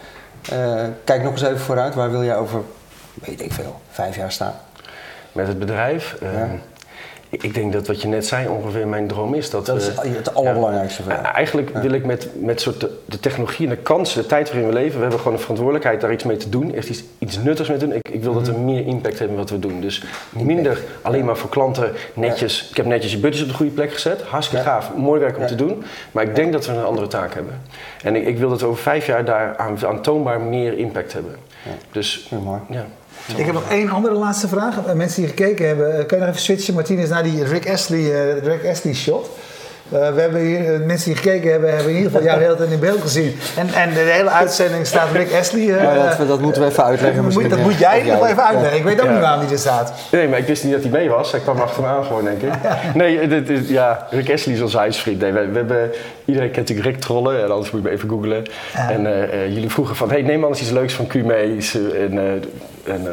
Kijk 1.03 1.24
nog 1.24 1.32
eens 1.32 1.41
even 1.41 1.59
vooruit. 1.59 1.95
Waar 1.95 2.11
wil 2.11 2.24
jij 2.24 2.38
over, 2.38 2.61
weet 3.13 3.41
ik 3.41 3.53
veel, 3.53 3.76
vijf 3.89 4.15
jaar 4.15 4.32
staan? 4.32 4.53
Met 5.32 5.47
het 5.47 5.59
bedrijf. 5.59 6.15
Ja. 7.32 7.38
ik, 7.41 7.53
denk 7.53 7.73
dat 7.73 7.88
wat 7.88 8.01
je 8.01 8.07
net 8.07 8.25
zei 8.27 8.47
ongeveer 8.47 8.88
mijn 8.88 9.07
droom 9.07 9.34
is. 9.34 9.49
Dat, 9.49 9.65
Dat 9.65 9.77
is 9.77 9.93
we- 9.93 10.07
het 10.07 10.34
allerbelangrijkste. 10.36 11.01
Eh, 11.07 11.36
Eigenlijk 11.36 11.69
wil 11.69 11.91
ik 11.91 12.05
met, 12.05 12.27
met 12.41 12.61
soort 12.61 12.79
de, 12.79 12.97
de 13.05 13.19
technologie 13.19 13.67
en 13.67 13.75
de 13.75 13.82
kansen, 13.82 14.21
de 14.21 14.27
tijd 14.27 14.47
waarin 14.51 14.67
we 14.67 14.73
leven, 14.73 14.95
we 14.95 15.01
hebben 15.01 15.17
gewoon 15.19 15.34
een 15.34 15.39
verantwoordelijkheid 15.39 16.01
daar 16.01 16.11
iets 16.11 16.23
mee 16.23 16.38
te 16.38 16.49
doen, 16.49 16.73
echt 16.75 16.89
iets, 16.89 17.03
iets 17.19 17.38
nuttigs 17.38 17.69
mee 17.69 17.77
te 17.77 17.86
doen. 17.88 17.95
Ik, 17.95 18.09
ik 18.09 18.23
wil 18.23 18.34
dat 18.34 18.47
we 18.47 18.57
meer 18.57 18.86
impact 18.88 19.19
hebben 19.19 19.38
wat 19.38 19.49
we 19.49 19.59
doen. 19.59 19.82
Dus 19.82 20.03
minder 20.29 20.82
alleen 21.01 21.25
maar 21.25 21.38
voor 21.38 21.49
klanten 21.49 21.91
netjes. 22.13 22.67
Ik 22.69 22.77
heb 22.77 22.86
netjes 22.86 23.11
je 23.11 23.17
budget 23.19 23.41
op 23.41 23.47
de 23.47 23.53
goede 23.53 23.71
plek 23.71 23.93
gezet. 23.93 24.21
Hartstikke 24.21 24.65
Ja. 24.65 24.71
gaaf, 24.71 24.95
mooi 24.95 25.19
werk 25.19 25.36
om 25.36 25.41
Ja. 25.41 25.47
te 25.47 25.55
doen. 25.55 25.84
Maar 26.11 26.23
ik 26.23 26.36
denk 26.36 26.51
dat 26.51 26.65
we 26.65 26.73
een 26.73 26.84
andere 26.84 27.07
taak 27.07 27.34
hebben. 27.34 27.61
En 28.03 28.15
ik, 28.15 28.25
ik 28.27 28.38
wil 28.38 28.49
dat 28.49 28.61
we 28.61 28.65
over 28.67 28.82
vijf 28.82 29.05
jaar 29.05 29.25
daar 29.25 29.57
aan, 29.57 29.77
aantoonbaar 29.86 30.41
meer 30.41 30.77
impact 30.77 31.13
hebben. 31.13 31.36
Dus 31.91 32.27
Ja, 32.29 32.38
mooi. 32.38 32.59
ja. 32.69 32.86
Ik 33.38 33.45
heb 33.45 33.53
nog 33.53 33.69
één 33.69 33.89
andere 33.89 34.15
laatste 34.15 34.47
vraag. 34.47 34.93
Mensen 34.95 35.22
die 35.22 35.30
gekeken 35.30 35.67
hebben, 35.67 35.99
eh, 35.99 36.05
kan 36.05 36.17
je 36.17 36.24
nog 36.24 36.34
even 36.34 36.45
switchen, 36.45 36.74
Martinez, 36.74 37.09
naar 37.09 37.24
die 37.24 37.43
Rick 37.43 37.69
Astley, 37.69 37.99
eh, 37.99 38.43
Rick 38.43 38.65
Astley 38.65 38.93
shot? 38.93 39.30
Eh, 39.91 40.13
we 40.13 40.21
hebben 40.21 40.41
hier, 40.41 40.73
eh, 40.73 40.79
mensen 40.79 41.13
die 41.13 41.21
gekeken 41.21 41.51
hebben, 41.51 41.69
hebben 41.69 41.89
in 41.89 41.95
ieder 41.97 42.11
geval 42.11 42.25
jou 42.25 42.37
de 42.39 42.43
hele 42.45 42.55
tijd 42.57 42.71
in 42.71 42.79
beeld 42.79 43.01
gezien. 43.01 43.35
En, 43.57 43.69
en 43.73 43.93
de 43.93 43.99
hele 43.99 44.29
uitzending 44.29 44.87
staat 44.87 45.07
Rick 45.13 45.33
Astley. 45.33 45.61
eh, 45.61 45.83
Ja, 45.83 46.15
dat, 46.17 46.27
dat 46.27 46.41
moeten 46.41 46.61
we 46.61 46.67
even 46.67 46.83
uitleggen. 46.83 47.15
dat, 47.23 47.23
moet, 47.33 47.41
misschien, 47.41 47.49
dat 47.57 47.59
moet 47.71 47.77
jij 47.79 48.01
geval 48.01 48.27
even 48.27 48.45
uitleggen. 48.45 48.77
Ik 48.77 48.83
weet 48.83 48.99
ook 48.99 49.05
Ja. 49.05 49.11
niet 49.11 49.21
waarom 49.21 49.41
die 49.45 49.51
er 49.53 49.59
staat. 49.59 49.93
Nee, 50.11 50.27
maar 50.27 50.39
ik 50.39 50.47
wist 50.47 50.63
niet 50.63 50.73
dat 50.73 50.81
hij 50.81 50.91
mee 50.91 51.09
was. 51.09 51.31
Hij 51.31 51.39
kwam 51.41 51.59
achter 51.59 51.81
me 51.81 51.87
aan 51.87 52.03
gewoon, 52.03 52.23
denk 52.23 52.41
ik. 52.41 52.53
Nee, 52.93 53.27
dit, 53.27 53.49
is- 53.49 53.69
ja, 53.69 54.07
Rick 54.09 54.31
Astley 54.31 54.55
is 54.55 54.61
onze 54.61 54.77
huisvriend. 54.77 55.21
Nee, 55.21 55.31
we, 55.31 55.47
we 55.47 55.57
hebben, 55.57 55.91
iedereen 56.25 56.51
kent 56.51 56.67
natuurlijk 56.69 56.95
Rick 56.95 57.05
Trollen, 57.05 57.43
en 57.43 57.51
anders 57.51 57.71
moet 57.71 57.81
je 57.83 57.87
me 57.87 57.93
even 57.95 58.09
googlen. 58.09 58.43
En 58.89 59.05
eh, 59.05 59.23
eh, 59.23 59.53
jullie 59.53 59.69
vroegen 59.69 59.95
van, 59.95 60.09
hey, 60.09 60.21
neem 60.21 60.43
anders 60.43 60.61
iets 60.61 60.71
leuks 60.71 60.93
van 60.93 61.07
Q 61.07 61.13
mee. 61.13 61.57
Eh, 61.73 62.03
En, 62.03 63.07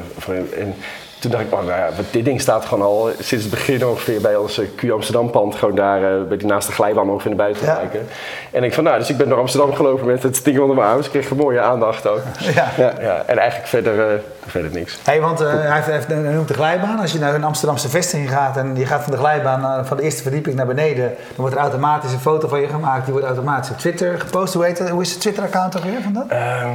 en 0.58 0.74
toen 1.20 1.30
dacht 1.30 1.42
ik, 1.44 1.52
oh, 1.52 1.58
nou 1.58 1.70
ja, 1.78 1.88
dit 2.10 2.24
ding 2.24 2.40
staat 2.40 2.64
gewoon 2.64 2.84
al 2.84 3.10
sinds 3.18 3.44
het 3.44 3.54
begin 3.54 3.86
ongeveer 3.86 4.20
bij 4.20 4.36
ons 4.36 4.58
eh, 4.58 4.66
Q 4.76 4.90
Amsterdam 4.90 5.30
pand. 5.30 5.54
Gewoon 5.54 5.74
daar, 5.74 6.02
eh, 6.02 6.22
bij 6.28 6.36
die 6.36 6.46
naast 6.46 6.66
de 6.66 6.72
glijbaan 6.72 7.10
ongeveer 7.10 7.28
naar 7.30 7.38
buiten 7.38 7.66
Ja. 7.66 7.74
kijken. 7.74 8.06
En 8.50 8.64
ik 8.64 8.74
van, 8.74 8.84
nou, 8.84 8.98
dus 8.98 9.10
ik 9.10 9.16
ben 9.16 9.28
door 9.28 9.38
Amsterdam 9.38 9.74
gelopen 9.74 10.06
met 10.06 10.22
het 10.22 10.44
ding 10.44 10.58
onder 10.58 10.76
mijn 10.76 10.88
arm. 10.88 10.96
Dus 10.96 11.06
ik 11.06 11.12
kreeg 11.12 11.30
een 11.30 11.36
mooie 11.36 11.60
aandacht 11.60 12.06
ook. 12.08 12.20
Ja. 12.38 12.66
Ja, 12.76 12.92
ja, 13.00 13.22
en 13.26 13.38
eigenlijk 13.38 13.68
verder, 13.68 14.12
eh, 14.12 14.18
verder 14.46 14.70
niks. 14.70 14.98
Hey, 15.04 15.20
want 15.20 15.38
hij, 15.38 15.82
heeft, 15.84 16.06
hij 16.06 16.16
noemt 16.16 16.48
de 16.48 16.54
glijbaan. 16.54 17.00
Als 17.00 17.12
je 17.12 17.18
naar 17.18 17.32
hun 17.32 17.44
Amsterdamse 17.44 17.88
vestiging 17.88 18.30
gaat 18.30 18.56
en 18.56 18.76
je 18.76 18.86
gaat 18.86 19.02
van 19.02 19.12
de 19.12 19.18
glijbaan 19.18 19.86
van 19.86 19.96
de 19.96 20.02
eerste 20.02 20.22
verdieping 20.22 20.56
naar 20.56 20.66
beneden, 20.66 21.06
dan 21.06 21.36
wordt 21.36 21.54
er 21.54 21.60
automatisch 21.60 22.12
een 22.12 22.20
foto 22.20 22.48
van 22.48 22.60
je 22.60 22.68
gemaakt. 22.68 23.04
Die 23.04 23.12
wordt 23.12 23.26
automatisch 23.28 23.70
op 23.70 23.78
Twitter 23.78 24.20
gepost. 24.20 24.54
Hoe, 24.54 24.64
heet 24.64 24.76
dat? 24.78 24.88
Hoe 24.88 25.02
is 25.02 25.10
het 25.10 25.20
Twitter-account 25.20 25.72
toch 25.72 25.82
weer 25.84 26.02
van 26.02 26.12
dat? 26.12 26.24
Ehm, 26.28 26.68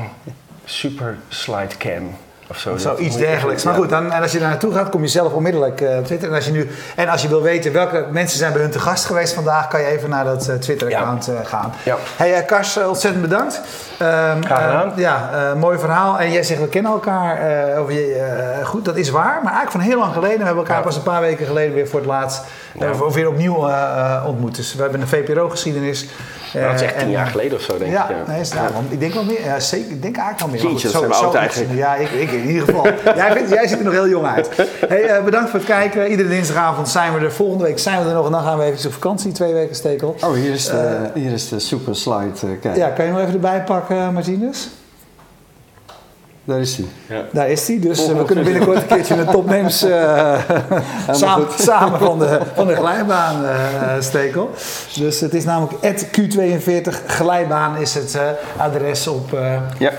super 0.66 1.16
slide 1.30 1.78
cam 1.78 2.16
of 2.74 2.80
zo. 2.80 2.96
Moet 3.00 3.14
je 3.14 3.20
dergelijks. 3.20 3.64
Maar 3.64 3.74
goed, 3.74 3.90
dan, 3.90 4.12
en 4.12 4.22
als 4.22 4.32
je 4.32 4.40
daar 4.40 4.50
naartoe 4.50 4.74
gaat, 4.74 4.90
kom 4.90 5.02
je 5.02 5.08
zelf 5.08 5.34
onmiddellijk 5.34 5.82
eh, 5.82 5.98
op 5.98 6.06
Twitter. 6.06 6.30
En 6.30 6.36
als, 6.36 6.46
je 6.46 6.52
nu, 6.52 6.70
en 6.96 7.08
als 7.10 7.22
je 7.22 7.28
wil 7.28 7.42
weten 7.42 7.74
welke 7.74 8.06
mensen 8.12 8.38
zijn 8.38 8.52
bij 8.54 8.62
hun 8.62 8.72
te 8.72 8.80
gast 8.80 9.06
geweest 9.06 9.34
vandaag, 9.34 9.68
kan 9.68 9.80
je 9.82 9.86
even 9.88 10.10
naar 10.10 10.24
dat 10.26 10.48
eh, 10.48 10.56
Twitter-account 10.56 11.28
eh, 11.28 11.36
gaan. 11.44 11.74
Ja. 11.84 11.98
Hey 12.18 12.44
Kars, 12.44 12.78
ontzettend 12.78 13.22
bedankt. 13.24 13.62
Graag 13.98 14.38
gedaan. 14.44 14.92
eh, 14.92 14.98
ja, 14.98 15.30
mooi 15.58 15.78
verhaal. 15.80 16.20
En 16.20 16.32
jij 16.32 16.44
zegt, 16.44 16.60
we 16.60 16.68
kennen 16.68 16.92
elkaar. 16.92 17.78
over 17.78 17.94
je, 17.94 18.62
goed, 18.64 18.86
dat 18.86 18.96
is 18.96 19.10
waar. 19.10 19.40
Maar 19.44 19.54
eigenlijk 19.54 19.72
van 19.72 19.80
heel 19.80 19.98
lang 20.00 20.14
geleden. 20.14 20.38
We 20.40 20.46
hebben 20.46 20.64
elkaar 20.64 20.78
Ja. 20.78 20.84
pas 20.84 20.96
een 20.96 21.04
paar 21.04 21.22
weken 21.22 21.46
geleden 21.46 21.74
weer 21.74 21.88
voor 21.88 22.00
het 22.00 22.10
laatst 22.10 22.42
of 23.02 23.14
weer 23.14 23.28
opnieuw 23.28 23.68
ontmoet. 24.26 24.56
Dus 24.56 24.76
we 24.76 24.82
hebben 24.82 25.02
een 25.02 25.08
VPRO-geschiedenis. 25.08 26.06
Nou, 26.54 26.66
dat 26.66 26.76
is 26.76 26.82
echt 26.82 26.94
tien 26.98 27.04
en, 27.04 27.10
jaar 27.12 27.26
geleden 27.28 27.58
of 27.58 27.64
zo, 27.64 27.78
denk 27.78 27.92
ja, 27.92 28.10
ik. 28.10 28.16
Ja. 28.26 28.32
nee, 28.32 28.40
is, 28.40 28.54
nou, 28.54 28.68
ik 28.90 29.00
denk 29.00 29.14
wel 29.14 29.24
meer. 29.24 29.44
Ja, 29.46 29.60
zeker, 29.60 29.92
ik 29.92 30.02
denk 30.02 30.18
eigenlijk 30.18 30.40
wel 30.52 30.62
meer. 30.62 30.72
Jeetje, 30.72 30.88
dat 30.92 30.98
zijn 31.02 31.10
we 31.10 31.16
oud 31.16 31.28
iets- 31.34 31.36
eigenlijk. 31.36 31.74
Ja, 31.74 31.96
ik, 31.96 32.10
ik 32.10 32.32
in 32.44 32.50
ieder 32.50 32.66
geval. 32.68 32.84
jij, 33.16 33.32
vindt- 33.32 33.50
jij 33.50 33.68
ziet 33.68 33.78
er 33.78 33.84
nog 33.84 33.94
heel 33.94 34.08
jong 34.08 34.26
uit. 34.26 34.50
Hey, 34.88 35.04
eh, 35.04 35.24
bedankt 35.24 35.50
voor 35.50 35.60
het 35.60 35.68
kijken. 35.68 36.08
Iedere 36.08 36.30
dinsdagavond 36.30 36.90
zijn 36.90 37.14
we 37.14 37.20
er. 37.26 37.32
Volgende 37.32 37.64
week 37.64 37.80
zijn 37.80 38.04
we 38.04 38.08
er 38.10 38.16
nog. 38.16 38.26
En 38.26 38.32
dan 38.32 38.44
gaan 38.44 38.58
we 38.58 38.64
even 38.64 38.86
op 38.88 38.94
vakantie. 38.94 39.32
Twee 39.32 39.54
weken 39.54 39.76
stekel. 39.76 40.16
Oh, 40.24 40.34
hier 40.34 40.52
is 40.52 40.66
de, 40.66 40.98
hier 41.14 41.32
is 41.32 41.50
de 41.50 41.60
super 41.60 41.96
slide. 41.96 42.30
eh, 42.44 42.50
kijk, 42.62 42.76
Ja, 42.76 42.90
kan 42.90 43.06
je 43.06 43.12
hem 43.12 43.20
even 43.22 43.34
erbij 43.34 43.64
pakken, 43.64 44.14
Martinez? 44.14 44.68
Daar 46.46 46.60
is 46.60 46.78
hij. 46.78 46.86
Daar 47.32 47.50
is 47.50 47.68
hij. 47.68 47.80
Dus 47.80 48.08
eh, 48.08 48.18
we 48.18 48.26
kunnen 48.26 48.44
binnenkort 48.44 48.78
een 48.78 48.86
keertje 48.88 49.16
een 49.16 49.26
topnames 49.26 49.84
eh 49.84 50.34
samen, 51.58 52.00
van 52.00 52.20
de, 52.20 52.40
van 52.56 52.68
de 52.68 52.76
glijbaan 52.76 53.46
eh, 53.46 53.56
steken. 54.00 54.48
Dus 55.00 55.20
het 55.20 55.34
is 55.34 55.46
namelijk 55.46 55.74
Q42 56.20 57.06
glijbaan 57.08 57.78
is 57.78 57.94
het 57.94 58.18
adres 58.58 59.08
op, 59.08 59.38
Ja. 59.78 59.92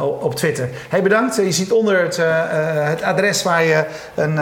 op- 0.00 0.34
Twitter. 0.34 0.68
Hey, 0.88 1.02
bedankt. 1.02 1.36
Je 1.36 1.52
ziet 1.52 1.72
onder 1.72 2.02
het, 2.02 2.20
het 2.88 3.02
adres 3.02 3.42
waar 3.42 3.64
je 3.64 3.84
een 4.14 4.38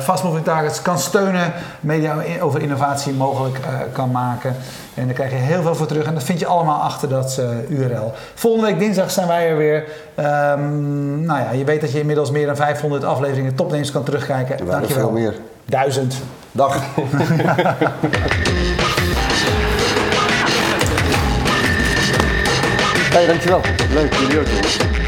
Fast 0.00 0.24
Moving 0.24 0.44
Targets 0.44 0.82
kan 0.82 0.98
steunen, 0.98 1.52
media 1.80 2.16
over 2.40 2.62
innovatie 2.62 3.12
mogelijk 3.12 3.58
kan 3.92 4.10
maken. 4.10 4.56
En 4.94 5.04
daar 5.06 5.14
krijg 5.14 5.30
je 5.30 5.36
heel 5.36 5.62
veel 5.62 5.74
voor 5.74 5.86
terug. 5.86 6.04
En 6.04 6.14
dat 6.14 6.22
vind 6.22 6.38
je 6.40 6.46
allemaal 6.46 6.80
achter 6.80 7.08
dat 7.08 7.38
eh, 7.38 7.78
URL. 7.78 8.12
Volgende 8.34 8.66
week 8.66 8.78
dinsdag 8.78 9.10
zijn 9.10 9.26
wij 9.26 9.48
er 9.48 9.56
weer. 9.56 9.84
Ehm, 10.14 11.24
nou 11.24 11.40
ja, 11.40 11.50
je 11.52 11.64
weet 11.64 11.80
dat 11.80 11.92
je 11.92 11.98
inmiddels 12.00 12.30
meer 12.30 12.46
dan 12.46 12.56
500 12.56 13.04
afleveringen 13.04 13.54
topnames 13.54 13.90
kan 13.92 14.02
terugkijken. 14.04 14.58
Er 14.58 14.64
waren 14.64 14.80
Dankjewel. 14.80 15.08
veel 15.10 15.18
meer. 15.20 15.34
Duizend. 15.64 16.14
Dag. 16.52 16.76
hey, 23.14 23.26
dankjewel. 23.26 23.60
Leuk, 23.92 24.14
jullie 24.14 24.38
ook. 24.38 24.46
jongens. 24.46 24.99